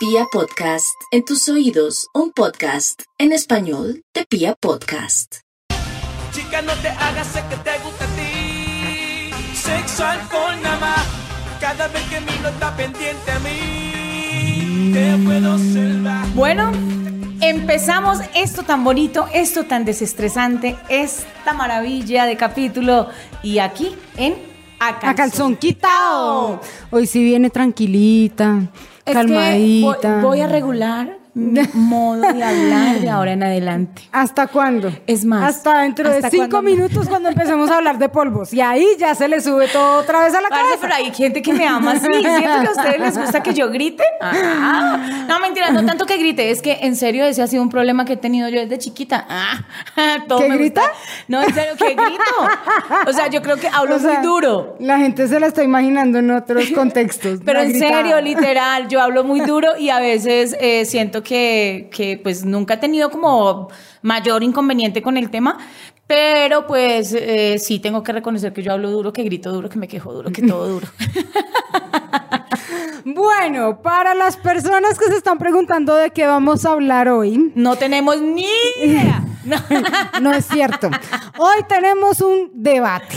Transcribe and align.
Pia 0.00 0.24
Podcast, 0.32 0.96
en 1.10 1.26
tus 1.26 1.46
oídos, 1.50 2.08
un 2.14 2.32
podcast 2.32 3.02
en 3.18 3.32
español 3.32 4.02
de 4.14 4.24
Pia 4.24 4.54
Podcast. 4.58 5.40
Chica, 6.32 6.62
no 6.62 6.72
te 6.76 6.88
hagas, 6.88 7.26
sé 7.26 7.44
que 7.50 7.56
te 7.56 7.78
gusta 7.84 8.06
a 8.06 8.08
ti. 8.16 9.30
Sexual 9.54 10.18
con 10.30 10.62
nada 10.62 10.78
más. 10.80 11.06
Cada 11.60 11.86
vez 11.88 12.02
que 12.04 12.18
miro 12.18 12.48
está 12.48 12.74
pendiente 12.74 13.30
a 13.30 13.38
mí. 13.40 14.90
Te 14.94 15.18
puedo 15.22 15.58
salvar. 15.58 16.26
Bueno, 16.28 16.72
empezamos 17.42 18.20
esto 18.34 18.62
tan 18.62 18.82
bonito, 18.82 19.28
esto 19.34 19.64
tan 19.64 19.84
desestresante, 19.84 20.78
esta 20.88 21.52
maravilla 21.52 22.24
de 22.24 22.38
capítulo 22.38 23.10
y 23.42 23.58
aquí 23.58 23.94
en 24.16 24.32
A 24.78 24.98
Calzón, 24.98 25.10
A 25.10 25.14
calzón 25.14 25.56
quitado. 25.56 26.60
Hoy 26.90 27.06
sí 27.06 27.22
viene 27.22 27.50
tranquilita, 27.50 28.62
Es 29.10 29.16
que 29.16 29.22
calmadita. 29.26 30.14
voy, 30.14 30.22
voy 30.22 30.40
a 30.40 30.46
regular 30.46 31.19
modo 31.74 32.20
de 32.22 32.42
hablar 32.42 33.00
de 33.00 33.08
ahora 33.08 33.32
en 33.32 33.42
adelante. 33.42 34.02
¿Hasta 34.12 34.46
cuándo? 34.48 34.92
Es 35.06 35.24
más, 35.24 35.56
Hasta 35.56 35.80
dentro 35.82 36.08
¿hasta 36.10 36.28
de 36.28 36.30
cinco 36.30 36.62
minutos 36.62 37.08
cuando 37.08 37.28
empecemos 37.28 37.70
a 37.70 37.76
hablar 37.76 37.98
de 37.98 38.08
polvos. 38.08 38.52
Y 38.52 38.60
ahí 38.60 38.86
ya 38.98 39.14
se 39.14 39.28
le 39.28 39.40
sube 39.40 39.68
todo 39.68 39.98
otra 40.00 40.22
vez 40.24 40.34
a 40.34 40.40
la 40.40 40.48
Parce, 40.48 40.64
cabeza. 40.64 40.78
pero 40.82 40.94
hay 40.94 41.12
gente 41.14 41.42
que 41.42 41.52
me 41.52 41.66
ama 41.66 41.92
así. 41.92 42.06
¿Cierto 42.10 42.40
que 42.40 42.46
a 42.68 42.70
ustedes 42.70 43.00
les 43.00 43.18
gusta 43.18 43.42
que 43.42 43.54
yo 43.54 43.70
grite? 43.70 44.04
Ah. 44.20 45.24
No, 45.28 45.40
mentira, 45.40 45.70
no 45.70 45.84
tanto 45.84 46.06
que 46.06 46.16
grite. 46.18 46.50
Es 46.50 46.62
que 46.62 46.78
en 46.82 46.96
serio 46.96 47.24
ese 47.24 47.42
ha 47.42 47.46
sido 47.46 47.62
un 47.62 47.70
problema 47.70 48.04
que 48.04 48.14
he 48.14 48.16
tenido 48.16 48.48
yo 48.48 48.60
desde 48.60 48.78
chiquita. 48.78 49.24
Ah, 49.28 49.60
todo 50.28 50.40
¿Que 50.40 50.48
me 50.48 50.56
grita? 50.56 50.80
gusta. 50.82 50.96
No, 51.28 51.42
en 51.42 51.54
serio, 51.54 51.72
que 51.76 51.94
grito. 51.94 53.06
O 53.06 53.12
sea, 53.12 53.28
yo 53.28 53.42
creo 53.42 53.56
que 53.56 53.68
hablo 53.68 53.96
O 53.96 53.98
sea, 53.98 54.14
muy 54.18 54.26
duro. 54.26 54.76
La 54.80 54.98
gente 54.98 55.28
se 55.28 55.38
la 55.38 55.46
está 55.46 55.62
imaginando 55.62 56.18
en 56.18 56.30
otros 56.30 56.70
contextos. 56.74 57.40
Pero 57.44 57.60
en 57.60 57.70
gritada. 57.70 57.98
serio, 58.02 58.20
literal, 58.20 58.88
yo 58.88 59.00
hablo 59.00 59.24
muy 59.24 59.40
duro 59.40 59.76
y 59.78 59.90
a 59.90 60.00
veces 60.00 60.56
eh, 60.60 60.84
siento 60.84 61.19
que, 61.22 61.88
que 61.92 62.18
pues 62.22 62.44
nunca 62.44 62.74
he 62.74 62.76
tenido 62.78 63.10
como 63.10 63.68
mayor 64.02 64.42
inconveniente 64.42 65.02
con 65.02 65.16
el 65.16 65.30
tema, 65.30 65.58
pero 66.06 66.66
pues 66.66 67.14
eh, 67.14 67.58
sí 67.58 67.78
tengo 67.78 68.02
que 68.02 68.12
reconocer 68.12 68.52
que 68.52 68.62
yo 68.62 68.72
hablo 68.72 68.90
duro, 68.90 69.12
que 69.12 69.22
grito 69.22 69.52
duro, 69.52 69.68
que 69.68 69.78
me 69.78 69.86
quejo 69.88 70.12
duro, 70.12 70.30
que 70.30 70.42
todo 70.42 70.68
duro. 70.68 70.88
Bueno, 73.04 73.80
para 73.80 74.14
las 74.14 74.36
personas 74.36 74.98
que 74.98 75.06
se 75.06 75.16
están 75.16 75.38
preguntando 75.38 75.94
de 75.94 76.10
qué 76.10 76.26
vamos 76.26 76.64
a 76.64 76.72
hablar 76.72 77.08
hoy, 77.08 77.52
No 77.54 77.76
tenemos 77.76 78.20
ni 78.20 78.46
idea. 78.82 79.24
No. 79.42 79.56
no 80.20 80.32
es 80.34 80.44
cierto. 80.44 80.90
Hoy 81.38 81.62
tenemos 81.66 82.20
un 82.20 82.50
debate. 82.52 83.16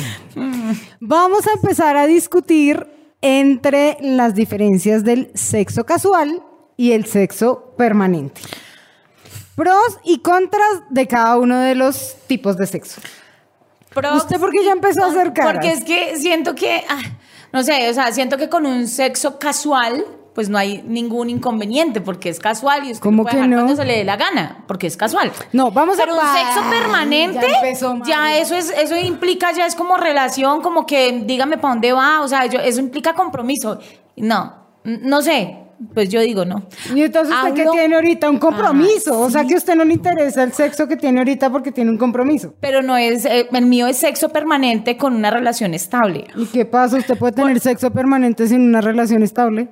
Vamos 1.02 1.46
a 1.48 1.52
empezar 1.52 1.98
a 1.98 2.08
discutir 2.08 2.88
entre 3.22 3.98
las 4.00 4.34
diferencias 4.34 5.04
del 5.04 5.32
sexo 5.34 5.86
casual 5.86 6.42
y 6.78 6.92
el 6.94 7.06
sexo 7.06 7.74
permanente. 7.78 8.42
Pros 9.56 10.00
y 10.04 10.20
contras 10.20 10.82
de 10.90 11.08
cada 11.08 11.38
uno 11.38 11.60
de 11.60 11.76
los 11.76 12.16
tipos 12.28 12.58
de 12.58 12.66
sexo. 12.68 13.02
Pero- 13.94 14.16
¿Usted 14.16 14.40
por 14.40 14.50
qué 14.52 14.64
ya 14.66 14.72
empezó 14.72 15.04
a 15.04 15.08
hacer 15.08 15.34
caras? 15.34 15.54
Porque 15.54 15.72
es 15.72 15.84
que 15.84 16.18
siento 16.18 16.56
que, 16.56 16.84
ah, 16.90 17.02
no 17.52 17.62
sé, 17.62 17.88
o 17.90 17.94
sea, 17.94 18.12
siento 18.12 18.38
que 18.38 18.50
con 18.50 18.66
un 18.66 18.88
sexo 18.88 19.38
casual, 19.38 20.04
pues 20.34 20.50
no 20.50 20.58
hay 20.58 20.82
ningún 20.88 21.30
inconveniente, 21.30 22.02
porque 22.02 22.30
es 22.30 22.40
casual 22.40 22.86
y 22.88 22.92
usted 22.94 23.04
¿Cómo 23.04 23.18
lo 23.18 23.24
puede 23.26 23.36
que 23.36 23.38
dejar 23.44 23.50
no? 23.52 23.56
cuando 23.58 23.76
se 23.76 23.86
le 23.88 23.98
dé 23.98 24.04
la 24.04 24.16
gana, 24.18 24.64
porque 24.68 24.88
es 24.88 24.98
casual. 24.98 25.32
No, 25.52 25.70
vamos 25.70 26.00
a 26.00 26.06
Pero 26.06 26.16
un 26.16 26.22
sexo 26.22 26.68
permanente, 26.72 27.46
Ya 27.48 27.58
empezó, 27.60 28.00
ya, 28.04 28.18
Mari. 28.22 28.38
eso 28.40 28.56
es, 28.56 28.72
eso 28.72 28.98
implica, 28.98 29.52
ya 29.52 29.68
es 29.68 29.76
como 29.76 29.96
relación, 29.98 30.62
como 30.64 30.88
que 30.88 31.22
dígame 31.28 31.60
para 31.60 31.76
dónde 31.76 31.94
va, 31.94 32.22
o 32.22 32.28
sea, 32.28 32.48
yo- 32.48 32.60
eso 32.62 32.80
implica 32.80 33.14
compromiso. 33.14 33.78
No, 34.16 34.56
no 34.84 35.22
sé, 35.22 35.60
pues 35.94 36.10
yo 36.10 36.22
digo 36.22 36.46
no. 36.46 36.68
Y 36.94 37.02
entonces 37.02 37.34
usted 37.36 37.54
que 37.54 37.66
tiene 37.72 37.96
ahorita 37.96 38.30
un 38.30 38.38
compromiso, 38.38 39.14
Ah, 39.14 39.26
o 39.26 39.30
sea 39.30 39.42
sí. 39.42 39.48
que 39.48 39.54
a 39.56 39.58
usted 39.58 39.76
no 39.76 39.84
le 39.86 39.94
interesa 39.94 40.44
el 40.44 40.54
sexo 40.54 40.88
que 40.88 40.98
tiene 40.98 41.20
ahorita 41.20 41.50
porque 41.50 41.72
tiene 41.72 41.92
un 41.92 41.98
compromiso. 41.98 42.54
Pero 42.60 42.82
no 42.82 42.98
es, 42.98 43.26
eh, 43.26 43.48
el 43.52 43.66
mío 43.66 43.88
es 43.88 43.98
sexo 43.98 44.30
permanente 44.30 44.98
con 44.98 45.16
una 45.16 45.32
relación 45.32 45.74
estable. 45.74 46.28
¿Y 46.36 46.46
qué 46.48 46.66
pasa? 46.66 46.98
¿Usted 46.98 47.18
puede 47.18 47.34
tener 47.34 47.60
sexo 47.60 47.92
permanente 47.92 48.48
sin 48.48 48.62
una 48.62 48.82
relación 48.82 49.24
estable? 49.24 49.70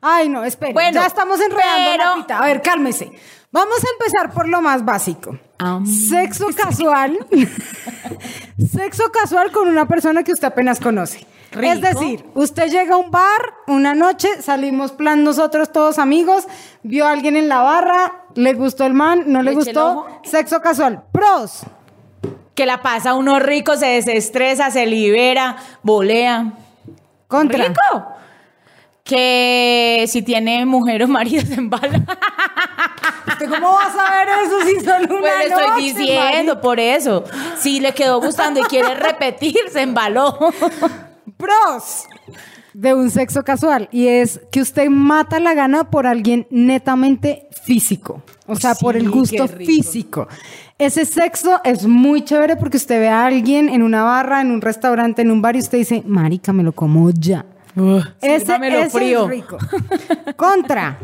Ay, 0.00 0.28
no, 0.28 0.44
espere. 0.44 0.72
Bueno, 0.72 0.92
ya 1.00 1.06
estamos 1.06 1.40
enredando 1.40 1.90
pero- 1.92 2.04
la 2.04 2.14
pita. 2.16 2.38
A 2.38 2.46
ver, 2.46 2.62
cálmese. 2.62 3.10
Vamos 3.50 3.76
a 3.84 3.86
empezar 3.92 4.32
por 4.34 4.48
lo 4.48 4.60
más 4.60 4.84
básico. 4.84 5.38
Sexo 5.86 6.46
casual. 6.56 7.18
sexo 8.72 9.10
casual 9.10 9.50
con 9.50 9.68
una 9.68 9.86
persona 9.86 10.22
que 10.22 10.32
usted 10.32 10.48
apenas 10.48 10.80
conoce. 10.80 11.26
Rico. 11.52 11.72
Es 11.72 11.80
decir, 11.80 12.24
usted 12.34 12.68
llega 12.68 12.96
a 12.96 12.98
un 12.98 13.10
bar 13.10 13.54
una 13.68 13.94
noche, 13.94 14.28
salimos 14.42 14.92
plan 14.92 15.22
nosotros 15.22 15.70
todos 15.72 15.98
amigos, 15.98 16.46
vio 16.82 17.06
a 17.06 17.12
alguien 17.12 17.36
en 17.36 17.48
la 17.48 17.60
barra, 17.60 18.24
le 18.34 18.54
gustó 18.54 18.84
el 18.84 18.92
man, 18.92 19.24
no 19.26 19.42
le, 19.42 19.54
gustó, 19.54 20.06
sexo 20.24 20.60
casual. 20.60 21.04
Pros. 21.12 21.60
Que 22.54 22.66
la 22.66 22.82
pasa 22.82 23.14
uno 23.14 23.38
rico, 23.38 23.76
se 23.76 23.86
desestresa, 23.86 24.70
se 24.70 24.86
libera, 24.86 25.56
volea. 25.82 26.52
Contra. 27.28 27.68
Rico. 27.68 28.14
Que 29.04 30.06
si 30.08 30.22
tiene 30.22 30.64
mujer 30.64 31.02
o 31.02 31.08
marido 31.08 31.44
se 31.46 31.54
embala. 31.54 32.04
¿Usted 33.28 33.48
cómo 33.50 33.72
va 33.72 33.84
a 33.84 33.92
saber 33.92 34.28
eso 34.44 34.60
si 34.66 34.84
son 34.84 35.12
una 35.12 35.20
Pues 35.20 35.38
le 35.38 35.44
estoy 35.46 35.66
noche, 35.66 35.82
diciendo, 35.82 36.60
por 36.60 36.80
eso. 36.80 37.24
Si 37.58 37.80
le 37.80 37.92
quedó 37.92 38.20
gustando 38.20 38.60
y 38.60 38.62
quiere 38.64 38.94
repetir, 38.94 39.58
se 39.70 39.82
embaló. 39.82 40.38
Pros 41.36 42.04
de 42.74 42.92
un 42.92 43.10
sexo 43.10 43.44
casual 43.44 43.88
y 43.92 44.08
es 44.08 44.40
que 44.50 44.60
usted 44.60 44.88
mata 44.88 45.38
la 45.38 45.54
gana 45.54 45.90
por 45.90 46.06
alguien 46.06 46.46
netamente 46.50 47.48
físico, 47.62 48.22
o 48.46 48.56
sea, 48.56 48.74
por 48.74 48.96
el 48.96 49.08
gusto 49.08 49.46
físico. 49.48 50.28
Ese 50.76 51.04
sexo 51.04 51.60
es 51.62 51.86
muy 51.86 52.24
chévere 52.24 52.56
porque 52.56 52.76
usted 52.76 52.98
ve 52.98 53.08
a 53.08 53.26
alguien 53.26 53.68
en 53.68 53.82
una 53.82 54.02
barra, 54.02 54.40
en 54.40 54.50
un 54.50 54.60
restaurante, 54.60 55.22
en 55.22 55.30
un 55.30 55.40
bar 55.40 55.54
y 55.54 55.60
usted 55.60 55.78
dice, 55.78 56.02
marica, 56.04 56.52
me 56.52 56.64
lo 56.64 56.72
como 56.72 57.10
ya. 57.10 57.46
Ese, 58.20 58.40
sírvamelo 58.40 58.78
ese 58.80 58.90
frío. 58.90 59.24
es 59.24 59.30
rico. 59.30 59.58
Contra, 60.36 60.98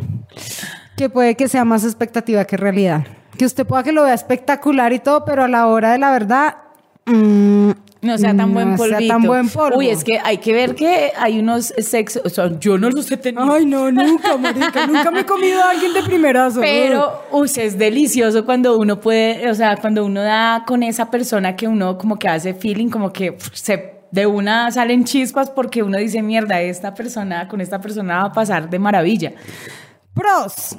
que 0.96 1.08
puede 1.08 1.34
que 1.34 1.48
sea 1.48 1.64
más 1.64 1.84
expectativa 1.84 2.44
que 2.44 2.56
realidad. 2.56 3.04
Que 3.36 3.44
usted 3.46 3.66
pueda 3.66 3.82
que 3.82 3.92
lo 3.92 4.04
vea 4.04 4.14
espectacular 4.14 4.92
y 4.92 4.98
todo, 4.98 5.24
pero 5.24 5.44
a 5.44 5.48
la 5.48 5.66
hora 5.66 5.92
de 5.92 5.98
la 5.98 6.10
verdad... 6.12 6.56
mm, 7.06 7.70
No 8.02 8.18
sea 8.18 8.36
tan 8.36 8.52
buen 8.52 8.72
no 8.72 8.76
sea 8.76 8.88
polvito. 8.96 9.14
tan 9.14 9.22
buen 9.22 9.48
polvo. 9.48 9.78
Uy, 9.78 9.88
es 9.88 10.04
que 10.04 10.18
hay 10.22 10.38
que 10.38 10.52
ver 10.52 10.74
que 10.74 11.12
hay 11.18 11.38
unos 11.38 11.72
sexos. 11.78 12.22
O 12.24 12.28
sea, 12.28 12.58
yo 12.60 12.76
no 12.76 12.90
los 12.90 13.10
he 13.10 13.16
tenido. 13.16 13.50
Ay, 13.50 13.64
no, 13.66 13.90
nunca, 13.90 14.36
marica. 14.36 14.86
nunca 14.86 15.10
me 15.10 15.20
he 15.20 15.24
comido 15.26 15.62
a 15.62 15.70
alguien 15.70 15.92
de 15.94 16.02
primerazo. 16.02 16.60
Pero, 16.60 17.22
uy, 17.30 17.50
es 17.56 17.78
delicioso 17.78 18.44
cuando 18.44 18.76
uno 18.78 19.00
puede, 19.00 19.48
o 19.50 19.54
sea, 19.54 19.76
cuando 19.76 20.04
uno 20.04 20.20
da 20.22 20.64
con 20.66 20.82
esa 20.82 21.10
persona 21.10 21.56
que 21.56 21.66
uno 21.66 21.96
como 21.96 22.18
que 22.18 22.28
hace 22.28 22.52
feeling, 22.54 22.88
como 22.90 23.10
que 23.12 23.36
se 23.52 23.99
de 24.10 24.26
una 24.26 24.70
salen 24.72 25.04
chispas 25.04 25.50
porque 25.50 25.82
uno 25.82 25.98
dice, 25.98 26.22
mierda, 26.22 26.60
esta 26.60 26.94
persona, 26.94 27.46
con 27.48 27.60
esta 27.60 27.80
persona 27.80 28.18
va 28.18 28.24
a 28.28 28.32
pasar 28.32 28.68
de 28.68 28.78
maravilla. 28.78 29.32
Pros, 30.14 30.76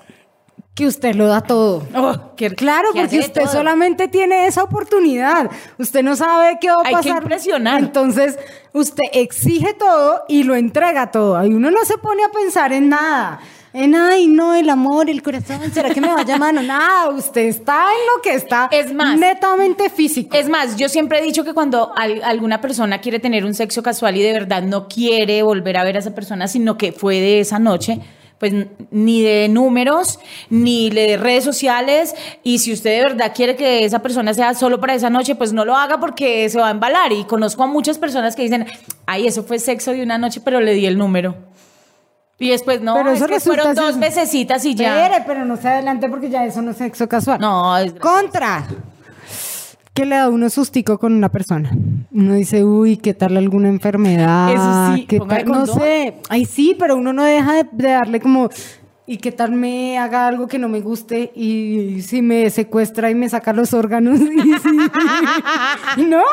que 0.75 0.87
usted 0.87 1.15
lo 1.15 1.27
da 1.27 1.41
todo. 1.41 1.87
Oh, 1.95 2.35
qué- 2.35 2.53
Claro, 2.55 2.89
que 2.93 3.01
porque 3.01 3.19
usted 3.19 3.43
todo. 3.43 3.51
solamente 3.53 4.07
tiene 4.07 4.47
esa 4.47 4.63
oportunidad. 4.63 5.49
Usted 5.77 6.03
no 6.03 6.15
sabe 6.15 6.57
qué 6.59 6.69
va 6.69 6.75
a 6.77 6.79
Hay 6.87 6.95
que 6.95 7.09
pasar. 7.09 7.23
impresionar. 7.23 7.79
Entonces, 7.79 8.37
usted 8.73 9.03
exige 9.13 9.73
todo 9.73 10.23
y 10.27 10.43
lo 10.43 10.55
entrega 10.55 11.11
todo. 11.11 11.37
Ahí 11.37 11.53
uno 11.53 11.71
no 11.71 11.83
se 11.85 11.97
pone 11.97 12.23
a 12.23 12.29
pensar 12.29 12.73
en 12.73 12.89
nada. 12.89 13.39
En, 13.73 13.95
ay, 13.95 14.27
no, 14.27 14.53
el 14.53 14.69
amor, 14.69 15.09
el 15.09 15.23
corazón, 15.23 15.59
¿será 15.73 15.93
que 15.93 16.01
me 16.01 16.07
va 16.09 16.19
a 16.19 16.25
llamar? 16.25 16.53
No, 16.53 16.61
nada, 16.61 17.09
usted 17.09 17.43
está 17.43 17.85
en 17.85 18.05
lo 18.15 18.21
que 18.21 18.33
está 18.33 18.67
Es 18.69 18.93
más, 18.93 19.17
netamente 19.17 19.89
físico. 19.89 20.35
Es 20.35 20.49
más, 20.49 20.75
yo 20.75 20.89
siempre 20.89 21.19
he 21.19 21.21
dicho 21.21 21.45
que 21.45 21.53
cuando 21.53 21.93
al- 21.95 22.21
alguna 22.23 22.59
persona 22.59 22.99
quiere 22.99 23.19
tener 23.19 23.45
un 23.45 23.53
sexo 23.53 23.81
casual 23.81 24.17
y 24.17 24.21
de 24.23 24.33
verdad 24.33 24.61
no 24.61 24.89
quiere 24.89 25.41
volver 25.41 25.77
a 25.77 25.85
ver 25.85 25.95
a 25.95 25.99
esa 25.99 26.13
persona, 26.13 26.49
sino 26.49 26.77
que 26.77 26.91
fue 26.91 27.15
de 27.21 27.39
esa 27.39 27.59
noche, 27.59 27.99
pues 28.39 28.53
ni 28.89 29.21
de 29.21 29.47
números, 29.47 30.19
ni 30.49 30.89
de 30.89 31.15
redes 31.15 31.45
sociales, 31.45 32.13
y 32.43 32.57
si 32.59 32.73
usted 32.73 32.97
de 32.97 33.03
verdad 33.03 33.31
quiere 33.33 33.55
que 33.55 33.85
esa 33.85 33.99
persona 33.99 34.33
sea 34.33 34.53
solo 34.53 34.81
para 34.81 34.95
esa 34.95 35.09
noche, 35.09 35.35
pues 35.35 35.53
no 35.53 35.63
lo 35.63 35.77
haga 35.77 35.97
porque 35.99 36.49
se 36.49 36.57
va 36.59 36.67
a 36.67 36.71
embalar. 36.71 37.13
Y 37.13 37.23
conozco 37.23 37.63
a 37.63 37.67
muchas 37.67 37.97
personas 37.99 38.35
que 38.35 38.41
dicen, 38.41 38.65
ay, 39.05 39.27
eso 39.27 39.43
fue 39.43 39.59
sexo 39.59 39.91
de 39.93 40.03
una 40.03 40.17
noche, 40.17 40.41
pero 40.43 40.59
le 40.59 40.73
di 40.73 40.87
el 40.87 40.97
número. 40.97 41.35
Y 42.41 42.49
después, 42.49 42.81
no, 42.81 42.95
Pero 42.95 43.11
es 43.11 43.17
eso 43.17 43.27
que 43.27 43.35
resulta 43.35 43.63
fueron 43.63 43.75
dos 43.75 43.97
mesecitas 43.97 44.65
y 44.65 44.73
ya. 44.73 45.05
Espere, 45.05 45.23
pero 45.27 45.45
no 45.45 45.57
se 45.57 45.67
adelante 45.67 46.09
porque 46.09 46.27
ya 46.27 46.43
eso 46.43 46.63
no 46.63 46.71
es 46.71 46.77
sexo 46.77 47.07
casual. 47.07 47.39
No, 47.39 47.77
es 47.77 47.93
Contra. 47.93 48.65
Que 49.93 50.05
le 50.07 50.15
da 50.15 50.27
uno 50.27 50.49
sustico 50.49 50.97
con 50.97 51.13
una 51.13 51.29
persona. 51.29 51.69
Uno 52.11 52.33
dice, 52.33 52.63
uy, 52.63 52.97
¿qué 52.97 53.13
tal 53.13 53.37
alguna 53.37 53.69
enfermedad? 53.69 54.53
Eso 54.53 54.95
sí, 54.95 55.05
¿Qué 55.05 55.19
tal? 55.19 55.45
No 55.45 55.67
sé. 55.67 56.15
Ay, 56.29 56.45
sí, 56.45 56.75
pero 56.79 56.95
uno 56.95 57.13
no 57.13 57.23
deja 57.25 57.53
de, 57.53 57.67
de 57.71 57.89
darle 57.91 58.19
como 58.19 58.49
¿Y 59.11 59.17
qué 59.17 59.33
tal 59.33 59.51
me 59.51 59.97
haga 59.99 60.25
algo 60.27 60.47
que 60.47 60.57
no 60.57 60.69
me 60.69 60.79
guste 60.79 61.33
y 61.35 62.01
si 62.01 62.21
me 62.21 62.49
secuestra 62.49 63.09
y 63.09 63.15
me 63.15 63.27
saca 63.27 63.51
los 63.51 63.73
órganos? 63.73 64.17
¿No? 65.97 66.23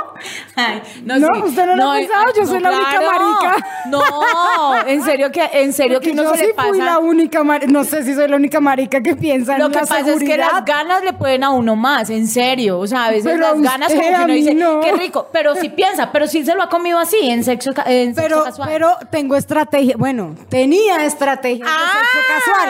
No, 1.05 1.45
usted 1.45 1.67
no 1.67 1.75
lo 1.77 1.91
ha 1.91 1.95
pensado, 1.97 2.25
yo 2.37 2.47
soy 2.47 2.61
la 2.61 2.71
única 2.71 3.01
marica. 3.01 3.67
No, 3.91 4.87
en 4.87 5.03
serio 5.03 5.33
que, 5.33 5.43
en 5.55 5.73
serio 5.73 5.99
que 6.01 6.11
Porque 6.11 6.21
uno 6.21 6.31
yo 6.31 6.37
se 6.37 6.39
sí 6.39 6.47
le 6.47 6.55
fui 6.69 6.79
la 6.79 6.85
pasa. 6.87 6.99
única 7.01 7.43
marica, 7.43 7.73
no 7.73 7.83
sé 7.83 8.05
si 8.05 8.15
soy 8.15 8.29
la 8.29 8.37
única 8.37 8.61
marica 8.61 9.01
que 9.03 9.17
piensa 9.17 9.55
en 9.57 9.63
Lo 9.63 9.69
que 9.71 9.75
la 9.75 9.81
pasa 9.81 10.05
seguridad. 10.05 10.23
es 10.23 10.31
que 10.31 10.37
las 10.55 10.65
ganas 10.65 11.03
le 11.03 11.13
pueden 11.15 11.43
a 11.43 11.51
uno 11.51 11.75
más, 11.75 12.11
en 12.11 12.29
serio. 12.29 12.79
O 12.79 12.87
sea, 12.87 13.07
a 13.07 13.11
veces 13.11 13.25
Pero 13.25 13.39
las 13.55 13.61
ganas 13.61 13.89
como 13.93 14.03
que 14.03 14.15
uno 14.25 14.33
dice, 14.35 14.55
no. 14.55 14.81
qué 14.81 14.93
rico. 14.93 15.29
Pero 15.33 15.57
sí 15.57 15.69
piensa, 15.71 16.13
pero 16.13 16.29
sí 16.29 16.45
se 16.45 16.55
lo 16.55 16.63
ha 16.63 16.69
comido 16.69 16.99
así, 17.01 17.17
en 17.29 17.43
sexo, 17.43 17.73
en 17.87 18.15
sexo 18.15 18.23
Pero, 18.29 18.45
casual. 18.45 18.69
pero 18.73 18.91
tengo 19.11 19.35
estrategia, 19.35 19.97
bueno, 19.99 20.37
tenía 20.49 21.05
estrategia 21.05 21.65
de 21.65 21.71
Ah. 21.71 22.03
sexo 22.13 22.27
casual. 22.29 22.68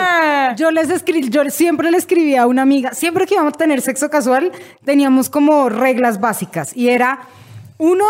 Yo 0.56 0.70
les 0.70 0.90
escribí, 0.90 1.28
yo 1.28 1.42
siempre 1.50 1.90
le 1.90 1.98
escribí 1.98 2.36
a 2.36 2.46
una 2.46 2.62
amiga, 2.62 2.92
siempre 2.94 3.26
que 3.26 3.34
íbamos 3.34 3.54
a 3.54 3.56
tener 3.56 3.80
sexo 3.80 4.10
casual, 4.10 4.52
teníamos 4.84 5.30
como 5.30 5.68
reglas 5.68 6.20
básicas 6.20 6.76
y 6.76 6.88
era 6.88 7.20
uno 7.78 8.04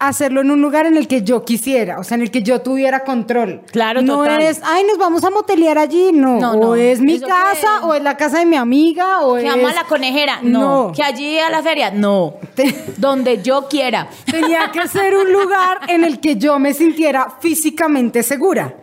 hacerlo 0.00 0.40
en 0.40 0.50
un 0.50 0.62
lugar 0.62 0.86
en 0.86 0.96
el 0.96 1.06
que 1.06 1.22
yo 1.22 1.44
quisiera, 1.44 2.00
o 2.00 2.04
sea, 2.04 2.14
en 2.14 2.22
el 2.22 2.30
que 2.30 2.42
yo 2.42 2.62
tuviera 2.62 3.04
control. 3.04 3.60
Claro, 3.70 4.00
no 4.00 4.16
total. 4.16 4.40
es, 4.40 4.60
ay, 4.64 4.82
nos 4.84 4.96
vamos 4.96 5.22
a 5.24 5.30
motelear 5.30 5.76
allí, 5.76 6.10
no, 6.12 6.40
No, 6.40 6.52
o 6.52 6.56
no. 6.56 6.74
es 6.74 7.00
mi 7.00 7.16
Eso 7.16 7.26
casa 7.26 7.84
o 7.84 7.92
es 7.94 8.02
la 8.02 8.16
casa 8.16 8.38
de 8.38 8.46
mi 8.46 8.56
amiga 8.56 9.20
o 9.20 9.34
que 9.34 9.46
es 9.46 9.52
ama 9.52 9.74
la 9.74 9.84
conejera, 9.84 10.40
no. 10.42 10.86
No. 10.86 10.92
Que 10.92 11.02
allí 11.02 11.38
a 11.38 11.50
la 11.50 11.62
feria, 11.62 11.90
no. 11.90 12.36
Donde 12.96 13.42
yo 13.42 13.68
quiera. 13.68 14.08
Tenía 14.24 14.70
que 14.72 14.88
ser 14.88 15.14
un 15.14 15.30
lugar 15.30 15.80
en 15.88 16.04
el 16.04 16.18
que 16.18 16.36
yo 16.36 16.58
me 16.58 16.72
sintiera 16.72 17.34
físicamente 17.38 18.22
segura. 18.22 18.74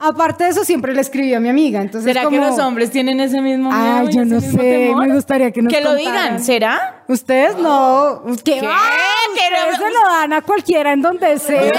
Aparte 0.00 0.44
de 0.44 0.50
eso, 0.50 0.64
siempre 0.64 0.94
le 0.94 1.00
escribí 1.00 1.34
a 1.34 1.40
mi 1.40 1.48
amiga. 1.48 1.80
Entonces, 1.80 2.12
¿Será 2.12 2.28
que 2.28 2.36
los 2.38 2.58
hombres 2.60 2.90
tienen 2.90 3.18
ese 3.20 3.40
mismo 3.40 3.70
miedo 3.70 3.96
Ay, 3.98 4.08
yo 4.12 4.24
no 4.24 4.40
sé, 4.40 4.56
temor? 4.56 5.06
me 5.08 5.14
gustaría 5.14 5.50
que 5.50 5.60
nos 5.60 5.72
Que 5.72 5.80
lo 5.80 5.90
contaran. 5.94 6.12
digan, 6.36 6.44
¿será? 6.44 7.02
Ustedes 7.08 7.56
no. 7.58 8.22
¿Qué? 8.44 8.60
¿Qué? 8.60 8.66
va? 8.66 8.76
Pero- 9.34 9.72
Ustedes 9.72 9.76
se 9.92 9.98
lo 9.98 10.08
dan 10.10 10.32
a 10.34 10.42
cualquiera 10.42 10.92
en 10.92 11.02
donde 11.02 11.38
sea. 11.38 11.72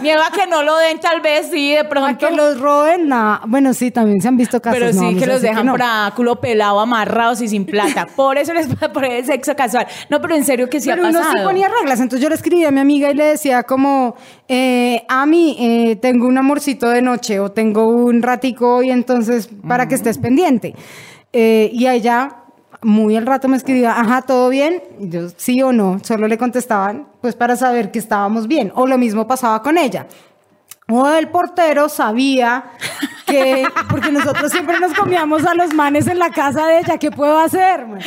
Miedo 0.00 0.20
a 0.22 0.30
que 0.32 0.46
no 0.46 0.62
lo 0.62 0.76
den, 0.78 1.00
tal 1.00 1.20
vez, 1.20 1.48
sí, 1.50 1.72
de 1.72 1.80
A 1.80 1.88
pronto. 1.88 2.26
que 2.28 2.34
los 2.34 2.58
roben, 2.60 3.08
nada. 3.08 3.42
Bueno, 3.46 3.72
sí, 3.74 3.90
también 3.90 4.20
se 4.20 4.28
han 4.28 4.36
visto 4.36 4.60
casos. 4.60 4.78
Pero 4.78 4.92
no 4.92 5.10
sí 5.10 5.16
que 5.16 5.24
a 5.24 5.26
los 5.28 5.42
dejan 5.42 5.66
no. 5.66 5.72
para 5.72 6.12
culo 6.16 6.40
pelado, 6.40 6.80
amarrados 6.80 7.40
y 7.42 7.48
sin 7.48 7.64
plata. 7.66 8.06
Por 8.16 8.38
eso 8.38 8.52
les 8.54 8.66
por 8.92 9.04
el 9.04 9.24
sexo 9.24 9.54
casual. 9.54 9.86
No, 10.08 10.20
pero 10.20 10.34
en 10.34 10.44
serio 10.44 10.68
que 10.68 10.80
sí 10.80 10.88
Pero 10.88 11.04
ha 11.06 11.08
uno 11.10 11.18
pasado. 11.18 11.36
sí 11.38 11.44
ponía 11.44 11.68
reglas. 11.68 12.00
Entonces 12.00 12.22
yo 12.22 12.28
le 12.28 12.34
escribí 12.36 12.64
a 12.64 12.70
mi 12.70 12.80
amiga 12.80 13.10
y 13.10 13.14
le 13.14 13.24
decía 13.24 13.62
como, 13.64 14.16
eh, 14.48 15.04
a 15.08 15.26
mí 15.26 15.56
eh, 15.60 15.96
tengo 15.96 16.26
un 16.26 16.38
amorcito 16.38 16.88
de 16.88 17.01
noche 17.02 17.40
o 17.40 17.50
tengo 17.50 17.86
un 17.86 18.22
ratico 18.22 18.82
y 18.82 18.90
entonces 18.90 19.48
para 19.66 19.88
que 19.88 19.94
estés 19.94 20.18
pendiente. 20.18 20.74
Eh, 21.32 21.70
y 21.72 21.86
a 21.86 21.94
ella 21.94 22.42
muy 22.82 23.16
al 23.16 23.26
rato 23.26 23.48
me 23.48 23.56
escribía, 23.56 23.98
ajá, 23.98 24.22
¿todo 24.22 24.48
bien? 24.48 24.82
Y 24.98 25.08
yo, 25.08 25.28
sí 25.36 25.62
o 25.62 25.72
no. 25.72 26.00
Solo 26.02 26.28
le 26.28 26.36
contestaban, 26.36 27.06
pues 27.20 27.34
para 27.34 27.56
saber 27.56 27.90
que 27.90 27.98
estábamos 27.98 28.48
bien. 28.48 28.72
O 28.74 28.86
lo 28.86 28.98
mismo 28.98 29.26
pasaba 29.26 29.62
con 29.62 29.78
ella. 29.78 30.06
O 30.88 31.08
el 31.08 31.28
portero 31.28 31.88
sabía 31.88 32.64
que, 33.26 33.66
porque 33.88 34.10
nosotros 34.10 34.50
siempre 34.50 34.78
nos 34.80 34.92
comíamos 34.94 35.46
a 35.46 35.54
los 35.54 35.72
manes 35.72 36.06
en 36.08 36.18
la 36.18 36.30
casa 36.30 36.66
de 36.66 36.80
ella, 36.80 36.98
¿qué 36.98 37.10
puedo 37.10 37.38
hacer? 37.38 37.86
man? 37.86 38.00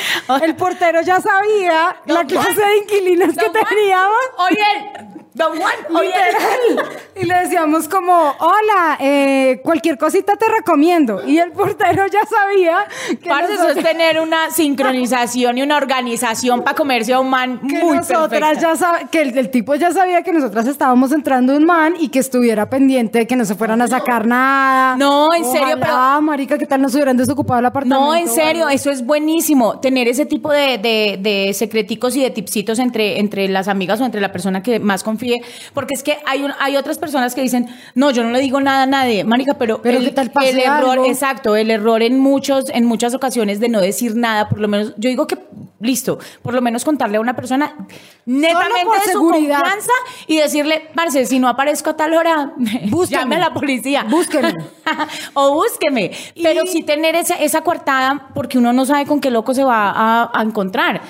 El 0.43 0.55
portero 0.55 1.01
ya 1.01 1.21
sabía 1.21 1.95
la 2.05 2.25
clase 2.25 2.53
Juan. 2.53 2.67
de 2.67 2.77
inquilinos 2.77 3.35
que 3.35 3.47
Juan, 3.47 3.63
teníamos. 3.69 4.17
Oye, 4.49 5.14
Juan, 5.37 5.59
oye. 5.97 6.07
Literal. 6.07 6.99
Y 7.21 7.25
le 7.25 7.33
decíamos 7.35 7.87
como, 7.87 8.13
hola, 8.39 8.97
eh, 8.99 9.59
cualquier 9.63 9.97
cosita 9.97 10.35
te 10.35 10.45
recomiendo. 10.47 11.25
Y 11.25 11.37
el 11.39 11.51
portero 11.51 12.05
ya 12.07 12.21
sabía 12.25 12.85
que 13.21 13.29
Parce, 13.29 13.53
eso 13.53 13.63
nosotros- 13.63 13.77
es 13.85 13.91
tener 13.91 14.19
una 14.21 14.49
sincronización 14.51 15.57
y 15.57 15.61
una 15.63 15.77
organización 15.77 16.61
para 16.63 16.75
comerse 16.75 17.13
a 17.13 17.19
un 17.19 17.29
man 17.29 17.59
que 17.67 17.83
muy 17.83 17.97
nosotras 17.97 18.29
perfecta. 18.29 18.59
ya 18.59 18.73
sab- 18.75 19.09
que 19.09 19.21
el, 19.21 19.37
el 19.37 19.49
tipo 19.51 19.75
ya 19.75 19.91
sabía 19.91 20.23
que 20.23 20.31
nosotras 20.31 20.67
estábamos 20.67 21.11
entrando 21.11 21.53
en 21.53 21.59
un 21.61 21.65
man 21.65 21.95
y 21.99 22.09
que 22.09 22.19
estuviera 22.19 22.69
pendiente 22.69 23.19
de 23.19 23.27
que 23.27 23.35
no 23.35 23.45
se 23.45 23.55
fueran 23.55 23.81
a 23.81 23.87
sacar 23.87 24.25
nada. 24.27 24.95
No, 24.97 25.33
en 25.33 25.43
serio, 25.45 25.75
Ojalá, 25.81 26.19
marica, 26.21 26.57
¿qué 26.57 26.65
tal 26.65 26.81
nos 26.81 26.93
hubieran 26.95 27.17
desocupado 27.17 27.59
el 27.59 27.65
apartamento? 27.65 28.05
No, 28.05 28.15
en 28.15 28.27
serio, 28.27 28.69
eso 28.69 28.89
es 28.91 29.05
buenísimo. 29.05 29.79
Tener 29.79 30.07
ese 30.07 30.25
tipo 30.25 30.51
de, 30.51 30.77
de- 30.77 31.17
de 31.19 31.53
secreticos 31.53 32.15
y 32.15 32.21
de 32.21 32.29
tipsitos 32.31 32.79
entre, 32.79 33.19
entre 33.19 33.47
las 33.49 33.67
amigas 33.67 33.99
o 34.01 34.05
entre 34.05 34.21
la 34.21 34.31
persona 34.31 34.61
que 34.63 34.79
más 34.79 35.03
confíe. 35.33 35.41
Porque 35.73 35.93
es 35.95 36.03
que 36.03 36.17
hay, 36.25 36.43
un- 36.43 36.53
hay 36.59 36.77
otras 36.77 36.97
personas 36.97 37.35
que 37.35 37.41
dicen, 37.41 37.67
no, 37.93 38.11
yo 38.11 38.23
no 38.23 38.31
le 38.31 38.39
digo 38.39 38.59
nada 38.61 38.83
a 38.83 38.85
nadie, 38.85 39.23
Marica, 39.23 39.55
pero, 39.55 39.81
Pero 39.81 39.97
el, 39.99 40.05
¿qué 40.05 40.11
tal 40.11 40.31
el 40.43 40.59
error, 40.59 40.91
algo? 40.91 41.05
exacto, 41.05 41.55
el 41.55 41.71
error 41.71 42.01
en 42.01 42.19
muchos, 42.19 42.69
en 42.69 42.85
muchas 42.85 43.13
ocasiones 43.13 43.59
de 43.59 43.69
no 43.69 43.81
decir 43.81 44.15
nada, 44.15 44.49
por 44.49 44.59
lo 44.59 44.67
menos, 44.67 44.93
yo 44.97 45.09
digo 45.09 45.27
que, 45.27 45.37
listo, 45.79 46.19
por 46.41 46.53
lo 46.53 46.61
menos 46.61 46.83
contarle 46.85 47.17
a 47.17 47.21
una 47.21 47.35
persona 47.35 47.75
netamente 48.25 48.91
de 48.95 49.01
su 49.03 49.07
seguridad. 49.19 49.59
confianza 49.59 49.91
y 50.27 50.37
decirle, 50.37 50.89
parce, 50.95 51.25
si 51.25 51.39
no 51.39 51.47
aparezco 51.47 51.91
a 51.91 51.95
tal 51.97 52.13
hora, 52.13 52.53
Búsqueme. 52.89 53.21
llame 53.21 53.35
a 53.35 53.39
la 53.39 53.53
policía. 53.53 54.03
Búsqueme. 54.09 54.53
o 55.33 55.53
búsqueme. 55.53 56.11
Pero 56.41 56.65
sí 56.65 56.83
tener 56.83 57.15
esa, 57.15 57.35
esa 57.35 57.61
coartada 57.61 58.29
porque 58.33 58.57
uno 58.57 58.73
no 58.73 58.85
sabe 58.85 59.05
con 59.05 59.19
qué 59.19 59.29
loco 59.29 59.53
se 59.53 59.63
va 59.63 59.91
a, 59.91 60.31
a 60.33 60.41
encontrar. 60.43 61.01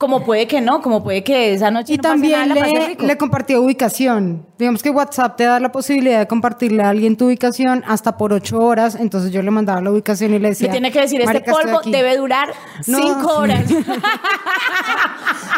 Como 0.00 0.24
puede 0.24 0.46
que 0.46 0.62
no, 0.62 0.80
como 0.80 1.04
puede 1.04 1.22
que 1.22 1.52
esa 1.52 1.70
noche 1.70 1.92
Y 1.92 1.96
no 1.98 2.02
pase 2.02 2.12
también 2.14 2.48
nada, 2.48 2.54
le, 2.66 2.94
le 2.98 3.18
compartía 3.18 3.60
ubicación. 3.60 4.46
Digamos 4.58 4.82
que 4.82 4.88
WhatsApp 4.88 5.36
te 5.36 5.44
da 5.44 5.60
la 5.60 5.70
posibilidad 5.72 6.20
de 6.20 6.26
compartirle 6.26 6.82
a 6.82 6.88
alguien 6.88 7.18
tu 7.18 7.26
ubicación 7.26 7.84
hasta 7.86 8.16
por 8.16 8.32
ocho 8.32 8.60
horas. 8.60 8.94
Entonces 8.94 9.30
yo 9.30 9.42
le 9.42 9.50
mandaba 9.50 9.82
la 9.82 9.90
ubicación 9.90 10.32
y 10.32 10.38
le 10.38 10.48
decía. 10.48 10.68
Le 10.68 10.72
tiene 10.72 10.90
que 10.90 11.02
decir, 11.02 11.20
este 11.20 11.34
"Marica, 11.34 11.50
estoy 11.50 11.64
polvo 11.66 11.78
aquí". 11.80 11.90
debe 11.92 12.16
durar 12.16 12.48
No, 12.86 12.96
cinco 12.98 13.20
sí. 13.28 13.36
horas. 13.36 13.64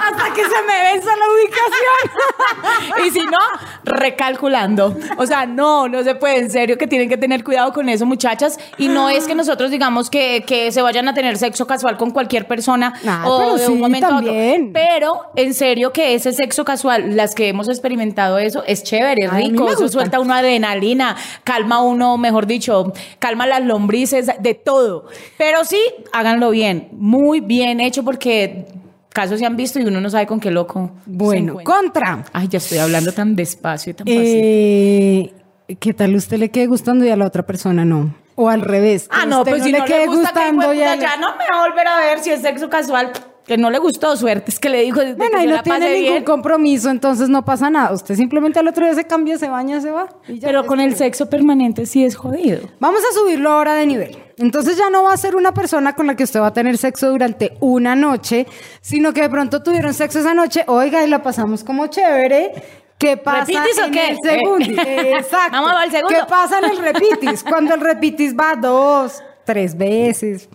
Hasta 0.02 0.34
que 0.34 0.42
se 0.42 0.62
me 0.66 0.92
venza 0.92 1.10
la 1.16 1.26
ubicación. 1.34 3.06
y 3.06 3.10
si 3.10 3.20
no, 3.20 3.38
recalculando. 3.84 4.96
O 5.18 5.26
sea, 5.26 5.46
no, 5.46 5.88
no 5.88 6.02
se 6.02 6.14
puede, 6.16 6.38
en 6.38 6.50
serio 6.50 6.76
que 6.78 6.86
tienen 6.88 7.08
que 7.08 7.16
tener 7.16 7.44
cuidado 7.44 7.72
con 7.72 7.88
eso, 7.88 8.06
muchachas. 8.06 8.58
Y 8.78 8.88
no 8.88 9.08
es 9.08 9.26
que 9.26 9.34
nosotros 9.34 9.70
digamos 9.70 10.10
que, 10.10 10.42
que 10.46 10.72
se 10.72 10.82
vayan 10.82 11.08
a 11.08 11.14
tener 11.14 11.38
sexo 11.38 11.66
casual 11.66 11.96
con 11.96 12.10
cualquier 12.10 12.46
persona 12.48 12.94
Ah, 13.06 13.24
o 13.26 13.56
de 13.56 13.66
sí, 13.66 13.72
un 13.72 13.78
momento 13.80 14.06
a 14.06 14.10
también. 14.10 14.31
Pero 14.72 15.20
en 15.36 15.54
serio 15.54 15.92
que 15.92 16.14
ese 16.14 16.32
sexo 16.32 16.64
casual, 16.64 17.16
las 17.16 17.34
que 17.34 17.48
hemos 17.48 17.68
experimentado 17.68 18.38
eso, 18.38 18.62
es 18.66 18.82
chévere, 18.82 19.26
es 19.26 19.32
Ay, 19.32 19.50
rico, 19.50 19.68
eso 19.70 19.88
suelta 19.88 20.20
uno 20.20 20.34
adrenalina, 20.34 21.16
calma 21.44 21.82
uno, 21.82 22.18
mejor 22.18 22.46
dicho, 22.46 22.92
calma 23.18 23.46
las 23.46 23.62
lombrices, 23.64 24.30
de 24.40 24.54
todo. 24.54 25.06
Pero 25.38 25.64
sí, 25.64 25.80
háganlo 26.12 26.50
bien, 26.50 26.88
muy 26.92 27.40
bien 27.40 27.80
hecho 27.80 28.02
porque 28.04 28.66
casos 29.10 29.38
se 29.38 29.44
han 29.46 29.56
visto 29.56 29.78
y 29.78 29.84
uno 29.84 30.00
no 30.00 30.08
sabe 30.10 30.26
con 30.26 30.40
qué 30.40 30.50
loco. 30.50 30.90
se 31.04 31.10
Bueno, 31.10 31.60
encuentra. 31.60 32.12
contra. 32.16 32.24
Ay, 32.32 32.48
ya 32.48 32.58
estoy 32.58 32.78
hablando 32.78 33.12
tan 33.12 33.36
despacio 33.36 33.90
y 33.90 33.94
tan 33.94 34.06
fácil. 34.06 34.20
Eh, 34.42 35.32
¿Qué 35.78 35.94
tal 35.94 36.14
usted 36.16 36.38
le 36.38 36.50
quede 36.50 36.66
gustando 36.66 37.04
y 37.04 37.10
a 37.10 37.16
la 37.16 37.26
otra 37.26 37.44
persona 37.44 37.84
no? 37.84 38.14
O 38.34 38.48
al 38.48 38.62
revés. 38.62 39.08
que 39.08 39.16
Ah, 39.20 39.26
no, 39.26 39.44
pues 39.44 39.62
si 39.62 39.72
no 39.72 39.86
le 39.86 40.06
gusta, 40.06 40.32
que 40.32 40.48
hijo 40.48 40.68
de 40.70 40.76
y 40.76 40.82
a 40.82 40.94
puta, 40.94 40.96
la- 40.96 41.02
ya 41.02 41.16
no 41.18 41.32
me 41.36 41.44
va 41.52 41.62
a 41.64 41.68
volver 41.68 41.86
a 41.86 41.96
ver 41.98 42.18
si 42.20 42.30
es 42.30 42.40
sexo 42.40 42.70
casual. 42.70 43.12
Que 43.46 43.56
no 43.56 43.70
le 43.70 43.78
gustó, 43.80 44.16
suerte, 44.16 44.52
es 44.52 44.60
que 44.60 44.68
le 44.68 44.82
dijo 44.82 45.00
Bueno, 45.16 45.32
que 45.32 45.36
ahí 45.36 45.46
no 45.48 45.62
tiene 45.62 45.94
ningún 45.94 46.10
bien. 46.12 46.24
compromiso, 46.24 46.90
entonces 46.90 47.28
no 47.28 47.44
pasa 47.44 47.70
nada. 47.70 47.92
Usted 47.92 48.14
simplemente 48.14 48.60
al 48.60 48.68
otro 48.68 48.84
día 48.84 48.94
se 48.94 49.04
cambia, 49.04 49.36
se 49.36 49.48
baña, 49.48 49.80
se 49.80 49.90
va. 49.90 50.08
y 50.28 50.38
ya. 50.38 50.46
Pero 50.46 50.64
con 50.64 50.78
el 50.78 50.94
sexo 50.94 51.28
permanente 51.28 51.84
sí 51.86 52.04
es 52.04 52.14
jodido. 52.14 52.60
Vamos 52.78 53.00
a 53.00 53.12
subirlo 53.18 53.50
ahora 53.50 53.74
de 53.74 53.86
nivel. 53.86 54.16
Entonces 54.38 54.76
ya 54.76 54.90
no 54.90 55.02
va 55.02 55.12
a 55.12 55.16
ser 55.16 55.34
una 55.34 55.52
persona 55.52 55.94
con 55.94 56.06
la 56.06 56.14
que 56.14 56.22
usted 56.24 56.40
va 56.40 56.46
a 56.48 56.52
tener 56.52 56.78
sexo 56.78 57.10
durante 57.10 57.56
una 57.60 57.96
noche, 57.96 58.46
sino 58.80 59.12
que 59.12 59.22
de 59.22 59.28
pronto 59.30 59.60
tuvieron 59.62 59.92
sexo 59.92 60.20
esa 60.20 60.34
noche, 60.34 60.62
oiga, 60.68 61.04
y 61.04 61.08
la 61.08 61.22
pasamos 61.22 61.64
como 61.64 61.88
chévere. 61.88 62.52
¿Qué 62.96 63.16
pasa 63.16 63.40
¿Repitis 63.40 63.78
o 63.80 63.84
en 63.86 63.90
qué? 63.92 64.08
el 64.10 64.18
segundo? 64.22 64.82
Exacto. 64.86 65.50
Vamos 65.50 65.72
al 65.72 65.90
segundo. 65.90 66.16
¿Qué 66.16 66.24
pasa 66.28 66.58
en 66.60 66.64
el 66.70 66.78
repitis? 66.78 67.42
Cuando 67.42 67.74
el 67.74 67.80
repitis 67.80 68.36
va 68.36 68.54
dos, 68.54 69.20
tres 69.44 69.76
veces, 69.76 70.48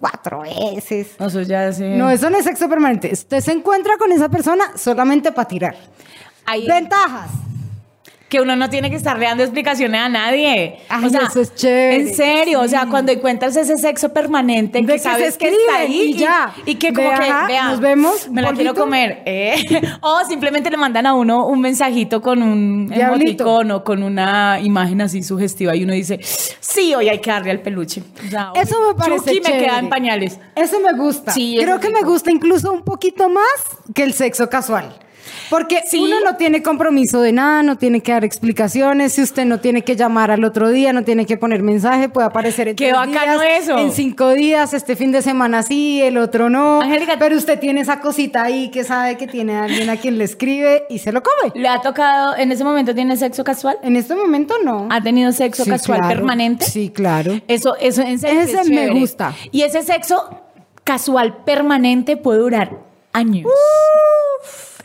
cuatro 0.00 0.40
veces. 0.42 1.08
Eso 1.18 1.42
ya 1.42 1.72
sí. 1.72 1.84
No, 1.84 2.10
eso 2.10 2.30
no 2.30 2.38
es 2.38 2.44
sexo 2.44 2.68
permanente. 2.68 3.10
Usted 3.12 3.40
se 3.40 3.52
encuentra 3.52 3.96
con 3.98 4.10
esa 4.12 4.28
persona 4.28 4.64
solamente 4.76 5.32
para 5.32 5.48
tirar. 5.48 5.76
Ahí- 6.46 6.66
Ventajas. 6.66 7.30
Que 8.28 8.40
uno 8.40 8.56
no 8.56 8.68
tiene 8.68 8.90
que 8.90 8.96
estar 8.96 9.18
dando 9.18 9.42
explicaciones 9.42 10.00
a 10.00 10.08
nadie. 10.08 10.80
Ay, 10.88 11.06
o 11.06 11.08
sea, 11.08 11.22
eso 11.30 11.40
es 11.40 11.54
chévere. 11.54 11.96
En 11.96 12.14
serio, 12.14 12.60
o 12.60 12.68
sea, 12.68 12.86
cuando 12.86 13.10
encuentras 13.10 13.56
ese 13.56 13.78
sexo 13.78 14.12
permanente 14.12 14.80
que 14.80 14.86
que 14.86 14.98
sabes 14.98 15.34
se 15.34 15.38
que 15.38 15.48
está 15.48 15.76
ahí 15.76 16.12
y 16.14 16.14
ya. 16.14 16.52
y, 16.66 16.74
que 16.74 16.92
como 16.92 17.08
que 17.08 17.14
ajá, 17.14 17.46
vea, 17.46 17.70
nos 17.70 17.80
vemos, 17.80 18.28
me 18.30 18.42
la 18.42 18.52
quiero 18.52 18.74
comer. 18.74 19.22
eh. 19.26 19.56
o 20.00 20.24
simplemente 20.26 20.70
le 20.70 20.76
mandan 20.76 21.06
a 21.06 21.14
uno 21.14 21.46
un 21.46 21.60
mensajito 21.60 22.20
con 22.20 22.42
un 22.42 22.88
Diablito. 22.88 23.44
emoticón 23.44 23.70
o 23.70 23.84
con 23.84 24.02
una 24.02 24.60
imagen 24.60 25.00
así 25.00 25.22
sugestiva 25.22 25.74
y 25.74 25.84
uno 25.84 25.94
dice, 25.94 26.20
sí, 26.60 26.94
hoy 26.94 27.08
hay 27.08 27.20
que 27.20 27.30
darle 27.30 27.50
al 27.50 27.60
peluche. 27.60 28.02
O 28.26 28.30
sea, 28.30 28.52
Eso 28.54 28.76
me 28.88 28.94
parece 28.94 29.24
Chucky 29.24 29.40
me 29.40 29.46
chévere. 29.46 29.64
queda 29.64 29.78
en 29.78 29.88
pañales. 29.88 30.38
Eso 30.54 30.80
me 30.80 30.92
gusta. 30.92 31.32
Sí, 31.32 31.58
Creo 31.60 31.80
que 31.80 31.90
me 31.90 32.02
gusta 32.02 32.30
incluso 32.30 32.72
un 32.72 32.82
poquito 32.82 33.28
más 33.28 33.44
que 33.94 34.02
el 34.02 34.12
sexo 34.12 34.48
casual. 34.50 34.98
Porque 35.50 35.82
Sí. 35.88 35.98
uno 36.02 36.16
no 36.24 36.36
tiene 36.36 36.62
compromiso 36.62 37.20
de 37.20 37.32
nada, 37.32 37.62
no 37.62 37.76
tiene 37.76 38.00
que 38.00 38.12
dar 38.12 38.24
explicaciones, 38.24 39.12
si 39.14 39.22
usted 39.22 39.44
no 39.44 39.60
tiene 39.60 39.82
que 39.82 39.96
llamar 39.96 40.30
al 40.30 40.44
otro 40.44 40.68
día, 40.68 40.92
no 40.92 41.04
tiene 41.04 41.26
que 41.26 41.36
poner 41.36 41.62
mensaje, 41.62 42.08
puede 42.08 42.26
aparecer 42.26 42.68
en 42.68 42.76
Qué 42.76 42.86
tres 42.90 42.96
bacano 42.96 43.40
días, 43.40 43.62
eso. 43.62 43.78
en 43.78 43.92
cinco 43.92 44.30
días, 44.30 44.74
este 44.74 44.96
fin 44.96 45.12
de 45.12 45.22
semana 45.22 45.62
sí, 45.62 46.00
el 46.02 46.18
otro 46.18 46.50
no. 46.50 46.80
Angélica- 46.82 47.16
pero 47.18 47.36
usted 47.36 47.58
tiene 47.58 47.80
esa 47.80 48.00
cosita 48.00 48.42
ahí 48.44 48.70
que 48.70 48.84
sabe 48.84 49.16
que 49.16 49.26
tiene 49.26 49.54
a 49.56 49.64
alguien 49.64 49.88
a 49.90 49.96
quien 49.96 50.18
le 50.18 50.24
escribe 50.24 50.84
y 50.90 50.98
se 50.98 51.12
lo 51.12 51.22
come. 51.22 51.52
¿Le 51.54 51.68
ha 51.68 51.80
tocado, 51.80 52.36
en 52.36 52.52
ese 52.52 52.64
momento 52.64 52.94
tiene 52.94 53.16
sexo 53.16 53.44
casual? 53.44 53.78
En 53.82 53.96
este 53.96 54.14
momento 54.14 54.54
no. 54.64 54.88
¿Ha 54.90 55.00
tenido 55.00 55.32
sexo 55.32 55.64
Sí, 55.64 55.70
casual 55.70 55.98
claro. 56.00 56.14
permanente? 56.14 56.64
Sí, 56.66 56.90
claro. 56.90 57.40
Eso, 57.48 57.76
eso 57.80 58.02
en 58.02 58.18
serio. 58.18 58.40
es 58.40 58.54
Ese 58.54 58.70
me 58.70 58.90
gusta. 58.90 59.34
Y 59.50 59.62
ese 59.62 59.82
sexo 59.82 60.28
casual 60.84 61.38
permanente 61.44 62.16
puede 62.16 62.38
durar 62.40 62.78
años. 63.12 63.46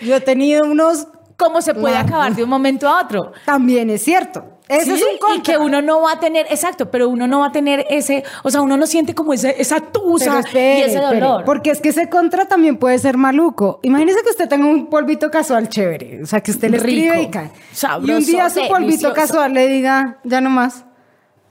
Yo 0.06 0.16
he 0.16 0.22
tenido 0.22 0.66
unos, 0.66 1.08
¿Cómo 1.38 1.62
se 1.62 1.74
puede 1.74 1.98
acabar 1.98 2.36
de 2.36 2.44
un 2.44 2.50
momento 2.50 2.88
a 2.88 3.02
otro? 3.02 3.32
también 3.46 3.90
es 3.90 4.04
cierto. 4.04 4.46
Sí, 4.70 4.76
es 4.80 4.88
un 4.88 5.16
y 5.16 5.20
contra. 5.20 5.54
que 5.54 5.58
uno 5.60 5.82
no 5.82 6.02
va 6.02 6.14
a 6.14 6.20
tener, 6.20 6.48
exacto, 6.50 6.90
pero 6.90 7.10
uno 7.10 7.28
no 7.28 7.42
va 7.42 7.48
a 7.48 7.52
tener 7.52 7.86
ese, 7.90 8.24
o 8.44 8.50
sea, 8.50 8.62
uno 8.62 8.78
no 8.78 8.88
siente 8.88 9.14
como 9.14 9.34
ese, 9.34 9.56
esa 9.60 9.80
tusa 9.82 10.40
espere, 10.40 10.80
y 10.80 10.82
ese 10.84 10.96
espere, 11.00 11.20
dolor. 11.20 11.44
porque 11.44 11.72
es 11.72 11.82
que 11.82 11.90
ese 11.90 12.10
contra 12.10 12.46
también 12.46 12.78
puede 12.78 12.98
ser 12.98 13.18
maluco. 13.18 13.80
Imagínese 13.84 14.24
que 14.24 14.30
usted 14.30 14.48
tenga 14.48 14.66
un 14.66 14.88
polvito 14.88 15.30
casual 15.30 15.68
chévere, 15.68 16.24
o 16.24 16.26
sea, 16.26 16.42
que 16.42 16.52
usted 16.52 16.70
le 16.70 16.78
escribe 16.78 17.12
Rico, 17.12 17.24
y 17.24 17.30
cae. 17.30 17.52
sabroso, 17.74 18.14
y 18.14 18.16
un 18.16 18.26
día 18.26 18.50
su 18.50 18.68
polvito 18.68 19.14
casual 19.14 19.54
le 19.54 19.68
diga, 19.68 20.20
ya 20.24 20.40
no 20.40 20.50
más. 20.50 20.86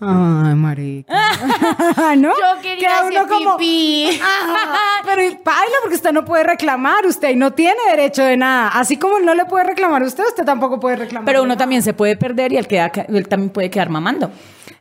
Ay, 0.04 0.54
marica. 0.56 1.14
¿No? 2.16 2.30
Yo 2.30 2.60
quería 2.60 2.88
Queda 2.88 3.22
hacer 3.22 3.38
pipí. 3.56 4.20
Ajá, 4.20 5.02
pero 5.04 5.22
baila 5.44 5.76
porque 5.82 5.94
usted 5.94 6.12
no 6.12 6.24
puede 6.24 6.42
reclamar, 6.42 7.06
usted 7.06 7.36
no 7.36 7.52
tiene 7.52 7.78
derecho 7.90 8.24
de 8.24 8.36
nada. 8.36 8.68
Así 8.68 8.96
como 8.96 9.18
él 9.18 9.24
no 9.24 9.34
le 9.34 9.44
puede 9.44 9.64
reclamar 9.64 10.02
a 10.02 10.06
usted, 10.06 10.24
usted 10.26 10.44
tampoco 10.44 10.80
puede 10.80 10.96
reclamar. 10.96 11.26
Pero 11.26 11.40
uno 11.40 11.48
nada. 11.48 11.58
también 11.58 11.82
se 11.82 11.94
puede 11.94 12.16
perder 12.16 12.52
y 12.52 12.56
él, 12.56 12.66
queda, 12.66 12.90
él 13.08 13.28
también 13.28 13.50
puede 13.50 13.70
quedar 13.70 13.90
mamando. 13.90 14.30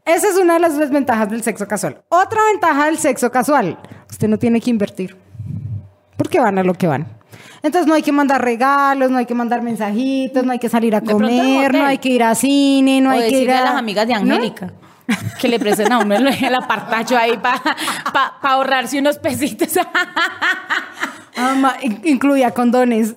Esa 0.05 0.27
es 0.27 0.37
una 0.37 0.55
de 0.55 0.59
las 0.59 0.77
desventajas 0.77 1.29
del 1.29 1.43
sexo 1.43 1.67
casual. 1.67 2.01
Otra 2.09 2.39
ventaja 2.51 2.85
del 2.85 2.97
sexo 2.97 3.31
casual, 3.31 3.77
usted 4.09 4.27
no 4.27 4.39
tiene 4.39 4.59
que 4.59 4.71
invertir. 4.71 5.15
Porque 6.17 6.39
van 6.39 6.57
a 6.57 6.63
lo 6.63 6.73
que 6.73 6.87
van. 6.87 7.07
Entonces 7.63 7.87
no 7.87 7.93
hay 7.93 8.01
que 8.01 8.11
mandar 8.11 8.43
regalos, 8.43 9.11
no 9.11 9.19
hay 9.19 9.27
que 9.27 9.35
mandar 9.35 9.61
mensajitos, 9.61 10.43
no 10.43 10.51
hay 10.51 10.59
que 10.59 10.69
salir 10.69 10.95
a 10.95 11.01
comer, 11.01 11.73
no 11.73 11.85
hay 11.85 11.99
que 11.99 12.09
ir 12.09 12.23
a 12.23 12.33
cine, 12.33 13.01
no 13.01 13.11
o 13.11 13.13
hay 13.13 13.29
que 13.29 13.41
ir 13.41 13.51
a... 13.51 13.59
a 13.59 13.65
las 13.65 13.75
amigas 13.75 14.07
de 14.07 14.15
¿No? 14.15 14.39
Que 15.39 15.47
le 15.47 15.59
presten 15.59 15.91
a 15.91 15.99
uno 15.99 16.15
el, 16.15 16.55
apartacho 16.55 17.17
ahí 17.17 17.37
para 17.37 17.61
ahorrarse 18.41 18.99
unos 18.99 19.17
pesitos. 19.17 19.69
Ah, 21.37 21.77
incluía 22.03 22.51
condones. 22.51 23.15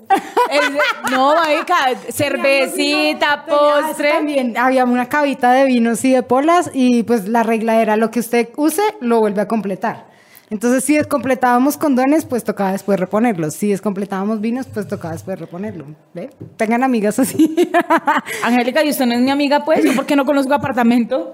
El- 0.51 0.79
no, 1.11 1.35
marica, 1.35 1.77
cervecita, 2.11 3.45
postre. 3.45 4.13
También 4.13 4.57
había 4.57 4.85
una 4.85 5.09
cabita 5.09 5.53
de 5.53 5.65
vinos 5.65 6.05
y 6.05 6.13
de 6.13 6.23
polas 6.23 6.71
y 6.73 7.03
pues 7.03 7.29
la 7.29 7.43
regla 7.43 7.81
era 7.81 7.97
lo 7.97 8.11
que 8.11 8.21
usted 8.21 8.49
use 8.57 8.83
lo 9.01 9.21
vuelve 9.21 9.43
a 9.43 9.49
completar. 9.49 10.14
Entonces 10.51 10.85
si 10.85 10.97
descompletábamos 10.97 11.77
condones 11.77 12.25
pues 12.25 12.45
tocaba 12.45 12.73
después 12.73 13.01
reponerlos. 13.01 13.55
Si 13.55 13.71
descompletábamos 13.71 14.41
vinos 14.41 14.67
pues 14.73 14.87
tocaba 14.87 15.13
después 15.15 15.39
reponerlo. 15.39 15.87
¿Ve? 16.13 16.31
Tengan 16.57 16.83
amigas 16.83 17.19
así. 17.19 17.57
Angélica, 18.45 18.85
¿y 18.85 18.91
usted 18.91 19.07
no 19.07 19.15
es 19.15 19.21
mi 19.21 19.31
amiga, 19.31 19.65
pues? 19.65 19.85
¿Yo 19.85 19.95
por 19.95 20.07
qué 20.07 20.17
no 20.17 20.25
conozco 20.25 20.53
apartamento? 20.55 21.33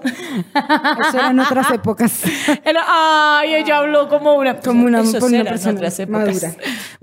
Eso 1.07 1.17
eran 1.17 1.39
otras 1.39 1.71
épocas. 1.71 2.21
Era- 2.63 2.85
ay, 3.39 3.55
ella 3.55 3.77
habló 3.77 4.07
como 4.09 4.33
una, 4.35 4.59
Como 4.59 4.85
una, 4.85 5.01
Eso 5.01 5.25
una 5.25 5.43
persona 5.43 5.73
otras 5.73 5.99
épocas. 5.99 6.27
madura. 6.27 6.51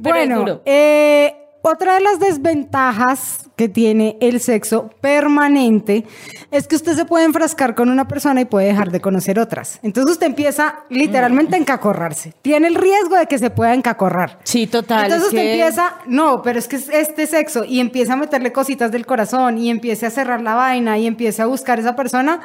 Pero 0.03 0.15
Bueno, 0.15 0.61
eh, 0.65 1.35
otra 1.69 1.95
de 1.95 2.01
las 2.01 2.19
desventajas 2.19 3.49
que 3.57 3.69
tiene 3.69 4.17
el 4.21 4.41
sexo 4.41 4.91
permanente 5.01 6.05
es 6.51 6.67
que 6.69 6.77
usted 6.77 6.95
se 6.95 7.05
puede 7.05 7.25
enfrascar 7.25 7.75
con 7.75 7.89
una 7.91 8.07
persona 8.09 8.41
y 8.41 8.45
puede 8.45 8.67
dejar 8.69 8.91
de 8.91 9.01
conocer 9.01 9.39
otras. 9.39 9.79
Entonces 9.83 10.13
usted 10.13 10.27
empieza 10.27 10.77
literalmente 10.91 11.57
a 11.57 11.59
encacorrarse. 11.59 12.33
Tiene 12.43 12.69
el 12.69 12.75
riesgo 12.75 13.17
de 13.17 13.27
que 13.27 13.39
se 13.39 13.51
pueda 13.51 13.75
encacorrar. 13.75 14.39
Sí, 14.45 14.67
total. 14.67 15.05
Entonces 15.05 15.23
es 15.23 15.29
usted 15.29 15.43
que- 15.43 15.53
empieza, 15.61 15.95
no, 16.07 16.43
pero 16.43 16.59
es 16.59 16.69
que 16.69 16.77
es 16.77 16.89
este 16.89 17.27
sexo 17.27 17.65
y 17.65 17.81
empieza 17.81 18.13
a 18.13 18.17
meterle 18.17 18.53
cositas 18.53 18.91
del 18.93 19.07
corazón 19.07 19.59
y 19.59 19.71
empiece 19.71 20.07
a 20.07 20.11
cerrar 20.11 20.41
la 20.41 20.55
vaina 20.55 20.99
y 20.99 21.07
empiece 21.07 21.43
a 21.43 21.47
buscar 21.47 21.79
esa 21.79 21.97
persona. 21.97 22.41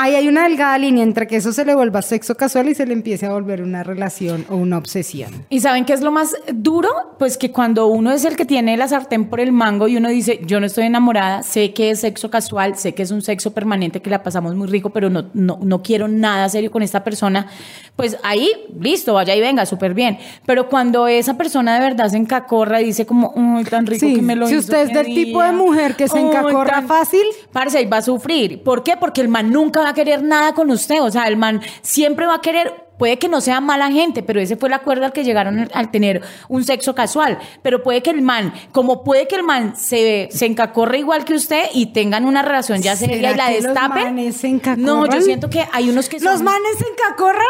Ahí 0.00 0.14
hay 0.14 0.28
una 0.28 0.44
delgada 0.44 0.78
línea 0.78 1.02
entre 1.02 1.26
que 1.26 1.34
eso 1.34 1.52
se 1.52 1.64
le 1.64 1.74
vuelva 1.74 2.02
sexo 2.02 2.36
casual 2.36 2.68
y 2.68 2.74
se 2.76 2.86
le 2.86 2.92
empiece 2.92 3.26
a 3.26 3.30
volver 3.32 3.62
una 3.62 3.82
relación 3.82 4.44
o 4.48 4.54
una 4.54 4.78
obsesión. 4.78 5.44
¿Y 5.50 5.58
saben 5.58 5.84
qué 5.84 5.92
es 5.92 6.02
lo 6.02 6.12
más 6.12 6.36
duro? 6.54 6.88
Pues 7.18 7.36
que 7.36 7.50
cuando 7.50 7.88
uno 7.88 8.12
es 8.12 8.24
el 8.24 8.36
que 8.36 8.44
tiene 8.44 8.76
la 8.76 8.86
sartén 8.86 9.24
por 9.28 9.40
el 9.40 9.50
mango 9.50 9.88
y 9.88 9.96
uno 9.96 10.08
dice, 10.08 10.38
yo 10.46 10.60
no 10.60 10.66
estoy 10.66 10.84
enamorada, 10.84 11.42
sé 11.42 11.74
que 11.74 11.90
es 11.90 11.98
sexo 11.98 12.30
casual, 12.30 12.76
sé 12.76 12.94
que 12.94 13.02
es 13.02 13.10
un 13.10 13.22
sexo 13.22 13.52
permanente, 13.52 14.00
que 14.00 14.08
la 14.08 14.22
pasamos 14.22 14.54
muy 14.54 14.68
rico, 14.68 14.90
pero 14.90 15.10
no, 15.10 15.30
no, 15.34 15.58
no 15.62 15.82
quiero 15.82 16.06
nada 16.06 16.48
serio 16.48 16.70
con 16.70 16.84
esta 16.84 17.02
persona, 17.02 17.48
pues 17.96 18.18
ahí, 18.22 18.48
listo, 18.80 19.14
vaya 19.14 19.34
y 19.34 19.40
venga, 19.40 19.66
súper 19.66 19.94
bien. 19.94 20.18
Pero 20.46 20.68
cuando 20.68 21.08
esa 21.08 21.36
persona 21.36 21.74
de 21.74 21.80
verdad 21.80 22.08
se 22.08 22.18
encacorra 22.18 22.80
y 22.80 22.84
dice 22.84 23.04
como, 23.04 23.32
uy, 23.34 23.64
tan 23.64 23.84
rico 23.84 24.06
Sí, 24.06 24.14
que 24.14 24.22
me 24.22 24.36
lo 24.36 24.46
si 24.46 24.52
hizo 24.52 24.60
usted 24.60 24.82
es 24.82 24.92
del 24.94 25.06
tipo 25.06 25.42
de 25.42 25.50
mujer 25.50 25.96
que 25.96 26.06
se 26.06 26.20
encacorra 26.20 26.70
tan- 26.74 26.86
fácil. 26.86 27.22
Parce, 27.52 27.78
ahí 27.78 27.86
va 27.86 27.96
a 27.96 28.02
sufrir. 28.02 28.62
¿Por 28.62 28.84
qué? 28.84 28.96
Porque 28.96 29.20
el 29.20 29.26
man 29.28 29.50
nunca 29.50 29.80
va 29.80 29.87
a 29.88 29.94
querer 29.94 30.22
nada 30.22 30.54
con 30.54 30.70
usted. 30.70 31.02
O 31.02 31.10
sea, 31.10 31.26
el 31.28 31.36
man 31.36 31.60
siempre 31.82 32.26
va 32.26 32.36
a 32.36 32.40
querer, 32.40 32.72
puede 32.98 33.18
que 33.18 33.28
no 33.28 33.40
sea 33.40 33.60
mala 33.60 33.90
gente, 33.90 34.22
pero 34.22 34.40
ese 34.40 34.56
fue 34.56 34.68
el 34.68 34.74
acuerdo 34.74 35.04
al 35.04 35.12
que 35.12 35.24
llegaron 35.24 35.68
al- 35.72 35.90
tener 35.90 36.20
un 36.48 36.64
sexo 36.64 36.94
casual. 36.94 37.38
Pero 37.62 37.82
puede 37.82 38.02
que 38.02 38.10
el 38.10 38.22
man, 38.22 38.52
como 38.72 39.04
puede 39.04 39.26
que 39.28 39.36
el 39.36 39.42
man 39.44 39.74
se, 39.76 40.28
se 40.32 40.46
encacorre 40.46 40.98
igual 40.98 41.24
que 41.24 41.34
usted 41.34 41.64
y 41.74 41.86
tengan 41.92 42.24
una 42.24 42.42
relación 42.42 42.82
ya 42.82 42.96
seria 42.96 43.16
¿Será 43.16 43.32
y 43.32 43.36
la 43.36 43.50
los 43.52 43.62
destapen. 43.64 44.04
manes 44.04 44.36
se 44.36 44.48
encacorran? 44.48 44.82
No, 44.84 45.06
yo 45.06 45.20
siento 45.22 45.48
que 45.50 45.66
hay 45.72 45.90
unos 45.90 46.08
que 46.08 46.18
son... 46.20 46.32
¿Los 46.32 46.42
manes 46.42 46.78
se 46.78 46.86
encacorran 46.88 47.44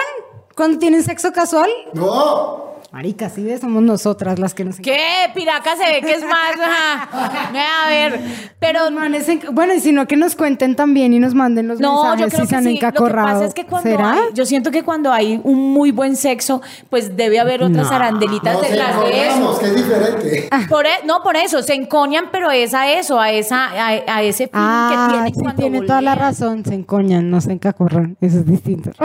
cuando 0.54 0.78
tienen 0.78 1.02
sexo 1.02 1.32
casual? 1.32 1.70
No, 1.94 2.77
Marica, 2.90 3.28
sí 3.28 3.44
ves, 3.44 3.60
somos 3.60 3.82
nosotras 3.82 4.38
las 4.38 4.54
que 4.54 4.64
nos 4.64 4.76
¿Qué? 4.78 4.96
Piraca 5.34 5.76
se 5.76 5.84
ve 5.92 6.00
que 6.00 6.12
es 6.12 6.22
más... 6.24 6.52
A 7.12 7.88
ver, 7.90 8.18
pero... 8.58 8.86
Se 9.22 9.38
enca- 9.38 9.50
Bueno, 9.52 9.74
y 9.74 9.80
si 9.80 9.92
no, 9.92 10.06
que 10.06 10.16
nos 10.16 10.34
cuenten 10.34 10.74
también 10.74 11.12
y 11.12 11.18
nos 11.18 11.34
manden 11.34 11.68
los 11.68 11.80
No, 11.80 12.02
mensajes 12.04 12.20
yo 12.20 12.28
creo 12.28 12.40
si 12.40 12.46
se 12.46 12.48
que 12.50 12.56
han 12.56 12.62
sí. 12.64 12.68
Lo 12.72 12.78
que 12.80 12.86
encacorrado. 12.86 13.28
pasa 13.40 13.44
es 13.44 13.52
que 13.54 13.66
cuando 13.66 13.90
¿Será? 13.90 14.12
hay, 14.12 14.20
yo 14.32 14.46
siento 14.46 14.70
que 14.70 14.84
cuando 14.84 15.12
hay 15.12 15.38
un 15.44 15.72
muy 15.74 15.90
buen 15.90 16.16
sexo, 16.16 16.62
pues 16.88 17.14
debe 17.14 17.38
haber 17.38 17.62
otras 17.62 17.90
arandelitas 17.90 18.54
no 18.54 18.62
se 18.62 18.70
detrás 18.70 19.00
de 19.04 19.26
eso. 19.28 19.58
que 19.58 19.66
es 19.66 19.76
diferente. 19.76 20.48
Por 20.70 20.86
e- 20.86 21.04
no, 21.06 21.22
por 21.22 21.36
eso, 21.36 21.62
se 21.62 21.74
encoñan, 21.74 22.30
pero 22.32 22.50
es 22.50 22.72
a 22.72 22.90
eso, 22.90 23.20
a 23.20 23.30
esa, 23.32 23.66
a, 23.66 23.88
a 24.16 24.22
ese 24.22 24.44
fin 24.44 24.50
Ah, 24.54 25.08
que 25.08 25.12
tiene 25.14 25.28
sí, 25.34 25.40
cuando 25.42 25.60
tiene 25.60 25.80
toda 25.82 26.00
la 26.00 26.14
razón. 26.14 26.64
Se 26.64 26.74
encoñan, 26.74 27.30
no 27.30 27.42
se 27.42 27.52
encacorran. 27.52 28.16
Eso 28.22 28.38
es 28.38 28.46
distinto. 28.46 28.90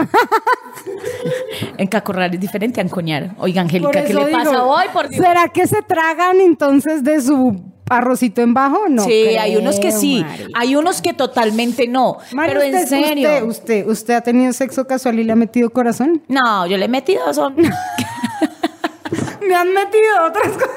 Encacorrar 1.78 2.34
es 2.34 2.40
diferente 2.40 2.80
a 2.80 2.84
encoñar. 2.84 3.34
Oiga, 3.38 3.62
Por 3.62 3.70
Angélica, 3.76 4.04
¿qué 4.04 4.14
le 4.14 4.26
digo, 4.26 4.38
pasa 4.38 4.64
hoy? 4.64 4.84
Por 4.92 5.08
Dios. 5.08 5.24
¿Será 5.24 5.48
que 5.48 5.66
se 5.66 5.82
tragan 5.82 6.40
entonces 6.40 7.02
de 7.04 7.20
su 7.20 7.60
arrocito 7.88 8.40
en 8.42 8.54
bajo? 8.54 8.88
No. 8.88 9.04
sí, 9.04 9.24
creo, 9.26 9.40
hay 9.42 9.56
unos 9.56 9.78
que 9.80 9.92
sí, 9.92 10.24
hay 10.54 10.76
unos 10.76 11.02
que 11.02 11.12
totalmente 11.12 11.86
no. 11.88 12.18
Pero 12.34 12.62
en 12.62 12.86
serio. 12.86 13.28
Usted, 13.28 13.46
usted, 13.46 13.86
¿Usted 13.86 14.14
ha 14.14 14.20
tenido 14.20 14.52
sexo 14.52 14.86
casual 14.86 15.18
y 15.18 15.24
le 15.24 15.32
ha 15.32 15.36
metido 15.36 15.70
corazón? 15.70 16.22
No, 16.28 16.66
yo 16.66 16.76
le 16.76 16.86
he 16.86 16.88
metido 16.88 17.32
son. 17.34 17.56
Me 19.46 19.54
han 19.54 19.72
metido 19.72 20.24
otras 20.26 20.52
cosas. 20.52 20.70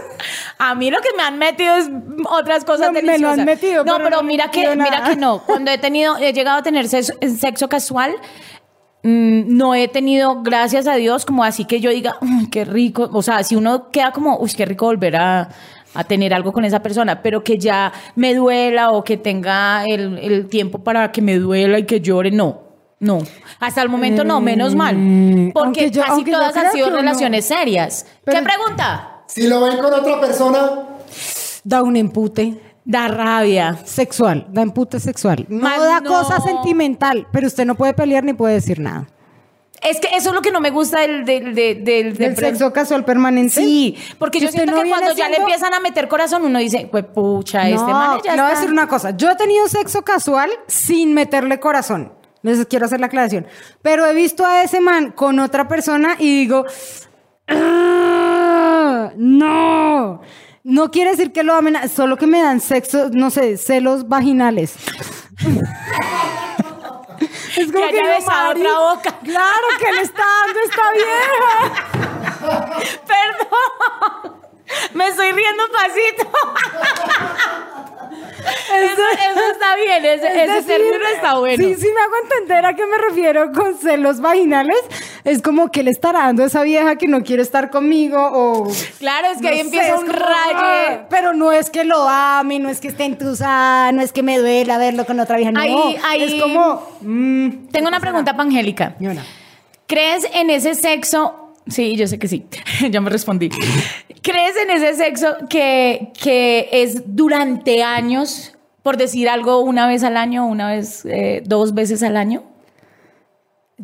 A 0.58 0.76
mí 0.76 0.92
lo 0.92 1.00
que 1.00 1.10
me 1.16 1.24
han 1.24 1.38
metido 1.38 1.76
es 1.78 1.90
otras 2.30 2.66
cosas 2.66 2.88
No, 2.88 2.94
me 2.94 3.02
lo 3.02 3.08
deliciosas. 3.08 3.40
han 3.40 3.46
metido, 3.46 3.84
no, 3.86 3.94
pero 3.94 4.04
pero 4.06 4.18
no 4.18 4.24
me 4.24 4.28
mira 4.28 4.52
que, 4.52 4.76
mira 4.76 5.04
que 5.04 5.16
no. 5.16 5.44
Cuando 5.46 5.72
he 5.72 5.78
tenido, 5.78 6.18
he 6.18 6.34
llegado 6.34 6.58
a 6.58 6.64
tener 6.64 6.88
sexo, 6.90 7.14
sexo 7.40 7.70
casual, 7.70 8.16
no 9.12 9.74
he 9.76 9.88
tenido, 9.88 10.42
gracias 10.44 10.88
a 10.88 10.96
Dios, 10.96 11.26
como 11.26 11.44
así 11.44 11.66
que 11.66 11.80
yo 11.80 11.90
diga, 11.90 12.18
"Uy, 12.22 12.50
qué 12.50 12.66
rico. 12.66 13.10
O 13.14 13.22
sea, 13.22 13.44
si 13.44 13.56
uno 13.56 13.90
queda 13.90 14.12
como, 14.12 14.38
uy, 14.38 14.52
qué 14.56 14.66
rico 14.66 14.86
volver 14.86 15.16
a, 15.16 15.50
a 15.94 16.04
tener 16.04 16.34
algo 16.34 16.52
con 16.52 16.66
esa 16.66 16.82
persona, 16.82 17.22
pero 17.22 17.44
que 17.44 17.58
ya 17.58 17.92
me 18.16 18.36
duela 18.36 18.92
o 18.92 19.04
que 19.04 19.18
tenga 19.18 19.86
el, 19.86 20.18
el 20.20 20.48
tiempo 20.48 20.80
para 20.84 21.12
que 21.12 21.22
me 21.22 21.38
duela 21.40 21.80
y 21.80 21.84
que 21.86 22.02
llore, 22.02 22.32
no. 22.32 22.66
No, 23.00 23.20
hasta 23.60 23.84
el 23.84 23.90
momento 23.90 24.24
no, 24.24 24.42
menos 24.42 24.74
mal. 24.74 24.96
Mm, 24.98 25.52
Porque 25.52 25.92
yo- 25.92 26.02
casi 26.04 26.24
todas 26.26 26.58
han 26.58 26.72
sido 26.72 26.90
relaciones 26.90 27.46
serias. 27.46 28.08
Pero- 28.24 28.40
¿Qué 28.40 28.44
pregunta? 28.44 29.22
Si 29.28 29.48
lo 29.48 29.62
ven 29.62 29.78
con 29.78 29.94
otra 29.94 30.20
persona, 30.20 30.84
Da 31.64 31.84
un 31.84 31.96
empute 31.98 32.60
Da 32.90 33.08
rabia. 33.10 33.78
sexual, 33.84 34.48
da 34.50 34.62
empute 34.62 35.00
sexual. 35.00 35.46
No 35.50 35.62
Mas 35.62 35.80
da 35.82 36.00
no. 36.00 36.10
cosa 36.10 36.40
sentimental, 36.40 37.28
pero 37.34 37.48
usted 37.48 37.66
no 37.66 37.76
puede 37.76 37.94
pelear 37.94 38.24
ni 38.24 38.34
puede 38.34 38.54
decir 38.56 38.80
nada. 38.80 39.08
Es 39.82 40.00
que 40.00 40.08
eso 40.16 40.30
es 40.30 40.36
lo 40.36 40.42
que 40.42 40.52
no 40.52 40.60
me 40.62 40.72
gusta 40.72 41.02
del, 41.02 41.26
del, 41.26 41.54
del, 41.54 41.84
del- 41.84 42.14
¿Del 42.18 42.36
sexo 42.38 42.72
casual 42.74 43.04
permanente? 43.06 43.56
Sí, 43.62 43.96
porque 44.18 44.40
Que 44.40 44.46
yo 44.46 44.52
siento 44.52 44.72
no 44.72 44.82
que 44.84 44.90
cuando 44.90 45.14
ya 45.14 45.28
le 45.30 45.36
empiezan 45.38 45.74
a 45.74 45.80
meter 45.82 46.08
corazón, 46.08 46.44
uno 46.46 46.58
dice, 46.60 46.88
pues 46.90 47.04
pucha, 47.06 47.64
este 47.70 47.76
no, 47.76 47.88
man 47.90 48.20
ya 48.24 48.36
le 48.36 48.42
voy 48.42 48.50
a 48.50 48.54
está". 48.54 48.60
decir 48.62 48.72
una 48.72 48.88
cosa. 48.88 49.12
Yo 49.18 49.30
he 49.30 49.36
tenido 49.36 49.68
sexo 49.68 50.02
casual 50.04 50.50
sin 50.68 51.14
meterle 51.14 51.60
corazón. 51.60 52.14
Les 52.42 52.66
quiero 52.68 52.86
hacer 52.86 53.00
la 53.02 53.08
aclaración. 53.08 53.46
Pero 53.82 54.06
he 54.06 54.14
visto 54.14 54.46
a 54.46 54.64
ese 54.64 54.80
man 54.80 55.12
con 55.12 55.38
otra 55.40 55.68
persona 55.68 56.16
y 56.18 56.40
digo, 56.40 56.66
"Ah, 57.48 59.12
no. 59.16 60.22
No 60.70 60.92
quiere 60.92 61.12
decir 61.12 61.32
que 61.32 61.44
lo 61.44 61.54
amen, 61.54 61.78
solo 61.88 62.18
que 62.18 62.28
me 62.28 62.42
dan 62.42 62.60
sexo, 62.60 63.10
no 63.14 63.30
sé, 63.30 63.56
celos 63.56 64.10
vaginales. 64.10 64.76
es 67.56 67.72
Que 67.72 67.84
haya 67.86 68.04
no, 68.04 68.10
besado 68.10 68.52
otra 68.52 68.78
boca. 68.78 69.18
Claro 69.24 69.68
que 69.80 69.94
le 69.94 70.02
está 70.02 70.24
dando 70.44 70.60
esta 70.60 70.92
vieja. 70.92 71.74
Perdón. 73.08 74.42
Me 74.94 75.08
estoy 75.08 75.32
riendo 75.32 75.64
pasito. 75.72 76.30
Eso, 78.48 79.02
eso 79.32 79.52
está 79.52 79.76
bien, 79.76 80.06
ese, 80.06 80.28
Es 80.28 80.36
ese 80.36 80.54
decir, 80.54 80.68
término 80.68 81.08
está 81.08 81.38
bueno. 81.40 81.64
Sí, 81.64 81.76
sí 81.76 81.88
me 81.94 82.02
hago 82.02 82.16
entender 82.24 82.66
a 82.66 82.76
qué 82.76 82.86
me 82.86 82.98
refiero 82.98 83.52
con 83.52 83.78
celos 83.78 84.22
vaginales. 84.22 84.78
Es 85.28 85.42
como 85.42 85.70
que 85.72 85.84
le 85.84 85.92
estará 85.92 86.20
dando 86.20 86.44
a 86.44 86.46
esa 86.46 86.64
vieja 86.64 86.96
que 86.96 87.08
no 87.08 87.22
quiere 87.24 87.42
estar 87.42 87.70
conmigo 87.70 88.18
o... 88.18 88.68
Claro, 89.00 89.28
es 89.28 89.38
que 89.40 89.44
no 89.44 89.50
ahí 89.50 89.60
empieza 89.60 89.96
un 90.00 90.08
como, 90.08 90.14
raye. 90.14 90.30
ah, 90.56 91.08
Pero 91.10 91.34
no 91.34 91.52
es 91.52 91.70
que 91.70 91.84
lo 91.84 92.08
ame, 92.08 92.60
no 92.60 92.70
es 92.70 92.80
que 92.80 92.88
esté 92.88 93.04
entusada, 93.04 93.92
no 93.92 94.02
es 94.02 94.14
que 94.14 94.24
me 94.24 94.38
duela 94.40 94.78
verlo 94.78 95.06
con 95.06 95.20
otra 95.20 95.36
vieja. 95.36 95.52
No, 95.52 95.60
Ahí- 95.60 95.98
ahí- 96.06 96.24
es 96.24 96.42
como... 96.42 96.82
mm, 97.02 97.68
Tengo 97.74 97.90
una 97.90 98.00
pregunta 98.00 98.32
para 98.38 98.44
Angélica. 98.44 98.96
¿Crees 99.86 100.26
en 100.34 100.50
ese 100.50 100.76
sexo? 100.76 101.54
Sí, 101.68 101.98
yo 101.98 102.08
sé 102.08 102.18
que 102.20 102.30
sí. 102.30 102.46
ya 102.90 103.02
me 103.02 103.10
respondí. 103.10 103.50
¿Crees 104.22 104.56
en 104.56 104.72
ese 104.72 104.96
sexo 104.96 105.36
que, 105.50 106.14
que 106.22 106.70
es 106.72 107.04
durante 107.16 107.84
años, 107.84 108.54
por 108.82 108.96
decir 108.96 109.28
algo, 109.28 109.60
una 109.60 109.88
vez 109.88 110.04
al 110.04 110.16
año, 110.16 110.46
una 110.48 110.70
vez, 110.70 111.04
eh, 111.06 111.44
dos 111.46 111.74
veces 111.74 112.02
al 112.04 112.16
año? 112.16 112.44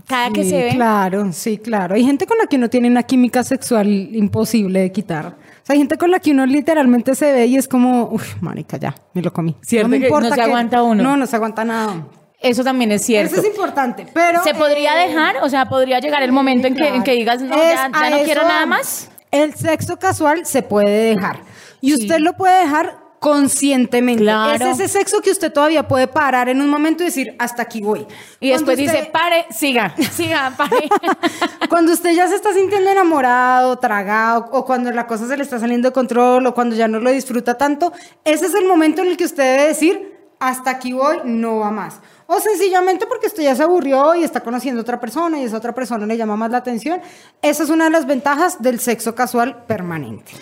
Cada 0.08 0.32
que 0.32 0.44
Sí, 0.44 0.50
se 0.50 0.64
ve. 0.64 0.70
Claro, 0.72 1.32
sí, 1.34 1.58
claro. 1.60 1.96
Hay 1.96 2.04
gente 2.04 2.26
con 2.26 2.38
la 2.38 2.48
que 2.48 2.56
uno 2.56 2.70
tiene 2.70 2.88
una 2.88 3.04
química 3.04 3.44
sexual 3.44 3.88
imposible 3.88 4.80
de 4.82 4.92
quitar. 4.92 5.28
O 5.28 5.66
sea, 5.66 5.74
hay 5.74 5.78
gente 5.80 5.98
con 5.98 6.10
la 6.12 6.20
que 6.20 6.32
uno 6.32 6.46
literalmente 6.46 7.14
se 7.16 7.32
ve 7.32 7.46
y 7.46 7.58
es 7.58 7.68
como, 7.68 8.10
uff, 8.12 8.42
marica, 8.42 8.78
ya, 8.78 8.96
me 9.14 9.22
lo 9.22 9.32
comí. 9.32 9.56
Cierto 9.62 9.90
me 9.90 10.00
que 10.00 10.10
no 10.10 10.34
se 10.34 10.42
aguanta 10.42 10.82
uno. 10.84 11.04
No, 11.04 11.16
no 11.16 11.26
se 11.28 11.36
aguanta 11.36 11.64
nada. 11.64 12.08
Eso 12.40 12.64
también 12.64 12.92
es 12.92 13.06
cierto. 13.06 13.34
Eso 13.36 13.42
es 13.42 13.48
importante, 13.48 14.06
pero... 14.14 14.44
¿Se 14.44 14.54
podría 14.54 15.02
eh, 15.06 15.08
dejar? 15.08 15.38
O 15.44 15.50
sea, 15.50 15.70
¿podría 15.70 16.00
llegar 16.00 16.24
el 16.24 16.32
momento 16.34 16.68
en 16.68 16.76
que, 16.76 16.88
en 16.90 17.04
que 17.04 17.14
digas, 17.14 17.42
no, 17.42 17.56
Es- 17.56 17.76
ya, 17.76 17.90
ya 17.94 18.10
no 18.10 18.18
quiero 18.24 18.42
nada 18.44 18.66
más? 18.66 19.10
El 19.32 19.54
sexo 19.54 19.98
casual 19.98 20.46
se 20.46 20.62
puede 20.64 21.16
dejar. 21.16 21.40
Y 21.80 21.92
Sí. 21.96 22.02
usted 22.02 22.18
lo 22.20 22.34
puede 22.34 22.60
dejar 22.64 22.98
conscientemente. 23.24 24.22
Claro. 24.22 24.66
Es 24.66 24.82
ese 24.82 25.00
sexo 25.00 25.22
que 25.22 25.32
usted 25.32 25.54
todavía 25.54 25.88
puede 25.88 26.08
parar 26.08 26.50
en 26.50 26.62
un 26.62 26.70
momento 26.70 27.04
y 27.04 27.06
decir, 27.06 27.34
hasta 27.40 27.62
aquí 27.62 27.80
voy. 27.80 28.06
Y 28.42 28.50
después 28.50 28.78
dice, 28.78 29.10
pare, 29.14 29.46
siga, 29.50 29.96
siga, 30.12 30.54
pare. 30.58 30.90
Cuando 31.70 31.94
usted 31.94 32.12
ya 32.12 32.28
se 32.28 32.36
está 32.36 32.54
sintiendo 32.54 32.90
enamorado, 32.90 33.80
tragado, 33.80 34.50
o 34.52 34.66
cuando 34.66 34.92
la 34.92 35.08
cosa 35.08 35.26
se 35.26 35.38
le 35.38 35.44
está 35.44 35.58
saliendo 35.58 35.88
de 35.88 35.94
control, 35.94 36.46
o 36.46 36.54
cuando 36.54 36.76
ya 36.76 36.90
no 36.90 37.00
lo 37.00 37.12
disfruta 37.12 37.58
tanto, 37.58 37.94
ese 38.26 38.48
es 38.48 38.56
el 38.56 38.66
momento 38.66 39.02
en 39.02 39.08
el 39.08 39.16
que 39.16 39.24
usted 39.24 39.56
debe 39.56 39.68
decir, 39.70 40.18
hasta 40.40 40.72
aquí 40.72 40.92
voy, 40.92 41.20
no 41.24 41.60
va 41.60 41.72
más. 41.72 42.02
O 42.28 42.42
sencillamente 42.42 43.08
porque 43.08 43.28
usted 43.28 43.44
ya 43.44 43.56
se 43.56 43.64
aburrió 43.64 44.16
y 44.16 44.26
está 44.26 44.42
conociendo 44.42 44.82
a 44.82 44.84
otra 44.84 45.00
persona 45.00 45.40
y 45.40 45.46
esa 45.46 45.56
otra 45.56 45.74
persona 45.74 46.06
le 46.06 46.18
llama 46.18 46.36
más 46.36 46.52
la 46.52 46.58
atención. 46.58 47.00
Esa 47.42 47.64
es 47.64 47.70
una 47.70 47.86
de 47.86 47.92
las 47.92 48.06
ventajas 48.06 48.62
del 48.62 48.82
sexo 48.82 49.16
casual 49.16 49.64
permanente. 49.66 50.34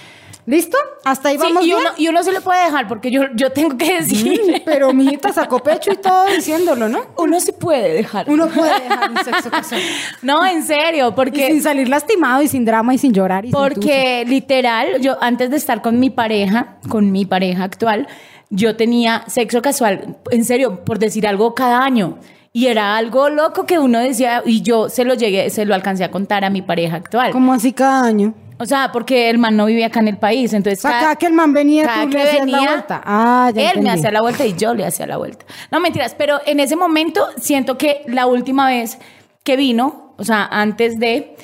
¿Listo? 0.46 0.78
Hasta 1.06 1.30
ahí 1.30 1.36
Sí, 1.38 1.44
vamos 1.44 1.64
y, 1.64 1.68
bien. 1.68 1.78
uno, 1.80 1.90
y 1.98 2.08
uno 2.08 2.24
se 2.24 2.32
le 2.32 2.42
puede 2.42 2.64
dejar, 2.66 2.88
porque 2.88 3.12
yo, 3.12 3.24
yo 3.36 3.52
tengo 3.52 3.78
que 3.78 3.98
decir, 4.00 4.42
Mm, 4.44 4.62
Pero 4.66 4.92
mi 4.94 5.06
hijita 5.06 5.32
sacó 5.32 5.60
pecho 5.60 5.92
y 5.92 5.98
todo 5.98 6.26
diciéndolo, 6.36 6.90
¿no? 6.90 7.00
uno 7.18 7.40
se 7.40 7.54
puede 7.54 7.94
dejar. 7.94 8.28
Uno 8.30 8.48
puede 8.48 8.82
dejar 8.82 9.12
un 9.12 9.18
sexo 9.18 9.50
casual. 9.52 9.82
No, 10.22 10.46
en 10.46 10.64
serio, 10.64 11.10
Y 11.10 11.12
porque... 11.14 11.48
sin 11.48 11.62
salir 11.62 11.90
lastimado 11.90 12.42
y 12.42 12.48
sin 12.48 12.66
drama 12.66 12.94
y 12.94 12.98
sin 12.98 13.14
llorar. 13.14 13.46
Y 13.46 13.50
sin 13.50 13.60
Porque 13.60 14.24
literal, 14.28 15.00
yo 15.02 15.18
antes 15.22 15.50
de 15.52 15.58
estar 15.58 15.82
con 15.82 16.00
mi 16.00 16.10
pareja, 16.10 16.78
con 16.90 17.12
mi 17.12 17.26
pareja 17.26 17.64
actual, 17.64 18.08
yo 18.50 18.76
tenía 18.76 19.24
sexo 19.28 19.62
casual, 19.62 20.18
en 20.32 20.44
serio, 20.44 20.84
por 20.84 21.00
decir 21.00 21.26
algo, 21.28 21.56
cada 21.56 21.84
año. 21.84 22.18
Y 22.54 22.66
era 22.68 22.98
algo 22.98 23.30
loco 23.30 23.66
que 23.66 23.80
uno 23.80 24.00
decía, 24.00 24.44
y 24.46 24.62
yo 24.62 24.90
se 24.90 25.06
lo 25.06 25.14
llegué, 25.14 25.50
se 25.50 25.66
lo 25.66 25.74
alcancé 25.74 26.04
a 26.04 26.12
contar 26.12 26.44
a 26.44 26.50
mi 26.50 26.62
pareja 26.62 26.98
actual. 26.98 27.32
Como 27.32 27.54
así 27.54 27.72
cada 27.72 28.04
año. 28.04 28.34
O 28.62 28.65
sea, 28.68 28.91
porque 28.94 29.32
el 29.32 29.39
man 29.39 29.58
no 29.58 29.65
vivía 29.65 29.88
acá 29.88 30.01
en 30.01 30.08
el 30.10 30.18
país, 30.18 30.53
entonces 30.53 30.86
O 30.86 30.88
sea, 30.88 31.00
cada 31.00 31.15
que 31.15 31.25
el 31.25 31.34
man 31.34 31.51
venía, 31.51 31.86
cada 31.86 32.03
tú 32.03 32.12
que 32.12 32.18
le 32.18 32.24
hacías 32.24 32.41
venía, 32.41 32.62
la 32.62 32.72
vuelta. 32.72 33.01
Ah, 33.03 33.51
ya 33.56 33.62
él 33.62 33.68
entendí. 33.70 33.88
me 33.88 33.94
hacía 33.94 34.12
la 34.12 34.22
vuelta 34.22 34.46
y 34.46 34.53
yo 34.53 34.75
le 34.75 34.86
hacía 34.86 35.08
la 35.08 35.18
vuelta. 35.18 35.46
No, 35.72 35.80
mentiras, 35.80 36.13
pero 36.15 36.39
en 36.46 36.60
ese 36.60 36.75
momento 36.75 37.27
siento 37.38 37.80
que 37.80 38.03
la 38.06 38.27
última 38.27 38.68
vez 38.68 39.00
que 39.44 39.56
vino, 39.58 40.13
o 40.18 40.24
sea, 40.24 40.46
antes 40.46 41.00
de 41.00 41.36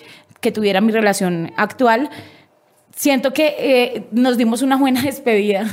que 0.42 0.52
tuviera 0.52 0.80
mi 0.80 0.92
relación 0.92 1.54
actual, 1.58 2.12
siento 2.96 3.34
que 3.34 3.56
eh, 3.58 4.08
nos 4.12 4.38
dimos 4.38 4.62
una 4.62 4.78
buena 4.78 5.02
despedida. 5.04 5.66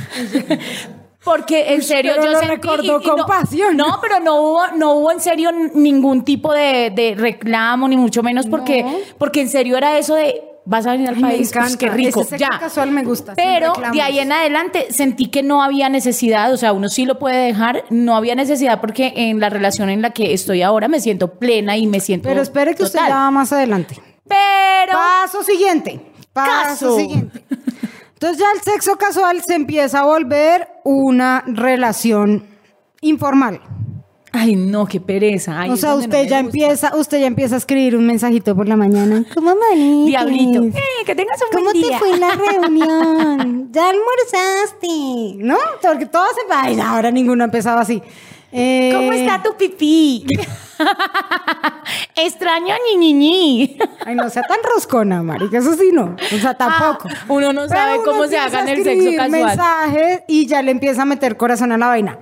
Porque 1.23 1.73
en 1.73 1.83
serio 1.83 2.13
pero 2.15 2.25
yo 2.25 2.31
lo 2.31 2.39
sentí 2.39 2.55
recordó 2.55 3.01
con 3.01 3.17
no, 3.17 3.25
pasión. 3.27 3.77
No, 3.77 3.99
pero 4.01 4.19
no 4.19 4.41
hubo, 4.41 4.67
no 4.77 4.93
hubo 4.93 5.11
en 5.11 5.19
serio 5.19 5.51
ningún 5.75 6.23
tipo 6.23 6.53
de, 6.53 6.91
de 6.95 7.13
reclamo, 7.15 7.87
ni 7.87 7.97
mucho 7.97 8.23
menos 8.23 8.47
porque, 8.47 8.81
No. 8.83 8.93
porque 9.19 9.41
en 9.41 9.49
serio 9.49 9.77
era 9.77 9.97
eso 9.99 10.15
de 10.15 10.54
vas 10.65 10.85
a 10.87 10.91
venir 10.91 11.09
al 11.09 11.15
Ay, 11.15 11.21
me 11.21 11.29
país, 11.29 11.51
pues, 11.53 11.77
qué 11.77 11.89
rico, 11.89 12.25
ya. 12.37 12.49
casual 12.59 12.91
me 12.91 13.03
gusta, 13.03 13.33
Pero 13.35 13.73
de 13.93 14.01
ahí 14.01 14.19
en 14.19 14.31
adelante 14.31 14.87
sentí 14.91 15.27
que 15.27 15.43
no 15.43 15.61
había 15.63 15.89
necesidad, 15.89 16.51
o 16.51 16.57
sea, 16.57 16.73
uno 16.73 16.89
sí 16.89 17.05
lo 17.05 17.19
puede 17.19 17.37
dejar, 17.45 17.85
no 17.89 18.15
había 18.15 18.35
necesidad 18.35 18.81
porque 18.81 19.13
en 19.15 19.39
la 19.39 19.49
relación 19.49 19.89
en 19.89 20.01
la 20.01 20.09
que 20.09 20.33
estoy 20.33 20.61
ahora 20.63 20.87
me 20.87 20.99
siento 20.99 21.35
plena 21.35 21.77
y 21.77 21.87
me 21.87 21.99
siento 21.99 22.27
Pero 22.29 22.41
espere 22.41 22.75
que 22.75 22.83
usted 22.83 22.99
ya 22.99 23.15
va 23.15 23.31
más 23.31 23.53
adelante. 23.53 23.95
Pero 24.27 24.93
Paso 24.93 25.43
siguiente. 25.43 26.01
Paso 26.33 26.61
Caso. 26.61 26.97
siguiente. 26.97 27.43
Entonces 28.13 28.39
ya 28.39 28.45
el 28.55 28.61
sexo 28.61 28.97
casual 28.97 29.41
se 29.43 29.55
empieza 29.55 29.99
a 29.99 30.05
volver 30.05 30.67
una 30.83 31.43
relación 31.45 32.47
informal. 33.01 33.61
Ay, 34.35 34.55
no, 34.55 34.85
qué 34.85 34.99
pereza. 34.99 35.59
Ay, 35.61 35.71
o 35.71 35.77
sea, 35.77 35.91
no 35.91 35.97
usted 35.97 36.27
ya 36.27 36.39
empieza, 36.39 36.95
usted 36.95 37.19
ya 37.19 37.27
empieza 37.27 37.55
a 37.55 37.57
escribir 37.57 37.95
un 37.95 38.05
mensajito 38.05 38.55
por 38.55 38.67
la 38.67 38.75
mañana. 38.75 39.23
¿Cómo 39.33 39.51
amanece? 39.51 40.07
Diablito. 40.07 40.63
Eh, 40.63 40.73
que 41.05 41.15
tengas 41.15 41.39
un 41.41 41.47
¿Cómo 41.51 41.63
buen 41.65 41.81
te 41.81 41.87
día. 41.87 41.99
fue 41.99 42.17
la 42.17 42.31
reunión? 42.35 43.69
¿Ya 43.71 43.89
almorzaste? 43.89 45.37
¿No? 45.37 45.57
Porque 45.81 46.05
todos 46.05 46.27
se... 46.29 46.53
Ay, 46.53 46.79
ahora 46.79 47.11
ninguno 47.11 47.43
empezaba 47.43 47.81
así. 47.81 48.01
Eh, 48.51 48.91
¿Cómo 48.95 49.11
está 49.11 49.41
tu 49.43 49.55
pipí? 49.57 50.25
Extraño 52.15 52.73
a 52.73 52.77
ni 52.89 52.97
ni 52.97 53.13
ni. 53.13 53.77
Ay, 54.05 54.15
no 54.15 54.29
sea 54.29 54.43
tan 54.43 54.59
roscona, 54.63 55.21
marica, 55.23 55.57
eso 55.57 55.73
sí 55.75 55.89
no. 55.91 56.15
O 56.33 56.37
sea, 56.39 56.53
tampoco. 56.53 57.09
Ah, 57.11 57.25
uno 57.27 57.51
no 57.53 57.61
Pero 57.67 57.69
sabe 57.73 57.93
uno 57.95 58.03
cómo 58.05 58.27
se 58.27 58.35
empieza 58.37 58.45
haga 58.45 58.61
en 58.61 58.67
a 58.67 58.71
el 58.71 58.83
sexo 58.83 59.09
casual. 59.17 59.31
mensajes 59.31 60.21
y 60.27 60.47
ya 60.47 60.61
le 60.61 60.71
empieza 60.71 61.01
a 61.01 61.05
meter 61.05 61.35
corazón 61.37 61.71
a 61.71 61.77
la 61.77 61.87
vaina. 61.87 62.17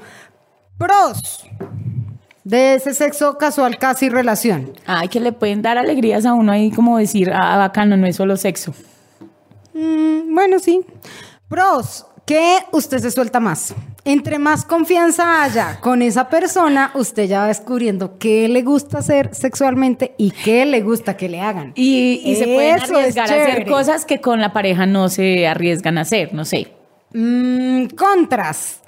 Pros 0.78 1.46
de 2.44 2.76
ese 2.76 2.94
sexo 2.94 3.38
casual 3.38 3.78
casi 3.78 4.10
relación. 4.10 4.74
Ay, 4.86 5.08
que 5.08 5.20
le 5.20 5.32
pueden 5.32 5.62
dar 5.62 5.78
alegrías 5.78 6.26
a 6.26 6.34
uno 6.34 6.52
ahí, 6.52 6.72
como 6.72 6.98
decir, 6.98 7.32
ah, 7.34 7.58
bacano, 7.58 7.98
no 7.98 8.08
es 8.08 8.16
solo 8.16 8.38
sexo. 8.38 8.74
Mm, 9.74 10.34
bueno, 10.34 10.60
sí. 10.60 10.82
Pros, 11.48 12.06
que 12.26 12.58
usted 12.72 13.00
se 13.00 13.12
suelta 13.12 13.40
más. 13.40 13.74
Entre 14.06 14.38
más 14.40 14.66
confianza 14.66 15.44
haya 15.44 15.80
con 15.80 16.02
esa 16.02 16.28
persona, 16.28 16.92
usted 16.94 17.28
ya 17.28 17.40
va 17.40 17.48
descubriendo 17.48 18.18
qué 18.18 18.50
le 18.50 18.62
gusta 18.62 18.98
hacer 19.00 19.34
sexualmente 19.34 20.14
y 20.18 20.32
qué 20.32 20.66
le 20.66 20.82
gusta 20.82 21.16
que 21.16 21.30
le 21.30 21.40
hagan. 21.40 21.72
Y, 21.76 22.22
y 22.26 22.36
se 22.36 22.46
pueden 22.46 22.82
arriesgar 22.82 23.32
a 23.32 23.44
hacer 23.44 23.66
cosas 23.66 24.06
que 24.06 24.20
con 24.20 24.42
la 24.42 24.52
pareja 24.52 24.86
no 24.86 25.08
se 25.08 25.48
arriesgan 25.48 25.98
a 25.98 26.02
hacer, 26.02 26.34
no 26.34 26.44
sé. 26.44 26.74
Mm, 27.14 27.88
contras. 27.96 28.82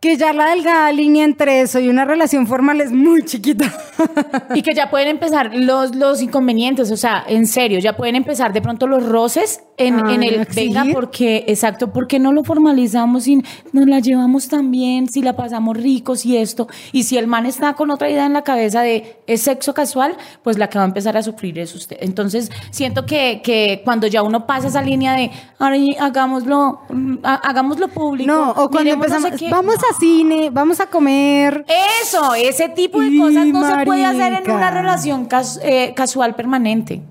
Que 0.00 0.16
ya 0.16 0.32
la 0.32 0.50
delgada 0.50 0.92
línea 0.92 1.24
entre 1.24 1.60
eso 1.60 1.80
y 1.80 1.88
una 1.88 2.04
relación 2.04 2.46
formal 2.46 2.80
es 2.80 2.92
muy 2.92 3.24
chiquita. 3.24 3.72
Y 4.54 4.62
que 4.62 4.72
ya 4.74 4.90
pueden 4.90 5.08
empezar 5.08 5.50
los, 5.54 5.94
los 5.96 6.22
inconvenientes, 6.22 6.90
o 6.92 6.96
sea, 6.96 7.24
en 7.26 7.46
serio, 7.46 7.80
ya 7.80 7.96
pueden 7.96 8.14
empezar 8.14 8.52
de 8.52 8.62
pronto 8.62 8.86
los 8.86 9.04
roces 9.04 9.60
en, 9.76 9.94
Ah, 10.06 10.14
en 10.14 10.22
el 10.22 10.34
¿exigir? 10.42 10.72
venga, 10.74 10.84
porque, 10.94 11.44
exacto, 11.48 11.92
porque 11.92 12.18
no 12.20 12.32
lo 12.32 12.44
formalizamos 12.44 13.26
y 13.26 13.42
nos 13.72 13.86
la 13.86 13.98
llevamos 13.98 14.48
tan 14.48 14.70
bien, 14.70 15.08
si 15.08 15.20
la 15.20 15.34
pasamos 15.36 15.76
ricos 15.76 16.24
y 16.24 16.36
esto. 16.36 16.68
Y 16.92 17.02
si 17.04 17.16
el 17.18 17.26
man 17.26 17.44
está 17.46 17.74
con 17.74 17.90
otra 17.90 18.08
idea 18.08 18.24
en 18.26 18.32
la 18.32 18.42
cabeza 18.42 18.82
de 18.82 19.18
es 19.26 19.42
sexo 19.42 19.74
casual, 19.74 20.16
pues 20.44 20.58
la 20.58 20.68
que 20.68 20.78
va 20.78 20.84
a 20.84 20.88
empezar 20.88 21.16
a 21.16 21.22
sufrir 21.22 21.58
es 21.58 21.74
usted. 21.74 21.96
Entonces, 22.00 22.50
siento 22.70 23.04
que, 23.04 23.40
que 23.42 23.82
cuando 23.84 24.06
ya 24.06 24.22
uno 24.22 24.46
pasa 24.46 24.68
esa 24.68 24.80
línea 24.82 25.14
de 25.14 25.30
"Ay, 25.58 25.96
hagámoslo, 26.00 26.80
mm, 26.88 27.16
ha- 27.24 27.34
hagámoslo 27.34 27.88
público. 27.88 28.32
No, 28.32 28.50
o 28.52 28.70
cuando 28.70 28.94
no 28.96 29.02
sé 29.02 29.06
empezamos, 29.16 29.30
qué". 29.40 29.50
vamos 29.50 29.74
No. 29.76 29.87
a 29.87 29.87
cine, 29.98 30.50
vamos 30.52 30.80
a 30.80 30.86
comer. 30.86 31.64
Eso, 32.02 32.34
ese 32.34 32.68
tipo 32.68 33.00
de 33.00 33.16
cosas 33.18 33.46
no 33.46 33.66
se 33.66 33.84
puede 33.84 34.04
hacer 34.04 34.32
en 34.44 34.50
una 34.50 34.70
relación 34.70 35.26
cas- 35.26 35.60
eh, 35.62 35.92
casual 35.94 36.34
permanente. 36.34 37.02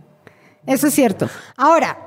Eso 0.66 0.88
es 0.88 0.94
cierto. 0.94 1.30
Ahora, 1.56 1.98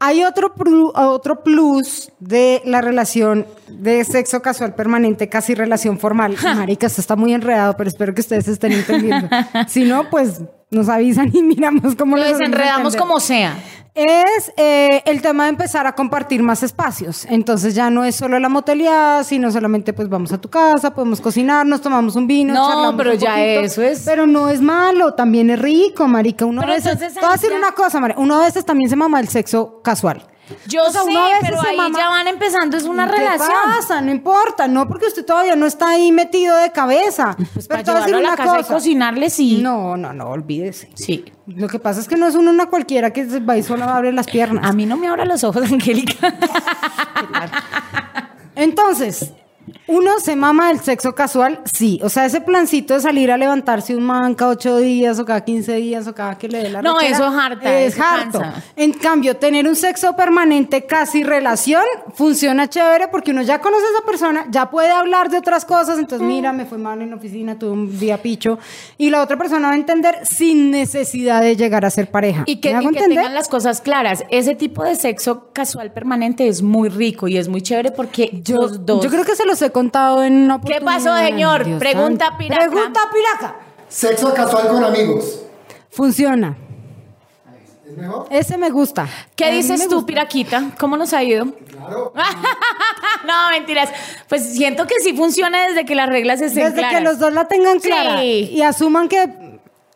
hay 0.00 0.22
otro, 0.22 0.52
otro 0.94 1.42
plus 1.42 2.12
de 2.20 2.62
la 2.64 2.80
relación 2.80 3.46
de 3.68 4.04
sexo 4.04 4.42
casual 4.42 4.74
permanente, 4.74 5.28
casi 5.28 5.54
relación 5.54 5.98
formal. 5.98 6.36
Marica, 6.42 6.86
esto 6.86 7.00
está 7.00 7.16
muy 7.16 7.32
enredado, 7.32 7.76
pero 7.76 7.88
espero 7.88 8.14
que 8.14 8.20
ustedes 8.20 8.46
estén 8.48 8.72
entendiendo. 8.72 9.28
si 9.68 9.84
no, 9.84 10.08
pues 10.10 10.40
nos 10.70 10.88
avisan 10.88 11.30
y 11.34 11.42
miramos 11.42 11.96
cómo 11.96 12.16
Lo 12.16 12.22
desenredamos 12.24 12.94
como 12.94 13.18
sea. 13.20 13.56
Es 13.94 14.52
eh, 14.56 15.02
el 15.06 15.20
tema 15.22 15.44
de 15.44 15.50
empezar 15.50 15.86
a 15.86 15.92
compartir 15.94 16.42
más 16.42 16.62
espacios. 16.62 17.24
Entonces 17.28 17.74
ya 17.74 17.90
no 17.90 18.04
es 18.04 18.14
solo 18.16 18.38
la 18.38 18.48
motelidad, 18.48 19.24
sino 19.24 19.50
solamente 19.50 19.92
pues 19.92 20.08
vamos 20.08 20.32
a 20.32 20.40
tu 20.40 20.48
casa, 20.48 20.94
podemos 20.94 21.20
cocinar, 21.20 21.66
nos 21.66 21.80
tomamos 21.80 22.14
un 22.16 22.26
vino, 22.26 22.54
No, 22.54 22.68
charlamos 22.68 22.94
pero 22.96 23.12
un 23.12 23.18
ya 23.18 23.30
poquito. 23.32 23.60
eso 23.60 23.82
es- 23.82 24.02
Pero 24.04 24.26
no 24.26 24.48
es 24.48 24.60
malo, 24.60 25.14
también 25.14 25.50
es 25.50 25.58
rico, 25.60 26.06
marica. 26.06 26.44
Uno 26.44 26.60
Pero 26.60 26.72
a 26.72 26.76
veces, 26.76 26.92
entonces 26.92 27.14
te 27.14 27.20
voy 27.20 27.30
a 27.30 27.32
decir 27.32 27.52
una 27.52 27.72
cosa, 27.72 27.98
marica. 28.00 28.20
Uno 28.20 28.40
a 28.40 28.44
veces 28.44 28.64
también 28.64 28.88
se 28.90 28.96
mama 28.96 29.18
el 29.20 29.28
sexo 29.28 29.80
casual. 29.82 30.22
Yo 30.66 30.84
O 30.84 30.90
sea, 30.90 31.02
sé, 31.02 31.10
pero 31.42 31.60
ahí 31.60 31.76
mama- 31.76 31.98
ya 31.98 32.08
van 32.08 32.26
empezando, 32.28 32.76
es 32.76 32.84
una 32.84 33.06
¿Qué 33.10 33.16
relación. 33.16 33.50
pasa? 33.64 34.00
No 34.00 34.10
importa, 34.10 34.66
no 34.68 34.86
porque 34.88 35.06
usted 35.06 35.24
todavía 35.24 35.56
no 35.56 35.66
está 35.66 35.90
ahí 35.90 36.12
metido 36.12 36.56
de 36.56 36.70
cabeza. 36.72 37.36
Pues 37.54 37.68
Pero 37.68 37.82
para 37.84 38.06
llevarlo 38.06 38.16
a 38.18 38.30
la 38.30 38.36
casa 38.36 38.54
y 38.58 38.62
cosa. 38.62 38.74
cocinarle, 38.74 39.30
sí. 39.30 39.60
No, 39.62 39.96
no, 39.96 40.12
no, 40.12 40.28
olvídese. 40.30 40.90
Sí. 40.94 41.24
Lo 41.46 41.68
que 41.68 41.78
pasa 41.78 42.00
es 42.00 42.08
que 42.08 42.16
no 42.16 42.26
es 42.26 42.34
uno 42.34 42.50
una 42.50 42.66
cualquiera 42.66 43.12
que 43.12 43.28
se 43.28 43.40
va 43.40 43.56
y 43.56 43.62
solo 43.62 43.84
abre 43.84 44.12
las 44.12 44.26
piernas. 44.26 44.64
A 44.68 44.72
mí 44.72 44.86
no 44.86 44.96
me 44.96 45.08
abra 45.08 45.24
los 45.24 45.42
ojos, 45.44 45.62
Angélica. 45.72 46.34
Entonces, 48.54 49.32
uno 49.88 50.12
se 50.20 50.36
mama 50.36 50.68
del 50.68 50.80
sexo 50.80 51.14
casual, 51.14 51.60
sí. 51.72 51.98
O 52.02 52.08
sea, 52.08 52.24
ese 52.26 52.40
plancito 52.40 52.94
de 52.94 53.00
salir 53.00 53.30
a 53.32 53.36
levantarse 53.36 53.96
un 53.96 54.04
man 54.04 54.34
cada 54.34 54.52
ocho 54.52 54.76
días 54.78 55.18
o 55.18 55.24
cada 55.24 55.44
15 55.44 55.74
días 55.76 56.06
o 56.06 56.14
cada 56.14 56.38
que 56.38 56.46
le 56.48 56.58
dé 56.62 56.70
la 56.70 56.82
No, 56.82 56.94
rechera, 56.98 57.16
eso 57.16 57.26
es 57.26 57.34
harta, 57.34 57.78
Es 57.80 58.00
harto. 58.00 58.38
cansa. 58.40 58.62
En 58.76 58.92
cambio, 58.92 59.36
tener 59.36 59.66
un 59.66 59.74
sexo 59.76 60.14
permanente, 60.14 60.86
casi 60.86 61.24
relación, 61.24 61.82
funciona 62.14 62.68
chévere 62.68 63.08
porque 63.08 63.30
uno 63.30 63.42
ya 63.42 63.60
conoce 63.60 63.84
a 63.86 63.90
esa 63.98 64.06
persona, 64.06 64.46
ya 64.50 64.70
puede 64.70 64.90
hablar 64.90 65.30
de 65.30 65.38
otras 65.38 65.64
cosas. 65.64 65.98
Entonces, 65.98 66.24
Mm. 66.24 66.28
mira, 66.30 66.52
me 66.52 66.66
fue 66.66 66.78
mal 66.78 67.00
en 67.02 67.10
la 67.10 67.16
oficina, 67.16 67.58
tuve 67.58 67.70
un 67.72 67.98
día 67.98 68.20
picho. 68.22 68.58
Y 68.98 69.10
la 69.10 69.22
otra 69.22 69.36
persona 69.38 69.68
va 69.68 69.74
a 69.74 69.76
entender 69.76 70.14
sin 70.24 70.70
necesidad 70.70 71.40
de 71.42 71.56
llegar 71.56 71.84
a 71.84 71.90
ser 71.90 72.10
pareja. 72.10 72.42
Y 72.46 72.56
que, 72.60 72.74
¿Me 72.74 72.84
y 72.84 72.88
que 72.88 73.00
tengan 73.08 73.34
las 73.34 73.48
cosas 73.48 73.80
claras. 73.80 74.24
Ese 74.30 74.54
tipo 74.54 74.84
de 74.84 74.96
sexo 74.96 75.50
casual 75.52 75.92
permanente 75.92 76.46
es 76.48 76.62
muy 76.62 76.88
rico 76.88 77.28
y 77.28 77.36
es 77.38 77.48
muy 77.48 77.62
chévere 77.62 77.90
porque 77.90 78.40
Yo, 78.44 78.56
los 78.56 78.84
dos. 78.84 79.02
yo 79.02 79.10
creo 79.10 79.24
que 79.24 79.34
se 79.34 79.44
los 79.46 79.60
he 79.62 79.70
contado 79.78 80.24
en 80.24 80.34
una 80.44 80.60
¿Qué 80.60 80.80
pasó, 80.80 81.16
señor? 81.16 81.64
Dios 81.64 81.78
Pregunta 81.78 82.26
santo. 82.26 82.38
piraca. 82.38 82.66
Pregunta 82.70 83.00
piraca. 83.12 83.56
Sexo 83.88 84.34
casual 84.34 84.68
con 84.68 84.84
amigos. 84.84 85.40
Funciona. 85.90 86.56
¿Es 87.86 87.96
mejor? 87.96 88.26
Ese 88.30 88.58
me 88.58 88.70
gusta. 88.70 89.06
¿Qué 89.36 89.50
dices 89.52 89.88
tú, 89.88 89.94
gusta. 89.96 90.06
Piraquita? 90.06 90.70
¿Cómo 90.78 90.96
nos 90.96 91.12
ha 91.12 91.22
ido? 91.22 91.46
Claro. 91.70 92.12
no, 93.26 93.50
mentiras. 93.50 93.90
Pues 94.28 94.52
siento 94.52 94.86
que 94.86 94.94
sí 95.00 95.14
funciona 95.16 95.68
desde 95.68 95.84
que 95.84 95.94
las 95.94 96.08
reglas 96.08 96.40
estén 96.40 96.64
Desde 96.64 96.78
claras. 96.78 96.94
que 96.98 97.00
los 97.04 97.18
dos 97.18 97.32
la 97.32 97.46
tengan 97.46 97.80
Sí. 97.80 97.88
clara 97.88 98.24
y 98.24 98.60
asuman 98.62 99.08
que 99.08 99.47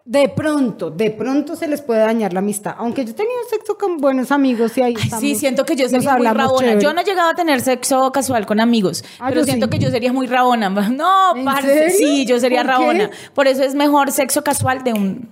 de 0.04 0.28
pronto, 0.28 0.90
de 0.90 1.10
pronto 1.12 1.54
se 1.54 1.68
les 1.68 1.80
puede 1.80 2.00
dañar 2.00 2.32
la 2.32 2.40
amistad. 2.40 2.74
Aunque 2.78 3.04
yo 3.04 3.12
he 3.12 3.14
tenido 3.14 3.34
sexo 3.48 3.78
con 3.78 3.98
buenos 3.98 4.32
amigos 4.32 4.76
y 4.76 4.82
ahí 4.82 4.94
Ay, 4.96 5.02
estamos, 5.04 5.20
sí, 5.20 5.34
siento 5.36 5.64
que 5.64 5.76
yo 5.76 5.88
sería 5.88 6.16
muy 6.16 6.26
rabona. 6.26 6.58
chévere. 6.58 6.80
Yo 6.82 6.92
no 6.92 7.00
he 7.00 7.04
llegado 7.04 7.30
a 7.30 7.34
tener 7.34 7.60
sexo 7.60 8.10
casual 8.10 8.44
con 8.44 8.58
amigos, 8.58 9.04
Ah, 9.20 9.26
pero 9.28 9.44
siento 9.44 9.66
sí. 9.66 9.70
que 9.70 9.78
yo 9.78 9.90
sería 9.90 10.12
muy 10.12 10.26
rabona. 10.26 10.70
No, 10.90 11.36
¿En 11.36 11.44
parce, 11.44 11.90
sí, 11.90 12.24
yo 12.26 12.40
sería 12.40 12.62
¿Por 12.62 12.66
qué? 12.72 12.72
rabona. 12.78 13.10
Por 13.34 13.46
eso 13.46 13.62
es 13.62 13.74
mejor 13.74 14.10
sexo 14.10 14.42
casual 14.42 14.82
de 14.82 14.92
un 14.92 15.30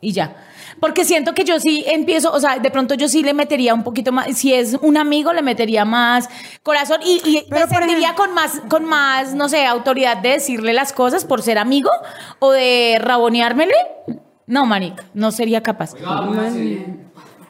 y 0.00 0.12
ya. 0.12 0.36
Porque 0.82 1.04
siento 1.04 1.32
que 1.32 1.44
yo 1.44 1.60
sí 1.60 1.84
empiezo, 1.86 2.32
o 2.32 2.40
sea, 2.40 2.58
de 2.58 2.68
pronto 2.72 2.94
yo 2.94 3.06
sí 3.08 3.22
le 3.22 3.34
metería 3.34 3.72
un 3.72 3.84
poquito 3.84 4.10
más, 4.10 4.36
si 4.36 4.52
es 4.52 4.74
un 4.82 4.96
amigo 4.96 5.32
le 5.32 5.40
metería 5.40 5.84
más 5.84 6.28
corazón 6.64 6.98
y, 7.04 7.22
y 7.24 7.46
me 7.52 7.60
sentiría 7.68 8.08
ejemplo- 8.08 8.16
con 8.16 8.34
más, 8.34 8.60
con 8.68 8.84
más, 8.84 9.32
no 9.32 9.48
sé, 9.48 9.64
autoridad 9.64 10.16
de 10.16 10.30
decirle 10.30 10.72
las 10.72 10.92
cosas 10.92 11.24
por 11.24 11.40
ser 11.40 11.56
amigo 11.58 11.88
o 12.40 12.50
de 12.50 12.98
raboneármele. 13.00 13.74
No, 14.48 14.66
marica, 14.66 15.04
no 15.14 15.30
sería 15.30 15.62
capaz. 15.62 15.92
¡Ah! 16.04 16.26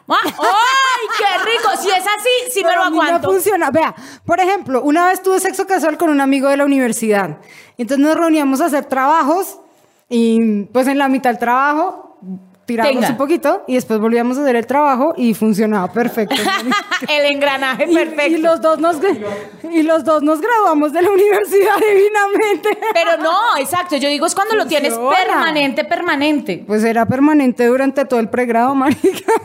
¡Ay, 0.09 1.07
qué 1.17 1.51
rico! 1.51 1.71
Si 1.81 1.89
es 1.89 2.05
así, 2.05 2.51
sí 2.53 2.63
me 2.63 2.69
Pero 2.69 2.83
lo 2.83 2.87
a 2.87 2.91
mí 2.91 2.99
aguanto. 2.99 3.29
No 3.29 3.33
funciona. 3.33 3.71
Vea, 3.71 3.95
por 4.27 4.41
ejemplo, 4.41 4.83
una 4.83 5.07
vez 5.07 5.23
tuve 5.23 5.41
sexo 5.41 5.67
casual 5.67 5.97
con 5.97 6.11
un 6.11 6.21
amigo 6.21 6.51
de 6.51 6.59
la 6.59 6.67
universidad. 6.67 7.39
Entonces 7.79 8.05
nos 8.07 8.15
reuníamos 8.15 8.61
a 8.61 8.67
hacer 8.67 8.85
trabajos 8.85 9.59
y 10.11 10.65
pues 10.65 10.87
en 10.89 10.99
la 10.99 11.09
mitad 11.09 11.31
del 11.31 11.39
trabajo 11.39 12.12
tirábamos 12.67 13.11
un 13.11 13.17
poquito 13.17 13.63
y 13.67 13.75
después 13.75 13.99
volvíamos 13.99 14.39
a 14.39 14.43
hacer 14.43 14.57
el 14.57 14.67
trabajo 14.67 15.15
y 15.17 15.35
funcionaba 15.35 15.93
perfecto. 15.93 16.35
El 17.09 17.35
engranaje 17.35 17.87
Y- 17.91 17.95
perfecto. 17.95 18.39
Y, 18.39 18.39
los 18.39 18.61
dos 18.61 18.79
nos 18.79 18.97
y 19.73 19.83
los 19.83 20.05
dos 20.05 20.23
nos 20.23 20.41
graduamos 20.41 20.93
de 20.93 21.03
la 21.03 21.11
universidad 21.11 21.75
divinamente. 21.81 22.79
Pero 22.95 23.17
no, 23.21 23.57
exacto. 23.59 23.97
Yo 23.97 24.09
digo 24.09 24.27
es 24.27 24.35
cuando 24.37 24.55
lo 24.55 24.67
tienes 24.67 24.95
permanente, 24.95 25.85
permanente. 25.85 26.63
Pues 26.67 26.85
era 26.85 27.05
permanente 27.07 27.67
durante 27.67 28.05
todo 28.05 28.21
el 28.21 28.29
pregrado, 28.29 28.75
marica. 28.75 29.33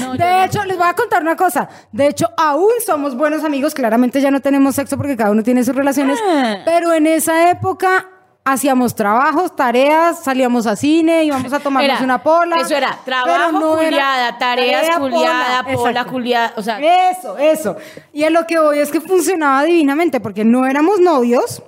No, 0.00 0.12
de 0.12 0.18
no. 0.18 0.44
hecho, 0.44 0.64
les 0.64 0.76
voy 0.76 0.86
a 0.86 0.94
contar 0.94 1.22
una 1.22 1.36
cosa. 1.36 1.68
De 1.92 2.06
hecho, 2.08 2.28
aún 2.36 2.70
somos 2.84 3.16
buenos 3.16 3.42
amigos. 3.44 3.74
Claramente 3.74 4.20
ya 4.20 4.30
no 4.30 4.40
tenemos 4.40 4.74
sexo 4.74 4.96
porque 4.96 5.16
cada 5.16 5.30
uno 5.30 5.42
tiene 5.42 5.64
sus 5.64 5.74
relaciones. 5.74 6.18
Ah. 6.24 6.58
Pero 6.64 6.92
en 6.92 7.06
esa 7.06 7.50
época 7.50 8.08
hacíamos 8.46 8.94
trabajos, 8.94 9.54
tareas, 9.56 10.20
salíamos 10.22 10.66
a 10.66 10.76
cine, 10.76 11.24
íbamos 11.24 11.52
a 11.52 11.58
tomarnos 11.58 11.96
Era- 11.96 12.04
una 12.04 12.22
pola. 12.22 12.56
Eso 12.58 12.76
era 12.76 12.96
trabajo, 13.04 13.52
no 13.52 13.78
era- 13.80 13.88
culiada, 13.90 14.38
tareas, 14.38 14.82
tarea, 14.82 14.98
culiada, 15.00 15.62
pola, 15.64 15.90
Exacto. 15.90 16.12
culiada. 16.12 16.52
O 16.56 16.62
sea, 16.62 16.78
Eso, 17.10 17.36
eso. 17.38 17.76
Y 18.12 18.22
a 18.24 18.30
lo 18.30 18.46
que 18.46 18.58
voy 18.58 18.78
es 18.78 18.90
que 18.92 19.00
funcionaba 19.00 19.64
divinamente 19.64 20.20
porque 20.20 20.44
no 20.44 20.64
éramos 20.66 21.00
novios. 21.00 21.60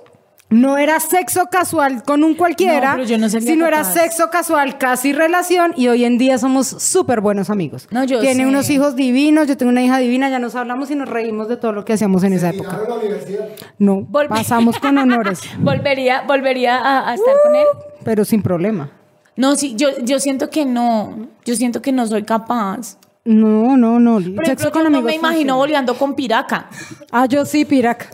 No 0.49 0.77
era 0.79 0.99
sexo 0.99 1.45
casual 1.51 2.01
con 2.03 2.23
un 2.23 2.33
cualquiera, 2.33 2.89
No, 2.91 2.95
pero 2.97 3.07
yo 3.07 3.17
no 3.19 3.29
sería 3.29 3.51
sino 3.53 3.67
era 3.67 3.83
sexo 3.83 4.31
casual 4.31 4.79
casi 4.79 5.13
relación 5.13 5.73
y 5.77 5.89
hoy 5.89 6.05
en 6.05 6.17
día 6.17 6.39
somos 6.39 6.65
súper 6.67 7.21
buenos 7.21 7.51
amigos. 7.51 7.87
No, 7.91 8.03
yo 8.03 8.19
Tiene 8.19 8.43
sé. 8.43 8.49
unos 8.49 8.69
hijos 8.71 8.95
divinos, 8.95 9.47
yo 9.47 9.57
tengo 9.57 9.71
una 9.71 9.83
hija 9.83 9.99
divina, 9.99 10.27
ya 10.29 10.39
nos 10.39 10.55
hablamos 10.55 10.89
y 10.89 10.95
nos 10.95 11.07
reímos 11.07 11.49
de 11.49 11.57
todo 11.57 11.71
lo 11.71 11.85
que 11.85 11.93
hacíamos 11.93 12.23
en 12.23 12.33
esa 12.33 12.49
época. 12.49 12.79
La 12.87 12.95
universidad. 12.95 13.47
No, 13.77 14.07
pasamos 14.27 14.79
con 14.79 14.97
honores, 14.97 15.39
volvería, 15.59 16.23
volvería 16.23 16.77
a, 16.79 17.11
a 17.11 17.13
estar 17.13 17.35
con 17.43 17.55
él. 17.55 17.67
pero 18.03 18.25
sin 18.25 18.41
problema. 18.41 18.89
No, 19.35 19.55
sí, 19.55 19.75
yo, 19.75 19.89
yo 20.03 20.19
siento 20.19 20.49
que 20.49 20.65
no. 20.65 21.27
Yo 21.45 21.55
siento 21.55 21.81
que 21.81 21.91
no 21.91 22.05
soy 22.07 22.23
capaz. 22.23 22.97
No, 23.25 23.75
no, 23.77 23.99
no. 23.99 24.19
Por 24.35 24.45
sexo 24.45 24.71
con 24.71 24.83
yo 24.83 24.89
no 24.89 24.97
amigos 24.97 25.11
me 25.11 25.15
imagino 25.15 25.57
boleando 25.57 25.95
con 25.97 26.15
Piraca. 26.15 26.69
Ah, 27.11 27.25
yo 27.25 27.45
sí, 27.45 27.65
Pirac. 27.65 28.09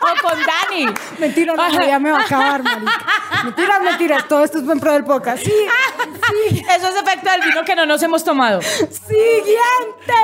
O 0.00 0.22
con 0.22 0.38
Dani. 0.38 0.86
Mentira, 1.20 1.54
no, 1.54 1.86
ya 1.86 1.98
me 1.98 2.10
va 2.10 2.18
a 2.20 2.22
acabar, 2.22 2.62
marica. 2.62 3.06
Mentiras, 3.44 3.82
mentiras. 3.82 4.26
Todo 4.28 4.42
esto 4.44 4.58
es 4.58 4.64
buen 4.64 4.80
pro 4.80 4.92
del 4.92 5.04
podcast. 5.04 5.42
Sí, 5.44 5.52
sí. 6.50 6.64
Eso 6.76 6.88
es 6.88 6.96
efecto 7.02 7.30
del 7.30 7.42
vino 7.42 7.62
que 7.64 7.74
no 7.76 7.84
nos 7.84 8.02
hemos 8.02 8.24
tomado. 8.24 8.60
Siguiente 8.62 10.14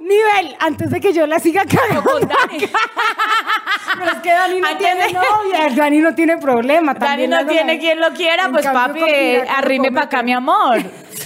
nivel. 0.00 0.56
Antes 0.60 0.90
de 0.90 1.00
que 1.00 1.12
yo 1.12 1.26
la 1.26 1.38
siga 1.38 1.64
cagando. 1.64 2.02
con 2.02 2.20
Dani. 2.20 2.58
Pero 3.98 4.10
es 4.12 4.18
que 4.22 4.30
Dani 4.32 4.60
no 4.60 4.66
Antes 4.68 4.86
tiene 4.86 5.06
de- 5.06 5.12
novia. 5.12 5.68
Dani 5.74 5.98
no 6.00 6.14
tiene 6.14 6.36
problema. 6.38 6.94
Dani 6.94 7.26
no 7.26 7.46
tiene 7.46 7.78
quien 7.78 8.00
lo 8.00 8.10
quiera, 8.10 8.44
En 8.46 8.52
pues 8.52 8.66
papi, 8.66 9.00
Piraca 9.02 9.52
arrime 9.58 9.90
para 9.92 10.06
acá, 10.06 10.22
mi 10.22 10.32
amor. 10.32 10.78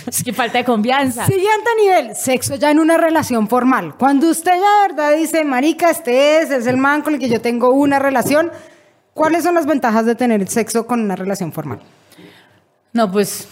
Es 0.08 0.22
que 0.22 0.32
falta 0.32 0.58
de 0.58 0.64
confianza. 0.64 1.26
Siguiente 1.26 1.70
nivel, 1.80 2.14
sexo 2.14 2.56
ya 2.56 2.70
en 2.70 2.78
una 2.78 2.96
relación 2.96 3.48
formal. 3.48 3.94
Cuando 3.96 4.28
usted 4.28 4.52
ya 4.52 4.82
de 4.82 4.88
verdad 4.88 5.16
dice, 5.16 5.44
marica, 5.44 5.90
este 5.90 6.40
es, 6.40 6.50
es 6.50 6.66
el 6.66 6.76
man 6.76 7.02
con 7.02 7.14
el 7.14 7.20
que 7.20 7.28
yo 7.28 7.40
tengo 7.40 7.70
una 7.70 7.98
relación, 7.98 8.50
¿cuáles 9.14 9.44
son 9.44 9.54
las 9.54 9.66
ventajas 9.66 10.06
de 10.06 10.14
tener 10.14 10.46
sexo 10.48 10.86
con 10.86 11.00
una 11.00 11.16
relación 11.16 11.52
formal? 11.52 11.80
No, 12.92 13.10
pues, 13.10 13.48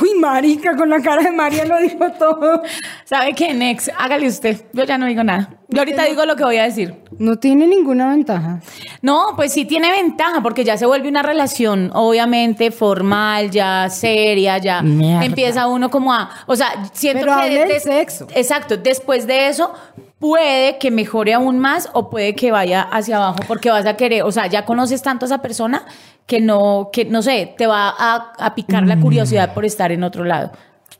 Uy, 0.00 0.14
marica, 0.18 0.76
con 0.76 0.90
la 0.90 1.00
cara 1.00 1.22
de 1.22 1.30
María 1.32 1.64
lo 1.64 1.78
dijo 1.78 2.10
todo. 2.18 2.62
¿sabe 3.04 3.32
qué, 3.34 3.54
Nex? 3.54 3.90
Hágale 3.98 4.26
usted. 4.28 4.62
Yo 4.72 4.84
ya 4.84 4.98
no 4.98 5.06
digo 5.06 5.24
nada. 5.24 5.50
Yo 5.68 5.80
ahorita 5.80 6.04
digo 6.04 6.24
lo 6.26 6.36
que 6.36 6.44
voy 6.44 6.56
a 6.58 6.64
decir. 6.64 6.94
No 7.18 7.38
tiene 7.38 7.66
ninguna 7.66 8.10
ventaja. 8.10 8.60
No, 9.02 9.32
pues 9.36 9.52
sí 9.52 9.64
tiene 9.64 9.90
ventaja, 9.90 10.42
porque 10.42 10.64
ya 10.64 10.76
se 10.76 10.86
vuelve 10.86 11.08
una 11.08 11.22
relación, 11.22 11.90
obviamente, 11.94 12.70
formal, 12.70 13.50
ya 13.50 13.88
seria, 13.90 14.58
ya 14.58 14.82
Mierda. 14.82 15.24
empieza 15.24 15.66
uno 15.66 15.90
como 15.90 16.12
a. 16.12 16.30
O 16.46 16.54
sea, 16.56 16.68
siento 16.92 17.20
Pero 17.24 17.36
que. 17.36 17.42
hable 17.42 17.58
del 17.60 17.68
des- 17.68 17.82
sexo. 17.82 18.26
Exacto. 18.34 18.76
Después 18.76 19.26
de 19.26 19.48
eso, 19.48 19.72
puede 20.18 20.78
que 20.78 20.90
mejore 20.90 21.34
aún 21.34 21.58
más 21.58 21.88
o 21.92 22.10
puede 22.10 22.34
que 22.34 22.50
vaya 22.50 22.82
hacia 22.82 23.16
abajo, 23.16 23.40
porque 23.46 23.70
vas 23.70 23.86
a 23.86 23.96
querer. 23.96 24.22
O 24.22 24.32
sea, 24.32 24.46
ya 24.46 24.64
conoces 24.64 25.02
tanto 25.02 25.24
a 25.24 25.26
esa 25.26 25.42
persona 25.42 25.84
que 26.26 26.40
no, 26.40 26.90
que 26.92 27.04
no 27.04 27.22
sé, 27.22 27.54
te 27.56 27.66
va 27.66 27.94
a, 27.96 28.32
a 28.38 28.54
picar 28.54 28.86
la 28.86 28.98
curiosidad 28.98 29.54
por 29.54 29.64
estar 29.64 29.92
en 29.92 30.02
otro 30.02 30.24
lado, 30.24 30.52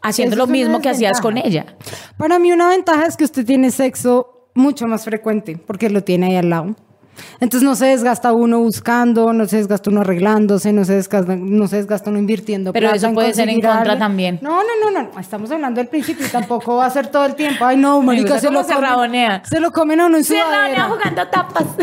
haciendo 0.02 0.36
Eso 0.36 0.46
lo 0.46 0.52
mismo 0.52 0.80
que 0.80 0.88
hacías 0.88 1.20
con 1.20 1.36
ella. 1.36 1.66
Para 2.16 2.38
mí 2.38 2.52
una 2.52 2.68
ventaja 2.68 3.06
es 3.06 3.16
que 3.16 3.24
usted 3.24 3.44
tiene 3.44 3.70
sexo 3.70 4.48
mucho 4.54 4.86
más 4.86 5.04
frecuente 5.04 5.56
porque 5.56 5.90
lo 5.90 6.02
tiene 6.04 6.26
ahí 6.26 6.36
al 6.36 6.50
lado. 6.50 6.76
Entonces 7.40 7.62
no 7.68 7.74
se 7.76 7.86
desgasta 7.86 8.32
uno 8.32 8.58
buscando, 8.60 9.32
no 9.32 9.46
se 9.46 9.56
desgasta 9.58 9.90
uno 9.90 10.00
arreglándose, 10.02 10.72
no 10.72 10.84
se 10.84 10.94
desgasta, 10.94 11.36
no 11.36 11.66
se 11.68 11.76
desgasta 11.76 12.10
uno 12.10 12.18
invirtiendo. 12.18 12.72
Pero 12.72 12.84
plata 12.84 12.96
eso 12.96 13.06
en 13.08 13.14
puede 13.14 13.34
ser 13.34 13.48
en 13.48 13.60
contra 13.60 13.80
algo. 13.92 13.98
también. 13.98 14.38
No, 14.42 14.60
no, 14.62 14.90
no, 14.90 15.02
no, 15.02 15.20
estamos 15.20 15.50
hablando 15.50 15.78
del 15.80 15.88
principio 15.88 16.26
y 16.26 16.28
tampoco 16.30 16.76
va 16.76 16.86
a 16.86 16.90
ser 16.90 17.08
todo 17.08 17.24
el 17.26 17.34
tiempo. 17.34 17.64
Ay, 17.64 17.76
no, 17.76 18.00
marica, 18.02 18.38
se 18.38 18.50
lo 18.50 18.62
se 18.64 18.72
comen- 18.74 18.80
rabonea. 18.80 19.42
Se 19.44 19.60
lo 19.60 19.72
comen 19.72 20.00
a 20.00 20.06
uno 20.06 20.16
en 20.18 20.24
Se 20.24 20.34
sudadera. 20.34 20.84
jugando 20.84 21.26
tapas. 21.28 21.64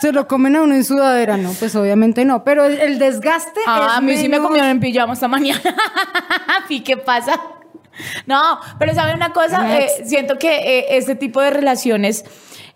Se 0.00 0.12
lo 0.12 0.28
comen 0.28 0.54
a 0.54 0.62
uno 0.62 0.76
en 0.76 0.84
sudadera, 0.84 1.36
no, 1.36 1.50
pues 1.58 1.74
obviamente 1.74 2.24
no. 2.24 2.44
Pero 2.44 2.64
el, 2.66 2.78
el 2.78 3.00
desgaste 3.00 3.58
Ah, 3.66 3.88
es 3.90 3.96
a 3.98 4.00
mí 4.00 4.16
sí 4.16 4.28
me 4.28 4.38
comieron 4.38 4.70
en 4.70 4.78
pijama 4.78 5.14
esta 5.14 5.26
mañana. 5.26 5.60
¿Y 6.68 6.80
qué 6.82 6.96
pasa? 6.96 7.32
No, 8.26 8.58
pero 8.78 8.94
sabe 8.94 9.14
una 9.14 9.32
cosa. 9.32 9.60
Eh, 9.78 9.88
siento 10.06 10.38
que 10.38 10.78
eh, 10.78 10.96
este 10.96 11.14
tipo 11.14 11.40
de 11.40 11.50
relaciones, 11.50 12.24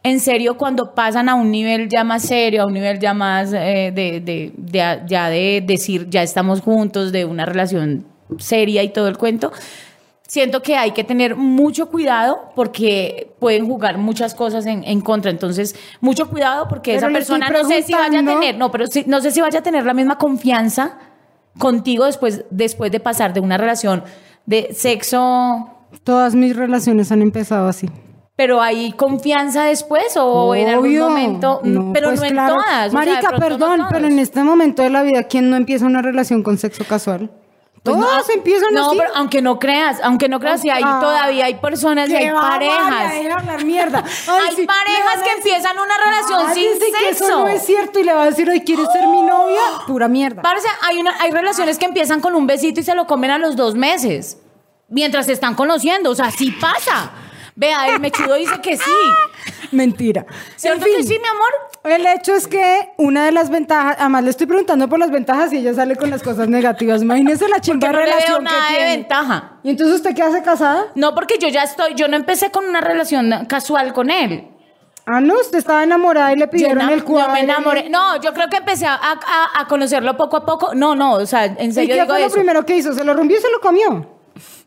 en 0.02 0.18
serio, 0.20 0.56
cuando 0.56 0.94
pasan 0.94 1.28
a 1.28 1.34
un 1.34 1.50
nivel 1.50 1.88
ya 1.88 2.04
más 2.04 2.22
serio, 2.22 2.62
a 2.62 2.66
un 2.66 2.72
nivel 2.74 2.98
ya 2.98 3.14
más 3.14 3.52
eh, 3.52 3.92
de, 3.94 4.20
de- 4.20 4.52
de- 4.56 5.00
ya 5.06 5.28
de 5.30 5.62
decir, 5.64 6.08
ya 6.10 6.22
estamos 6.22 6.60
juntos, 6.60 7.12
de 7.12 7.24
una 7.24 7.44
relación 7.46 8.04
seria 8.38 8.82
y 8.82 8.88
todo 8.88 9.08
el 9.08 9.16
cuento, 9.18 9.52
siento 10.26 10.62
que 10.62 10.76
hay 10.76 10.92
que 10.92 11.04
tener 11.04 11.36
mucho 11.36 11.90
cuidado 11.90 12.50
porque 12.56 13.32
pueden 13.38 13.66
jugar 13.66 13.98
muchas 13.98 14.34
cosas 14.34 14.64
en, 14.66 14.82
en 14.84 15.02
contra. 15.02 15.30
Entonces, 15.30 15.76
mucho 16.00 16.28
cuidado 16.30 16.66
porque 16.68 16.94
Pero 16.94 17.06
esa 17.08 17.12
persona 17.12 17.48
no 17.50 17.68
sé 17.68 17.82
si 17.82 17.92
vaya 17.92 18.20
a 18.20 18.24
tener, 18.40 18.56
no, 18.56 18.70
pero 18.70 18.86
sí- 18.86 19.04
no 19.06 19.20
sé 19.20 19.30
si 19.30 19.40
vaya 19.42 19.58
a 19.58 19.62
tener 19.62 19.84
la 19.84 19.92
misma 19.94 20.16
confianza 20.16 20.98
contigo 21.58 22.06
después, 22.06 22.44
después 22.50 22.90
de 22.90 22.98
pasar 23.00 23.34
de 23.34 23.40
una 23.40 23.58
relación 23.58 24.02
de 24.46 24.72
sexo, 24.74 25.68
Todas 26.04 26.34
mis 26.34 26.56
relaciones 26.56 27.12
han 27.12 27.20
empezado 27.22 27.68
así. 27.68 27.88
pero 28.34 28.62
hay 28.62 28.92
confianza 28.92 29.64
después 29.64 30.16
o 30.16 30.54
en 30.54 30.68
algún 30.68 30.98
momento, 30.98 31.60
pero 31.92 32.08
pues 32.08 32.20
no 32.20 32.26
en 32.26 32.32
claro. 32.32 32.54
todas. 32.54 32.88
o 32.88 32.90
sea, 32.90 33.00
de 33.00 33.10
Marica, 33.10 33.30
no 33.32 33.38
perdón, 33.38 33.76
todas. 33.78 33.92
pero 33.92 34.06
en 34.06 34.18
este 34.18 34.42
momento 34.42 34.82
de 34.82 34.90
la 34.90 35.02
vida, 35.02 35.24
¿quién 35.24 35.50
no 35.50 35.56
empieza 35.56 35.84
una 35.86 36.00
relación 36.02 36.42
con 36.42 36.56
sexo 36.58 36.84
casual? 36.84 37.30
Pues 37.84 37.96
no, 37.96 38.06
empiezan 38.32 38.72
no, 38.74 38.90
así. 38.90 38.98
pero 38.98 39.10
aunque 39.16 39.42
no 39.42 39.58
creas, 39.58 39.98
aunque 40.04 40.28
no 40.28 40.38
creas, 40.38 40.60
si 40.60 40.70
hay 40.70 40.84
Ah. 40.86 40.98
todavía 41.00 41.46
hay 41.46 41.54
personas 41.56 42.08
y 42.08 42.12
¿Qué 42.12 42.28
hay 42.28 42.30
parejas. 42.30 43.12
De 43.12 43.32
hablar 43.32 43.64
mierda. 43.64 43.98
Hay 43.98 44.54
sí, 44.54 44.66
parejas 44.66 45.16
a 45.16 45.22
que 45.24 45.30
decir- 45.30 45.52
empiezan 45.52 45.76
una 45.78 45.96
relación 45.98 46.54
sin 46.54 46.64
Cállese 46.78 46.92
que 46.98 47.08
Eso 47.08 47.24
sexo. 47.24 47.40
no 47.40 47.48
es 47.48 47.66
cierto 47.66 47.98
y 47.98 48.04
le 48.04 48.12
va 48.14 48.22
a 48.22 48.26
decir, 48.26 48.48
hoy 48.48 48.60
¿quieres 48.60 48.86
ser 48.92 49.06
mi 49.08 49.22
novia? 49.22 49.60
Pura 49.88 50.06
mierda. 50.06 50.42
Parce, 50.42 50.68
hay, 50.82 51.00
una, 51.00 51.12
hay 51.20 51.32
relaciones 51.32 51.76
que 51.78 51.86
empiezan 51.86 52.20
con 52.20 52.36
un 52.36 52.46
besito 52.46 52.78
y 52.78 52.84
se 52.84 52.94
lo 52.94 53.08
comen 53.08 53.32
a 53.32 53.38
los 53.38 53.56
dos 53.56 53.74
meses. 53.74 54.38
Mientras 54.88 55.26
se 55.26 55.32
están 55.32 55.54
conociendo. 55.56 56.10
O 56.10 56.14
sea, 56.14 56.30
sí 56.30 56.52
pasa. 56.52 57.10
Vea, 57.54 57.88
el 57.88 58.00
mechudo 58.00 58.34
dice 58.34 58.60
que 58.62 58.76
sí. 58.76 58.90
Mentira. 59.72 60.24
¿Cierto 60.56 60.84
En 60.84 60.84
fin, 60.92 60.96
que 60.98 61.02
sí, 61.04 61.18
mi 61.18 61.28
amor? 61.28 61.48
El 61.84 62.06
hecho 62.06 62.34
es 62.34 62.46
que 62.46 62.92
una 62.98 63.24
de 63.26 63.32
las 63.32 63.50
ventajas, 63.50 63.96
además 63.98 64.24
le 64.24 64.30
estoy 64.30 64.46
preguntando 64.46 64.88
por 64.88 64.98
las 64.98 65.10
ventajas 65.10 65.52
y 65.52 65.58
ella 65.58 65.74
sale 65.74 65.96
con 65.96 66.10
las 66.10 66.22
cosas 66.22 66.48
negativas. 66.48 67.02
Imagínese 67.02 67.48
la 67.48 67.56
Que 67.60 67.62
chimba 67.62 67.88
no 67.88 67.98
le 67.98 68.04
veo 68.04 68.06
relación 68.14 68.38
que 68.38 68.44
nada 68.44 68.68
de 68.70 68.76
tiene. 68.76 68.96
ventaja. 68.96 69.52
¿Y 69.62 69.70
entonces 69.70 69.96
usted 69.96 70.14
qué 70.14 70.22
hace 70.22 70.42
casada? 70.42 70.86
No, 70.94 71.14
porque 71.14 71.36
yo 71.38 71.48
ya 71.48 71.62
estoy, 71.64 71.94
yo 71.94 72.08
no 72.08 72.16
empecé 72.16 72.50
con 72.50 72.64
una 72.66 72.80
relación 72.80 73.46
casual 73.46 73.92
con 73.92 74.10
él. 74.10 74.48
Ah, 75.04 75.20
no, 75.20 75.34
usted 75.34 75.58
estaba 75.58 75.82
enamorada 75.82 76.32
y 76.32 76.36
le 76.36 76.44
Yo, 76.44 76.50
pidieron 76.50 76.78
na- 76.86 76.92
el 76.92 77.00
yo 77.00 77.06
cuadro. 77.06 77.32
me 77.32 77.40
enamoré. 77.40 77.90
No, 77.90 78.20
yo 78.22 78.32
creo 78.32 78.48
que 78.48 78.58
empecé 78.58 78.86
a, 78.86 78.94
a- 78.94 79.60
a 79.60 79.66
conocerlo 79.66 80.16
poco 80.16 80.36
a 80.36 80.46
poco. 80.46 80.74
No, 80.74 80.94
no, 80.94 81.14
o 81.14 81.26
sea, 81.26 81.46
en 81.46 81.70
¿Y 81.70 81.72
serio 81.72 81.94
qué 81.96 82.00
digo 82.02 82.06
fue 82.12 82.20
lo 82.20 82.26
eso. 82.26 82.34
primero 82.36 82.64
que 82.64 82.76
hizo? 82.76 82.92
¿Se 82.92 83.02
lo 83.02 83.12
rompió 83.14 83.36
y 83.36 83.40
se 83.40 83.50
lo 83.50 83.60
comió? 83.60 84.11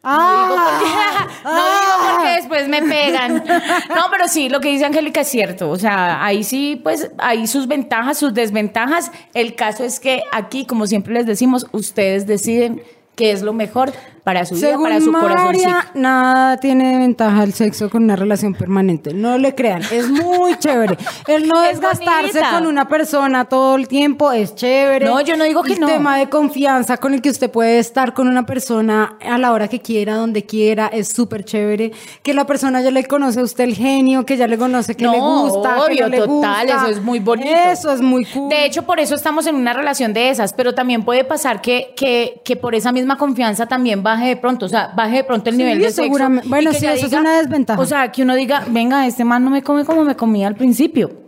Ah, 0.08 1.28
no 1.44 1.52
digo 1.52 2.16
porque 2.16 2.30
después 2.36 2.68
me 2.68 2.82
pegan. 2.82 3.44
No, 3.90 4.06
pero 4.12 4.28
sí, 4.28 4.50
lo 4.50 4.60
que 4.60 4.70
dice 4.70 4.86
Angélica 4.86 5.22
es 5.22 5.28
cierto. 5.28 5.70
O 5.70 5.78
sea, 5.78 6.24
ahí 6.24 6.44
sí, 6.44 6.80
pues, 6.82 7.12
hay 7.18 7.48
sus 7.48 7.68
ventajas, 7.68 8.18
sus 8.18 8.34
desventajas. 8.34 9.12
El 9.34 9.56
caso 9.56 9.84
es 9.84 10.00
que 10.00 10.24
aquí, 10.32 10.66
como 10.66 10.88
siempre 10.88 11.14
les 11.14 11.26
decimos, 11.26 11.68
ustedes 11.72 12.28
deciden 12.28 12.82
qué 13.16 13.32
es 13.32 13.42
lo 13.42 13.54
mejor 13.54 13.94
para 14.26 14.44
su 14.44 14.56
vida, 14.56 14.70
Según 14.70 14.84
para 14.86 15.00
su 15.00 15.12
corazoncito. 15.14 15.70
María, 15.70 15.88
nada 15.94 16.58
tiene 16.58 16.98
ventaja 16.98 17.44
el 17.44 17.54
sexo 17.54 17.90
con 17.92 18.04
una 18.04 18.16
relación 18.16 18.54
permanente. 18.56 19.14
No 19.14 19.38
le 19.38 19.54
crean, 19.54 19.84
es 19.92 20.10
muy 20.10 20.56
chévere. 20.60 20.98
El 21.28 21.48
no 21.48 21.64
Es 21.64 21.80
desgastarse 21.80 22.40
bonita. 22.40 22.52
con 22.58 22.66
una 22.68 22.88
persona 22.88 23.46
todo 23.46 23.76
el 23.76 23.88
tiempo 23.88 24.32
es 24.32 24.56
chévere. 24.56 25.06
No, 25.06 25.22
yo 25.22 25.38
no 25.38 25.44
digo 25.44 25.62
que 25.62 25.74
el 25.74 25.80
no. 25.80 25.86
tema 25.88 26.18
de 26.18 26.28
confianza 26.28 26.98
con 26.98 27.14
el 27.14 27.22
que 27.22 27.30
usted 27.30 27.52
puede 27.52 27.78
estar 27.78 28.14
con 28.16 28.28
una 28.28 28.46
persona 28.48 29.18
a 29.24 29.38
la 29.38 29.52
hora 29.54 29.68
que 29.68 29.80
quiera, 29.80 30.16
donde 30.16 30.44
quiera, 30.44 30.88
es 30.88 31.08
súper 31.10 31.46
chévere. 31.46 31.92
Que 32.24 32.34
la 32.34 32.46
persona 32.48 32.82
ya 32.82 32.90
le 32.90 33.04
conoce 33.06 33.40
a 33.40 33.44
usted 33.44 33.64
el 33.66 33.76
genio, 33.76 34.26
que 34.26 34.38
ya 34.38 34.48
le 34.48 34.58
conoce 34.58 34.96
que 34.96 35.06
No, 35.06 35.12
le 35.14 35.20
gusta, 35.20 35.76
que 35.76 35.82
obvio, 35.82 36.02
no 36.06 36.10
le 36.10 36.18
total, 36.18 36.66
gusta. 36.66 36.82
eso 36.82 36.88
es 36.88 37.02
muy 37.04 37.20
bonito. 37.20 37.50
Eso 37.72 37.92
es 37.92 38.02
muy 38.02 38.26
cool. 38.26 38.50
De 38.50 38.66
hecho, 38.66 38.84
por 38.88 39.00
eso 39.00 39.14
estamos 39.14 39.46
en 39.46 39.54
una 39.56 39.74
relación 39.74 40.14
de 40.14 40.32
esas, 40.32 40.52
pero 40.54 40.74
también 40.74 41.04
puede 41.06 41.24
pasar 41.26 41.62
que, 41.62 41.94
que, 41.96 42.42
que 42.44 42.56
por 42.56 42.74
esa 42.74 42.92
misma 42.92 43.20
confianza 43.20 43.68
también 43.68 44.02
baje 44.16 44.28
de 44.30 44.38
pronto, 44.38 44.66
o 44.66 44.70
sea, 44.70 44.92
baje 44.96 45.18
de 45.18 45.24
pronto 45.24 45.50
el 45.50 45.56
Sí, 45.56 45.64
nivel 45.64 45.80
de 45.80 45.92
sexo. 45.92 46.30
Bueno, 46.46 46.74
sí, 46.74 46.86
eso 46.86 47.06
es 47.06 47.14
una 47.14 47.38
desventaja. 47.38 47.80
O 47.82 47.86
sea, 47.86 48.12
que 48.12 48.24
uno 48.24 48.36
diga, 48.36 48.64
venga, 48.70 49.06
este 49.06 49.24
man 49.26 49.44
no 49.44 49.50
me 49.50 49.62
come 49.62 49.86
como 49.86 50.04
me 50.04 50.16
comía 50.16 50.48
al 50.48 50.56
principio. 50.56 51.26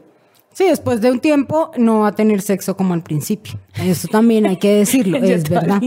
Sí, 0.53 0.63
después 0.63 1.01
de 1.01 1.11
un 1.11 1.19
tiempo 1.19 1.69
no 1.77 1.99
va 1.99 2.07
a 2.07 2.11
tener 2.13 2.41
sexo 2.41 2.75
como 2.75 2.95
al 2.95 3.03
principio. 3.03 3.59
Eso 3.75 4.07
también 4.07 4.47
hay 4.47 4.57
que 4.57 4.73
decirlo, 4.73 5.17
es 5.23 5.47
verdad. 5.47 5.79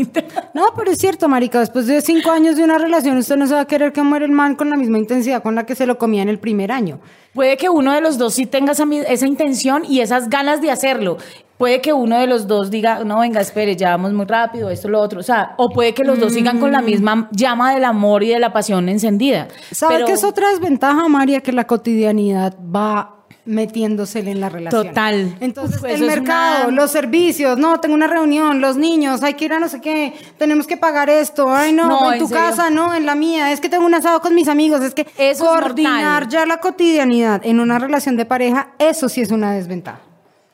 No, 0.55 0.67
pero 0.77 0.93
es 0.93 0.99
cierto, 0.99 1.29
marica. 1.29 1.59
Después 1.59 1.89
de 1.89 2.01
cinco 2.01 2.31
años 2.31 2.55
de 2.57 2.63
una 2.63 2.79
relación, 2.79 3.17
usted 3.17 3.37
no 3.37 3.49
se 3.49 3.55
va 3.55 3.63
a 3.63 3.67
querer 3.67 3.93
que 3.93 4.01
muera 4.05 4.25
el 4.25 4.31
man 4.31 4.55
con 4.55 4.71
la 4.71 4.77
misma 4.77 4.99
intensidad 4.99 5.43
con 5.43 5.57
la 5.57 5.67
que 5.67 5.75
se 5.75 5.87
lo 5.87 5.99
comía 5.99 6.23
en 6.23 6.29
el 6.29 6.39
primer 6.39 6.71
año. 6.71 7.01
Puede 7.35 7.57
que 7.57 7.69
uno 7.69 7.93
de 7.93 8.01
los 8.01 8.17
dos 8.17 8.35
sí 8.35 8.47
tenga 8.47 8.71
esa 8.73 9.27
intención 9.27 9.85
y 9.89 10.03
esas 10.03 10.31
ganas 10.31 10.61
de 10.61 10.71
hacerlo. 10.71 11.19
Puede 11.61 11.83
que 11.83 11.93
uno 11.93 12.19
de 12.19 12.27
los 12.27 12.47
dos 12.47 12.71
diga, 12.71 13.05
no, 13.05 13.21
venga, 13.21 13.39
espere, 13.39 13.77
ya 13.77 13.91
vamos 13.91 14.15
muy 14.15 14.25
rápido, 14.25 14.71
esto, 14.71 14.89
lo 14.89 14.99
otro. 14.99 15.21
O 15.21 15.23
sea, 15.23 15.53
o 15.59 15.69
puede 15.69 15.93
que 15.93 16.05
los 16.05 16.19
dos 16.19 16.33
sigan 16.33 16.59
con 16.59 16.73
la 16.73 16.81
misma 16.81 17.29
llama 17.33 17.75
del 17.75 17.85
amor 17.85 18.23
y 18.23 18.29
de 18.31 18.39
la 18.39 18.51
pasión 18.51 18.89
encendida. 18.89 19.47
¿Sabe 19.71 19.97
Pero- 19.97 20.07
qué 20.07 20.13
es 20.15 20.25
otra 20.25 20.49
desventaja, 20.53 21.07
María? 21.09 21.43
Que 21.43 21.53
la 21.53 21.67
cotidianidad 21.67 22.57
va 22.75 23.17
metiéndosele 23.45 24.31
en 24.31 24.41
la 24.41 24.49
relación. 24.49 24.87
Total. 24.87 25.37
Entonces, 25.41 25.83
el 25.85 26.01
mercado, 26.07 26.69
una- 26.69 26.77
los 26.81 26.91
servicios, 26.93 27.59
no, 27.59 27.79
tengo 27.79 27.95
una 27.95 28.07
reunión, 28.07 28.63
los 28.63 28.79
niños, 28.79 29.23
hay 29.23 29.35
que 29.35 29.45
ir 29.45 29.53
a 29.53 29.61
no 29.61 29.69
sé 29.69 29.83
qué, 29.83 30.15
tenemos 30.39 30.67
que 30.67 30.79
pagar 30.79 31.11
esto, 31.11 31.51
ay 31.55 31.75
no, 31.75 31.89
No, 31.89 32.11
en 32.15 32.21
tu 32.21 32.31
casa, 32.31 32.71
no, 32.71 32.95
en 32.95 33.05
la 33.05 33.15
mía, 33.15 33.53
es 33.53 33.61
que 33.61 33.69
tengo 33.69 33.85
un 33.85 33.95
asado 33.95 34.23
con 34.23 34.35
mis 34.35 34.49
amigos, 34.49 34.81
es 34.81 34.95
que 34.95 35.07
Eso 35.19 35.45
coordinar 35.45 36.27
ya 36.27 36.47
la 36.47 36.59
cotidianidad 36.59 37.43
en 37.45 37.61
una 37.61 37.79
relación 37.79 38.17
de 38.17 38.25
pareja, 38.25 38.69
eso 38.79 39.11
sí 39.11 39.21
es 39.21 39.31
una 39.31 39.53
desventaja. 39.53 40.01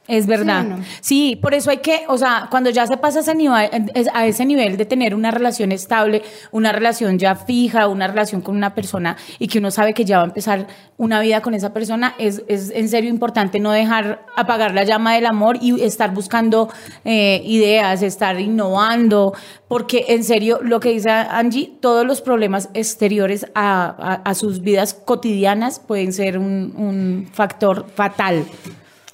Es 0.09 0.27
verdad. 0.27 0.63
¿Sí 0.63 0.67
o 0.73 0.77
no? 0.77 0.85
Sí, 1.01 1.37
por 1.43 1.55
eso 1.55 1.71
hay 1.71 1.79
que, 1.79 2.05
o 2.09 2.17
sea, 2.17 2.47
cuando 2.51 2.71
ya 2.71 2.87
se 2.87 2.97
pasa 2.97 3.19
a 3.19 3.23
ese, 3.23 3.35
nivel, 3.35 3.69
a 4.15 4.27
ese 4.27 4.45
nivel 4.45 4.77
de 4.77 4.85
tener 4.85 5.15
una 5.15 5.31
relación 5.33 5.73
estable, 5.73 6.23
una 6.53 6.71
relación 6.73 7.19
ya 7.19 7.35
fija, 7.35 7.89
una 7.89 8.07
relación 8.07 8.41
con 8.41 8.57
una 8.57 8.75
persona 8.75 9.17
y 9.39 9.49
que 9.49 9.59
uno 9.59 9.71
sabe 9.71 9.95
que 9.95 10.05
ya 10.05 10.19
va 10.19 10.23
a 10.23 10.27
empezar 10.27 10.67
una 10.97 11.21
vida 11.21 11.43
con 11.43 11.55
esa 11.55 11.73
persona, 11.73 12.15
es, 12.19 12.43
es 12.49 12.71
en 12.71 12.89
serio 12.89 13.11
importante 13.11 13.59
no 13.59 13.73
dejar 13.73 14.25
apagar 14.37 14.75
la 14.75 14.85
llama 14.85 15.15
del 15.15 15.27
amor 15.27 15.59
y 15.61 15.81
estar 15.83 16.15
buscando 16.15 16.69
eh, 17.05 17.43
ideas, 17.45 18.01
estar 18.03 18.41
innovando, 18.41 19.35
porque 19.69 20.05
en 20.09 20.23
serio, 20.25 20.61
lo 20.63 20.79
que 20.81 20.91
dice 20.91 21.11
Angie, 21.11 21.73
todos 21.81 22.07
los 22.07 22.21
problemas 22.23 22.69
exteriores 22.75 23.47
a, 23.55 23.87
a- 23.99 24.31
a 24.31 24.35
sus 24.35 24.61
vidas 24.61 24.95
cotidianas 24.95 25.81
pueden 25.81 26.13
ser 26.13 26.39
un, 26.39 26.73
un 26.77 27.29
factor 27.33 27.87
fatal. 27.95 28.45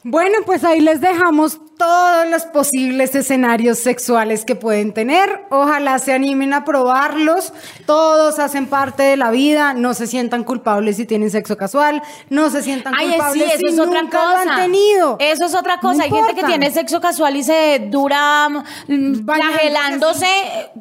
Bueno, 0.04 0.38
pues 0.44 0.64
ahí 0.64 0.80
les 0.80 1.00
dejamos 1.00 1.60
todos 1.78 2.28
los 2.28 2.42
posibles 2.46 3.14
escenarios 3.14 3.78
sexuales 3.78 4.44
que 4.44 4.56
pueden 4.56 4.92
tener. 4.92 5.44
Ojalá 5.50 5.98
se 6.00 6.12
animen 6.12 6.54
a 6.54 6.64
probarlos. 6.64 7.52
Todos 7.86 8.40
hacen 8.40 8.66
parte 8.66 9.04
de 9.04 9.16
la 9.16 9.30
vida. 9.30 9.74
No 9.74 9.94
se 9.94 10.08
sientan 10.08 10.42
culpables 10.42 10.96
si 10.96 11.06
tienen 11.06 11.30
sexo 11.30 11.56
casual. 11.56 12.02
No 12.30 12.50
se 12.50 12.62
sientan 12.62 12.94
Ay, 12.96 13.06
sí, 13.06 13.12
culpables 13.12 13.46
eso 13.46 13.58
si 13.58 13.66
es 13.66 13.78
otra 13.78 14.02
cosa. 14.02 14.44
lo 14.44 14.50
han 14.50 14.60
tenido. 14.60 15.16
Eso 15.20 15.44
es 15.44 15.54
otra 15.54 15.78
cosa. 15.78 15.98
No 15.98 16.02
Hay 16.02 16.10
gente 16.10 16.34
que 16.34 16.44
tiene 16.46 16.70
sexo 16.72 17.00
casual 17.00 17.36
y 17.36 17.44
se 17.44 17.86
dura 17.88 18.48
mm, 18.48 19.24
flagelándose 19.24 20.26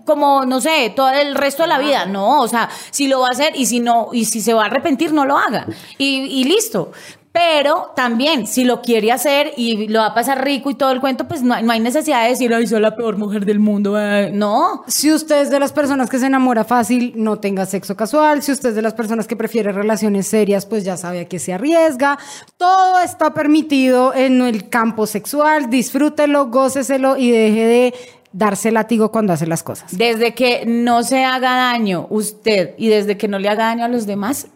como, 0.06 0.46
no 0.46 0.62
sé, 0.62 0.94
todo 0.96 1.10
el 1.10 1.36
resto 1.36 1.64
de 1.64 1.70
la 1.70 1.78
vida. 1.78 2.06
No, 2.06 2.42
o 2.42 2.48
sea, 2.48 2.70
si 2.90 3.08
lo 3.08 3.22
va 3.22 3.28
a 3.28 3.32
hacer 3.32 3.54
y 3.56 3.68
si 3.68 3.80
no, 3.80 4.10
y 4.14 4.26
si 4.26 4.42
se 4.42 4.54
va 4.54 4.64
a 4.64 4.66
arrepentir, 4.66 5.14
no 5.14 5.26
lo 5.26 5.38
haga. 5.38 5.68
Y, 5.98 6.42
y 6.42 6.44
listo. 6.44 6.92
Pero 7.34 7.94
también, 7.96 8.46
si 8.46 8.66
lo 8.66 8.82
quiere 8.82 9.10
hacer 9.12 9.54
y 9.56 9.88
lo 9.88 10.00
va 10.00 10.08
a 10.08 10.14
pasar 10.14 10.44
rico 10.44 10.70
y 10.70 10.76
todo 10.76 10.92
el 10.92 11.00
cuento, 11.00 11.30
pues 11.30 11.42
no, 11.42 11.54
hay- 11.54 11.64
no 11.64 11.72
hay 11.72 11.80
necesidad 11.80 12.24
de 12.24 12.30
decir, 12.32 12.54
ay, 12.54 12.68
soy 12.68 12.82
la 12.82 12.94
peor 12.96 13.18
mujer 13.18 13.46
del 13.46 13.60
mundo. 13.60 13.98
eh". 13.98 14.32
No. 14.34 14.84
Si 14.88 15.12
usted 15.14 15.42
es 15.44 15.50
de 15.50 15.58
las 15.60 15.72
personas 15.72 16.10
que 16.10 16.20
se 16.20 16.26
enamora 16.26 16.66
fácil, 16.66 17.14
no 17.16 17.40
tenga 17.40 17.66
sexo 17.66 17.96
casual. 17.96 18.42
Si 18.44 18.52
usted 18.52 18.70
es 18.70 18.76
de 18.76 18.82
las 18.82 18.94
personas 18.94 19.28
que 19.28 19.38
prefiere 19.38 19.72
relaciones 19.72 20.28
serias, 20.28 20.66
pues 20.66 20.84
ya 20.84 20.98
sabe 20.98 21.22
a 21.22 21.26
qué 21.30 21.40
se 21.40 21.54
arriesga. 21.54 22.20
Todo 22.58 23.00
está 23.00 23.34
permitido 23.34 24.14
en 24.14 24.42
el 24.42 24.68
campo 24.68 25.08
sexual. 25.08 25.70
Disfrútelo, 25.70 26.48
góceselo 26.48 27.16
y 27.16 27.32
deje 27.32 27.66
de 27.66 27.94
darse 28.34 28.72
látigo 28.72 29.10
cuando 29.12 29.32
hace 29.32 29.48
las 29.48 29.64
cosas. 29.64 29.98
Desde 29.98 30.34
que 30.34 30.66
no 30.66 31.04
se 31.04 31.24
haga 31.24 31.56
daño 31.56 32.08
usted 32.10 32.72
y 32.78 32.90
desde 32.90 33.18
que 33.18 33.30
no 33.30 33.40
le 33.40 33.48
haga 33.48 33.66
daño 33.68 33.86
a 33.86 33.88
los 33.88 34.06
demás, 34.06 34.48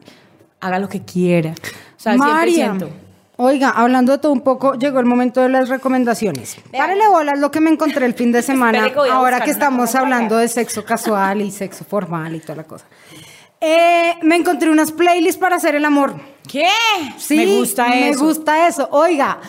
haga 0.60 0.80
lo 0.80 0.90
que 0.90 1.02
quiera. 1.04 1.54
Sea, 2.14 2.18
María, 2.18 2.74
100%. 2.74 2.88
Oiga, 3.38 3.70
hablando 3.70 4.14
de 4.14 4.18
todo 4.20 4.32
un 4.32 4.42
poco, 4.42 4.76
llegó 4.76 5.00
el 5.00 5.06
momento 5.06 5.42
de 5.42 5.50
las 5.50 5.68
recomendaciones. 5.68 6.56
Párele 6.72 7.08
bolas 7.10 7.38
lo 7.38 7.52
que 7.52 7.60
me 7.60 7.70
encontré 7.70 8.06
el 8.06 8.14
fin 8.14 8.32
de 8.32 8.42
semana, 8.52 8.92
que 8.94 9.00
ahora 9.10 9.42
que 9.42 9.52
estamos 9.52 9.94
hablando 9.96 10.38
de 10.38 10.48
sexo 10.48 10.86
casual 10.86 11.42
y 11.42 11.52
sexo 11.52 11.84
formal 11.84 12.36
y 12.36 12.40
toda 12.40 12.58
la 12.58 12.64
cosa. 12.64 12.86
Eh, 13.60 14.14
me 14.22 14.36
encontré 14.36 14.70
unas 14.70 14.92
playlists 14.92 15.38
para 15.38 15.58
hacer 15.58 15.76
el 15.76 15.84
amor. 15.84 16.16
¿Qué? 16.48 16.68
Sí, 17.18 17.38
me 17.38 17.58
gusta 17.58 17.88
me 17.90 18.10
eso. 18.10 18.24
gusta 18.24 18.68
eso. 18.68 18.88
Oiga, 18.92 19.40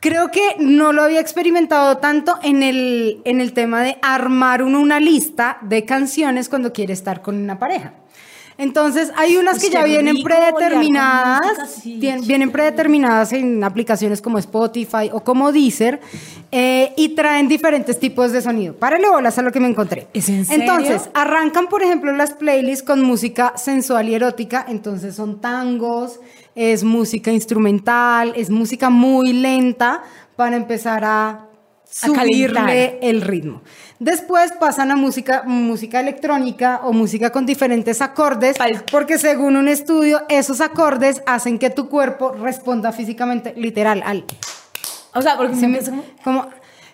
creo 0.00 0.30
que 0.30 0.56
no 0.58 0.92
lo 0.92 1.02
había 1.02 1.20
experimentado 1.20 1.98
tanto 1.98 2.38
en 2.42 2.62
el, 2.62 3.20
en 3.24 3.40
el 3.40 3.52
tema 3.52 3.82
de 3.82 3.98
armar 4.00 4.62
uno 4.62 4.80
una 4.80 5.00
lista 5.00 5.58
de 5.62 5.84
canciones 5.84 6.48
cuando 6.48 6.72
quiere 6.72 6.92
estar 6.92 7.20
con 7.20 7.36
una 7.36 7.58
pareja. 7.58 7.94
Entonces, 8.62 9.10
hay 9.16 9.36
unas 9.36 9.54
Pues 9.54 9.64
que 9.64 9.70
ya 9.70 9.82
vienen 9.82 10.14
rico 10.14 10.28
predeterminadas, 10.28 11.84
música 11.84 12.16
vienen 12.24 12.52
predeterminadas 12.52 13.32
en 13.32 13.64
aplicaciones 13.64 14.22
como 14.22 14.38
Spotify 14.38 15.10
o 15.12 15.24
como 15.24 15.50
Deezer, 15.50 16.00
eh, 16.52 16.92
y 16.96 17.08
traen 17.16 17.48
diferentes 17.48 17.98
tipos 17.98 18.30
de 18.30 18.40
sonido. 18.40 18.74
Párale 18.74 19.08
bolas 19.08 19.36
a 19.36 19.42
lo 19.42 19.50
que 19.50 19.58
me 19.58 19.66
encontré. 19.66 20.06
¿Es 20.14 20.28
en 20.28 20.44
serio? 20.44 20.62
Entonces, 20.62 21.10
arrancan, 21.12 21.66
por 21.66 21.82
ejemplo, 21.82 22.12
las 22.12 22.34
playlists 22.34 22.84
con 22.84 23.02
música 23.02 23.54
sensual 23.56 24.08
y 24.08 24.14
erótica, 24.14 24.64
entonces 24.68 25.16
son 25.16 25.40
tangos, 25.40 26.20
es 26.54 26.84
música 26.84 27.32
instrumental, 27.32 28.32
es 28.36 28.48
música 28.48 28.90
muy 28.90 29.32
lenta 29.32 30.04
para 30.36 30.54
empezar 30.54 31.04
a 31.04 31.48
subirle 31.92 32.98
el 33.02 33.20
ritmo. 33.22 33.62
Después 33.98 34.52
pasan 34.58 34.90
a 34.90 34.96
música, 34.96 35.42
música 35.46 36.00
electrónica 36.00 36.80
o 36.84 36.92
música 36.92 37.30
con 37.30 37.46
diferentes 37.46 38.00
acordes, 38.00 38.56
porque 38.90 39.18
según 39.18 39.56
un 39.56 39.68
estudio, 39.68 40.22
esos 40.28 40.60
acordes 40.60 41.22
hacen 41.26 41.58
que 41.58 41.70
tu 41.70 41.88
cuerpo 41.88 42.32
responda 42.32 42.92
físicamente, 42.92 43.54
literal, 43.56 44.02
al 44.04 44.24
O 45.14 45.22
sea, 45.22 45.36
porque 45.36 45.54
se 45.54 45.68
me... 45.68 45.80
como- 46.24 46.48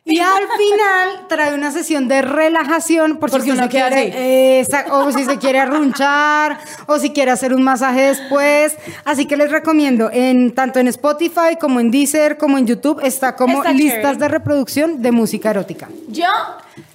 y 0.09 0.21
al 0.21 0.43
final 0.57 1.27
trae 1.29 1.55
una 1.55 1.71
sesión 1.71 2.09
de 2.09 2.23
relajación 2.23 3.19
por 3.19 3.31
si 3.31 3.37
Porque 3.37 3.53
uno 3.53 3.69
quiere, 3.69 4.65
o 4.91 5.13
si 5.13 5.25
se 5.25 5.39
quiere 5.39 5.61
arrunchar, 5.61 6.59
o 6.87 6.99
si 6.99 7.11
quiere 7.11 7.31
hacer 7.31 7.53
un 7.55 7.63
masaje 7.63 8.03
después. 8.03 8.77
Así 9.05 9.27
que 9.27 9.37
les 9.37 9.51
recomiendo, 9.51 10.11
en, 10.13 10.55
tanto 10.55 10.79
en 10.79 10.89
Spotify 10.89 11.57
como 11.61 11.79
en 11.81 11.91
Deezer, 11.91 12.39
como 12.39 12.57
en 12.59 12.67
YouTube, 12.67 13.01
está 13.05 13.37
como 13.37 13.59
Está 13.59 13.73
listas 13.73 14.01
chévere. 14.01 14.19
de 14.19 14.29
reproducción 14.29 15.03
de 15.03 15.13
música 15.13 15.51
erótica. 15.51 15.89
Yo 16.09 16.27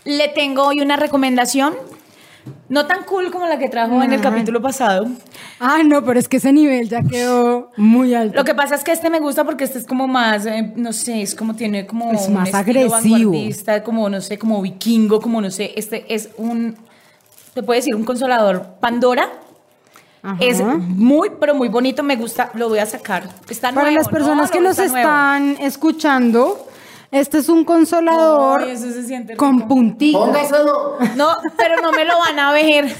le 0.05 0.29
tengo 0.29 0.63
hoy 0.63 0.81
una 0.81 0.95
recomendación, 0.95 1.75
no 2.69 2.85
tan 2.87 3.03
cool 3.03 3.31
como 3.31 3.45
la 3.47 3.57
que 3.57 3.69
trajo 3.69 4.01
en 4.03 4.13
el 4.13 4.21
capítulo 4.21 4.61
pasado. 4.61 5.07
Ah, 5.59 5.79
no, 5.85 6.03
pero 6.03 6.19
es 6.19 6.27
que 6.27 6.37
ese 6.37 6.51
nivel 6.51 6.89
ya 6.89 7.01
quedó 7.03 7.71
muy 7.77 8.13
alto. 8.13 8.35
Lo 8.35 8.43
que 8.43 8.55
pasa 8.55 8.75
es 8.75 8.83
que 8.83 8.91
este 8.91 9.09
me 9.09 9.19
gusta 9.19 9.43
porque 9.43 9.63
este 9.63 9.79
es 9.79 9.85
como 9.85 10.07
más, 10.07 10.45
eh, 10.45 10.73
no 10.75 10.91
sé, 10.91 11.21
es 11.21 11.35
como 11.35 11.55
tiene 11.55 11.85
como 11.85 12.11
Es 12.11 12.27
un 12.27 12.33
más 12.33 12.49
estilo 12.49 12.79
agresivo. 12.81 13.31
vanguardista, 13.31 13.83
como 13.83 14.09
no 14.09 14.21
sé, 14.21 14.37
como 14.37 14.61
vikingo, 14.61 15.21
como 15.21 15.39
no 15.41 15.51
sé, 15.51 15.71
este 15.75 16.13
es 16.13 16.29
un, 16.37 16.75
te 17.53 17.63
puede 17.63 17.79
decir 17.79 17.95
un 17.95 18.03
consolador 18.03 18.75
Pandora. 18.79 19.29
Ajá. 20.25 20.37
Es 20.39 20.61
muy, 20.63 21.31
pero 21.39 21.53
muy 21.53 21.67
bonito, 21.67 22.01
me 22.01 22.15
gusta, 22.15 22.49
lo 22.53 22.69
voy 22.69 22.79
a 22.79 22.85
sacar. 22.85 23.23
Está 23.49 23.69
Para 23.73 23.89
nuevo, 23.89 23.97
las 23.97 24.07
personas 24.07 24.49
¿no? 24.49 24.53
que 24.53 24.61
nos 24.61 24.77
nuevo. 24.77 24.95
están 24.95 25.57
escuchando, 25.59 26.65
este 27.13 27.37
es 27.37 27.47
un 27.47 27.63
consolador 27.63 28.63
Ay, 28.63 28.71
eso 28.71 28.91
se 28.91 29.03
siente 29.03 29.35
con 29.37 29.57
rico. 29.57 29.67
puntitas. 29.67 30.21
Póngaselo. 30.21 30.97
No, 31.15 31.29
pero 31.55 31.81
no 31.81 31.91
me 31.91 32.05
lo 32.05 32.17
van 32.17 32.39
a 32.39 32.51
ver. 32.51 32.93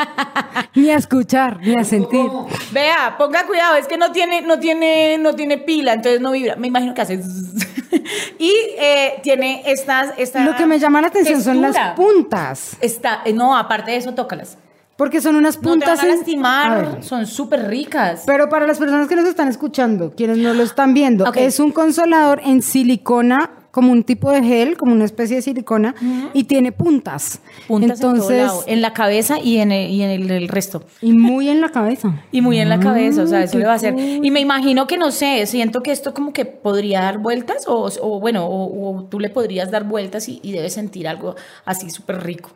Ni 0.74 0.90
a 0.90 0.96
escuchar, 0.96 1.58
ni 1.60 1.76
a 1.76 1.84
sentir. 1.84 2.24
Vea, 2.72 3.16
ponga 3.18 3.46
cuidado, 3.46 3.76
es 3.76 3.86
que 3.86 3.98
no 3.98 4.10
tiene, 4.12 4.40
no 4.42 4.58
tiene, 4.58 5.18
no 5.18 5.34
tiene 5.34 5.58
pila, 5.58 5.92
entonces 5.92 6.20
no 6.20 6.30
vibra. 6.32 6.56
Me 6.56 6.68
imagino 6.68 6.94
que 6.94 7.02
hace. 7.02 7.14
y 8.38 8.52
eh, 8.78 9.20
tiene 9.22 9.62
estas, 9.66 10.14
esta 10.16 10.40
Lo 10.44 10.56
que 10.56 10.64
me 10.64 10.78
llama 10.78 11.00
la 11.00 11.08
atención 11.08 11.42
son 11.42 11.60
las 11.60 11.94
puntas. 11.94 12.76
Está, 12.80 13.22
eh, 13.24 13.32
no, 13.32 13.56
aparte 13.56 13.90
de 13.90 13.98
eso, 13.98 14.14
tócalas. 14.14 14.56
Porque 15.02 15.20
son 15.20 15.34
unas 15.34 15.56
No 15.56 15.62
te 15.62 15.68
puntas. 15.68 15.98
van 15.98 15.98
a 15.98 16.02
en- 16.04 16.12
A 16.12 16.16
lastimar, 16.18 16.98
son 17.02 17.26
súper 17.26 17.66
ricas. 17.66 18.22
Pero 18.24 18.48
para 18.48 18.68
las 18.68 18.78
personas 18.78 19.08
que 19.08 19.16
nos 19.16 19.24
están 19.24 19.48
escuchando, 19.48 20.12
quienes 20.16 20.38
no 20.38 20.54
lo 20.54 20.62
están 20.62 20.94
viendo, 20.94 21.24
es 21.34 21.58
un 21.58 21.72
consolador 21.72 22.40
en 22.44 22.62
silicona, 22.62 23.50
como 23.72 23.90
un 23.90 24.04
tipo 24.04 24.30
de 24.30 24.42
gel, 24.44 24.76
como 24.76 24.92
una 24.92 25.04
especie 25.04 25.36
de 25.36 25.42
silicona, 25.42 25.96
y 26.32 26.44
tiene 26.44 26.70
puntas. 26.70 27.40
Puntas 27.66 27.98
en 27.98 28.00
todo 28.00 28.10
Entonces, 28.12 28.46
lado, 28.46 28.64
en 28.66 28.82
la 28.82 28.92
cabeza 28.92 29.40
y 29.40 29.58
en 29.58 29.72
el, 29.72 29.90
y 29.90 30.02
en 30.02 30.10
el, 30.10 30.30
el 30.30 30.48
resto. 30.48 30.84
y 31.00 31.12
muy 31.12 31.48
en 31.48 31.60
la 31.60 31.70
cabeza. 31.70 32.22
Y 32.30 32.40
muy 32.42 32.58
en 32.60 32.68
la 32.68 32.78
cabeza, 32.78 33.22
o 33.22 33.26
sea, 33.26 33.42
eso 33.42 33.58
le 33.58 33.64
va 33.64 33.72
a 33.72 33.76
hacer. 33.76 33.98
Y 33.98 34.30
me 34.30 34.38
imagino 34.40 34.86
que, 34.86 34.96
no 34.96 35.10
sé, 35.10 35.44
siento 35.46 35.82
que 35.82 35.90
esto 35.90 36.14
como 36.14 36.32
que 36.32 36.44
podría 36.44 37.00
dar 37.00 37.18
vueltas, 37.18 37.66
o, 37.66 37.88
o 38.02 38.20
bueno, 38.20 38.46
o, 38.46 38.96
o 38.98 39.04
tú 39.04 39.18
le 39.18 39.30
podrías 39.30 39.70
dar 39.70 39.84
vueltas 39.84 40.28
y, 40.28 40.38
y 40.42 40.52
debes 40.52 40.74
sentir 40.74 41.08
algo 41.08 41.34
así 41.64 41.90
súper 41.90 42.22
rico. 42.22 42.50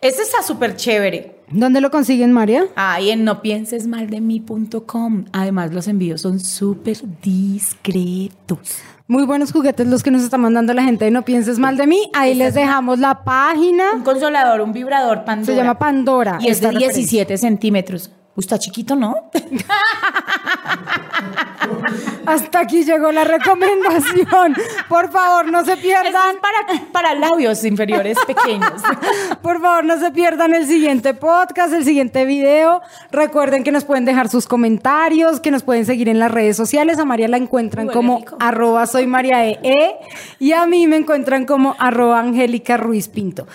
Este 0.00 0.22
está 0.22 0.42
súper 0.42 0.76
chévere. 0.76 1.34
¿Dónde 1.50 1.80
lo 1.80 1.90
consiguen, 1.90 2.30
María? 2.32 2.66
Ahí 2.76 3.10
en 3.10 3.24
no 3.24 3.42
pienses 3.42 3.88
mal 3.88 4.08
de 4.08 4.20
mí.com. 4.20 5.24
Además, 5.32 5.72
los 5.74 5.88
envíos 5.88 6.20
son 6.20 6.38
súper 6.38 6.96
discretos. 7.22 8.78
Muy 9.10 9.24
buenos 9.24 9.50
juguetes 9.50 9.88
los 9.88 10.04
que 10.04 10.12
nos 10.12 10.22
está 10.22 10.38
mandando 10.38 10.72
la 10.72 10.84
gente 10.84 11.04
de 11.04 11.10
No 11.10 11.24
Pienses 11.24 11.58
Mal 11.58 11.76
de 11.76 11.88
Mí. 11.88 12.08
Ahí 12.14 12.32
les 12.32 12.54
dejamos 12.54 13.00
la 13.00 13.24
página. 13.24 13.90
Un 13.92 14.04
consolador, 14.04 14.60
un 14.60 14.72
vibrador 14.72 15.24
Pandora. 15.24 15.52
Se 15.52 15.56
llama 15.56 15.76
Pandora. 15.80 16.38
Y 16.40 16.46
es 16.46 16.60
de 16.60 16.68
esta 16.68 16.70
referencia. 16.70 17.24
17 17.24 17.38
centímetros. 17.38 18.12
Está 18.36 18.56
chiquito, 18.56 18.94
¿no? 18.94 19.16
Hasta 22.30 22.60
aquí 22.60 22.84
llegó 22.84 23.12
la 23.12 23.24
recomendación. 23.24 24.54
Por 24.88 25.10
favor, 25.10 25.50
no 25.50 25.64
se 25.64 25.76
pierdan. 25.76 26.06
es 26.06 26.40
para, 26.40 26.90
para 26.92 27.14
labios 27.14 27.64
inferiores 27.64 28.18
pequeños. 28.26 28.82
Por 29.42 29.60
favor, 29.60 29.84
no 29.84 29.98
se 29.98 30.10
pierdan 30.10 30.54
el 30.54 30.66
siguiente 30.66 31.14
podcast, 31.14 31.72
el 31.72 31.84
siguiente 31.84 32.24
video. 32.24 32.82
Recuerden 33.10 33.64
que 33.64 33.72
nos 33.72 33.84
pueden 33.84 34.04
dejar 34.04 34.28
sus 34.28 34.46
comentarios, 34.46 35.40
que 35.40 35.50
nos 35.50 35.62
pueden 35.62 35.84
seguir 35.86 36.08
en 36.08 36.18
las 36.18 36.30
redes 36.30 36.56
sociales. 36.56 36.98
A 36.98 37.04
María 37.04 37.28
la 37.28 37.36
encuentran 37.36 37.86
Huele 37.86 37.96
como 37.96 38.18
rico. 38.18 38.36
arroba 38.40 38.86
soy 38.86 39.06
María 39.06 39.46
E. 39.46 39.58
E, 39.62 39.96
y 40.38 40.52
a 40.52 40.66
mí 40.66 40.86
me 40.86 40.96
encuentran 40.96 41.46
como 41.46 41.74
arroba 41.78 42.20
Angélica 42.20 42.76
Ruiz 42.76 43.08
Pinto. 43.08 43.46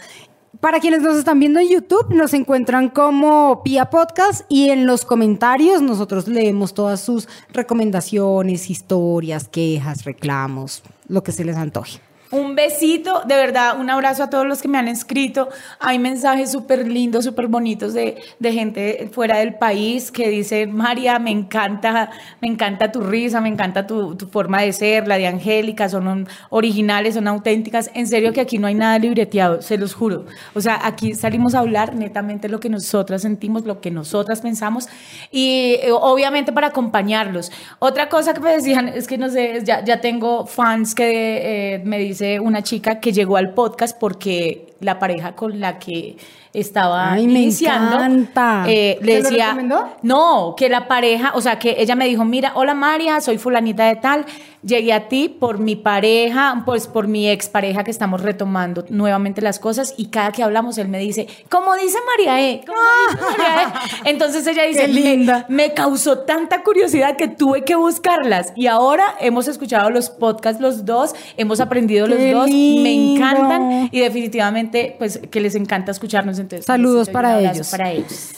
Para 0.60 0.80
quienes 0.80 1.02
nos 1.02 1.18
están 1.18 1.40
viendo 1.40 1.60
en 1.60 1.70
YouTube, 1.70 2.14
nos 2.14 2.34
encuentran 2.34 2.90
como 2.90 3.64
Pia 3.64 3.90
Podcast 3.90 4.46
y 4.48 4.70
en 4.70 4.86
los 4.86 5.04
comentarios 5.04 5.82
nosotros 5.82 6.28
leemos 6.28 6.74
todas 6.74 7.02
sus 7.02 7.28
recomendaciones, 7.52 8.70
historias, 8.70 9.48
quejas, 9.48 10.06
reclamos, 10.06 10.84
lo 11.08 11.24
que 11.24 11.32
se 11.32 11.46
les 11.46 11.58
antoje. 11.58 12.00
Un 12.36 12.54
besito, 12.54 13.22
de 13.26 13.34
verdad, 13.34 13.80
un 13.80 13.90
abrazo 13.90 14.24
a 14.24 14.30
todos 14.30 14.46
los 14.46 14.62
que 14.62 14.68
me 14.68 14.78
han 14.78 14.90
escrito. 14.90 15.48
Hay 15.80 16.00
mensajes 16.00 16.52
súper 16.52 16.86
lindos, 16.86 17.24
súper 17.24 17.48
bonitos 17.48 17.94
de, 17.94 18.18
de 18.40 18.52
gente 18.52 19.10
fuera 19.14 19.38
del 19.38 19.54
país 19.54 20.12
que 20.12 20.28
dice, 20.28 20.68
María, 20.68 21.18
me 21.18 21.32
encanta, 21.32 22.10
me 22.42 22.50
encanta 22.50 22.92
tu 22.92 23.00
risa, 23.00 23.40
me 23.40 23.48
encanta 23.48 23.88
tu, 23.88 24.16
tu 24.16 24.28
forma 24.28 24.62
de 24.64 24.74
ser, 24.74 25.08
la 25.08 25.18
de 25.18 25.28
Angélica, 25.28 25.88
son 25.88 26.28
originales, 26.50 27.14
son 27.14 27.30
auténticas. 27.30 27.90
En 27.94 28.06
serio 28.06 28.34
que 28.34 28.42
aquí 28.42 28.58
no 28.58 28.68
hay 28.68 28.76
nada 28.76 29.00
libreteado, 29.00 29.62
se 29.62 29.78
los 29.78 29.94
juro. 29.94 30.26
O 30.54 30.60
sea, 30.60 30.86
aquí 30.86 31.14
salimos 31.14 31.56
a 31.56 31.60
hablar 31.60 31.96
netamente 31.96 32.50
lo 32.50 32.60
que 32.60 32.70
nosotras 32.70 33.22
sentimos, 33.22 33.64
lo 33.64 33.80
que 33.80 33.92
nosotras 33.92 34.42
pensamos 34.42 34.90
y 35.32 35.78
eh, 35.82 35.92
obviamente 35.94 36.52
para 36.52 36.68
acompañarlos. 36.68 37.50
Otra 37.80 38.10
cosa 38.10 38.34
que 38.34 38.42
me 38.42 38.52
decían 38.52 38.90
es 38.90 39.08
que 39.08 39.18
no 39.18 39.30
sé, 39.30 39.62
ya, 39.64 39.86
ya 39.86 40.02
tengo 40.02 40.46
fans 40.46 40.94
que 40.94 41.76
eh, 41.76 41.82
me 41.86 41.98
una 42.42 42.64
chica 42.64 43.00
que 43.00 43.12
llegó 43.12 43.38
al 43.38 43.54
podcast 43.54 43.98
porque 44.00 44.75
la 44.80 45.00
pareja 45.00 45.34
con 45.36 45.60
la 45.60 45.80
que 45.80 46.18
estaba 46.54 47.12
Ay, 47.14 47.28
me 47.28 47.42
iniciando 47.42 47.96
encanta. 47.98 48.64
eh, 48.68 48.98
le 49.02 49.18
¿Te 49.18 49.24
lo 49.24 49.30
decía 49.30 49.46
recomendó? 49.48 49.90
no, 50.04 50.54
que 50.56 50.70
la 50.70 50.88
pareja, 50.88 51.34
o 51.36 51.42
sea, 51.42 51.60
que 51.60 51.76
ella 51.80 51.96
me 51.96 52.06
dijo, 52.06 52.24
mira, 52.24 52.54
hola 52.56 52.74
María, 52.74 53.20
soy 53.20 53.38
fulanita 53.38 53.86
de 53.88 53.96
tal, 53.98 54.26
llegué 54.64 54.94
a 54.94 55.10
ti 55.10 55.28
por 55.28 55.60
mi 55.60 55.76
pareja, 55.76 56.64
pues 56.66 56.88
por 56.88 57.08
mi 57.08 57.28
expareja 57.30 57.84
que 57.84 57.92
estamos 57.92 58.22
retomando 58.22 58.86
nuevamente 58.90 59.42
las 59.42 59.60
cosas 59.60 59.94
y 59.98 60.06
cada 60.08 60.32
que 60.32 60.44
hablamos 60.44 60.78
él 60.78 60.88
me 60.88 60.98
dice, 61.00 61.28
como 61.50 61.76
dice 61.76 61.98
María 62.10 62.42
E, 62.42 62.62
como 62.66 62.80
dice 63.12 63.26
María 63.38 63.64
E. 64.04 64.10
Entonces 64.12 64.48
ella 64.48 64.64
dice, 64.64 64.82
Qué 64.82 64.88
linda. 64.88 65.46
Me, 65.50 65.68
me 65.68 65.74
causó 65.74 66.20
tanta 66.20 66.64
curiosidad 66.64 67.18
que 67.18 67.28
tuve 67.28 67.64
que 67.66 67.76
buscarlas 67.76 68.54
y 68.56 68.68
ahora 68.68 69.04
hemos 69.20 69.48
escuchado 69.50 69.90
los 69.90 70.10
podcasts 70.10 70.62
los 70.62 70.86
dos, 70.86 71.14
hemos 71.36 71.60
aprendido 71.60 72.08
los 72.08 72.18
dos, 72.32 72.50
me 72.50 72.94
encantan 73.16 73.90
y 73.92 74.00
definitivamente 74.00 74.65
gente 74.66 74.96
pues 74.98 75.20
que 75.30 75.40
les 75.40 75.56
encanta 75.56 75.92
escucharnos. 75.92 76.40
Entonces, 76.40 76.66
saludos 76.66 77.10
para 77.10 77.40
ellos. 77.40 77.70
para 77.70 77.92
ellos. 77.92 78.32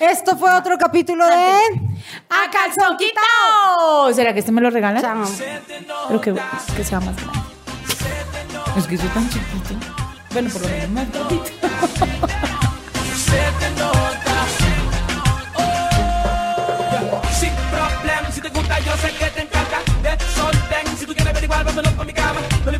Esto 0.00 0.36
fue 0.36 0.52
otro 0.54 0.78
capítulo 0.78 1.24
de 1.26 1.32
A 1.32 2.50
Calzón 2.50 2.96
Quitado. 2.96 4.12
¿Será 4.14 4.32
que 4.32 4.40
este 4.40 4.52
me 4.52 4.60
lo 4.60 4.70
regalan? 4.70 5.02
Chao. 5.02 5.24
Pero 6.08 6.20
que, 6.20 6.34
que 6.76 6.84
sea 6.84 7.00
más 7.00 7.14
grande. 7.16 7.38
Es 8.76 8.86
que 8.86 8.96
soy 8.96 9.08
tan 9.08 9.28
chiquito. 9.28 9.74
Bueno, 10.32 10.50
por 10.50 10.62
lo 10.62 10.68
menos 10.68 10.88
más 10.90 11.06
chiquito. 11.12 11.42
Sin 17.38 17.50
problema, 17.70 18.30
si 18.32 18.40
te 18.40 18.48
gusta, 18.48 18.78
yo 18.80 18.96
sé 18.96 19.10
que 19.12 19.26
te 19.26 19.42
encanta. 19.42 19.78
De 20.02 20.24
sol, 20.34 20.52
ten, 20.70 20.96
si 20.96 21.06
tú 21.06 21.14
quieres 21.14 21.34
ver 21.34 21.44
igual, 21.44 21.64
vámonos 21.64 21.92
por 21.92 22.06
mi 22.06 22.12
cama. 22.12 22.40
No 22.64 22.70
le 22.70 22.78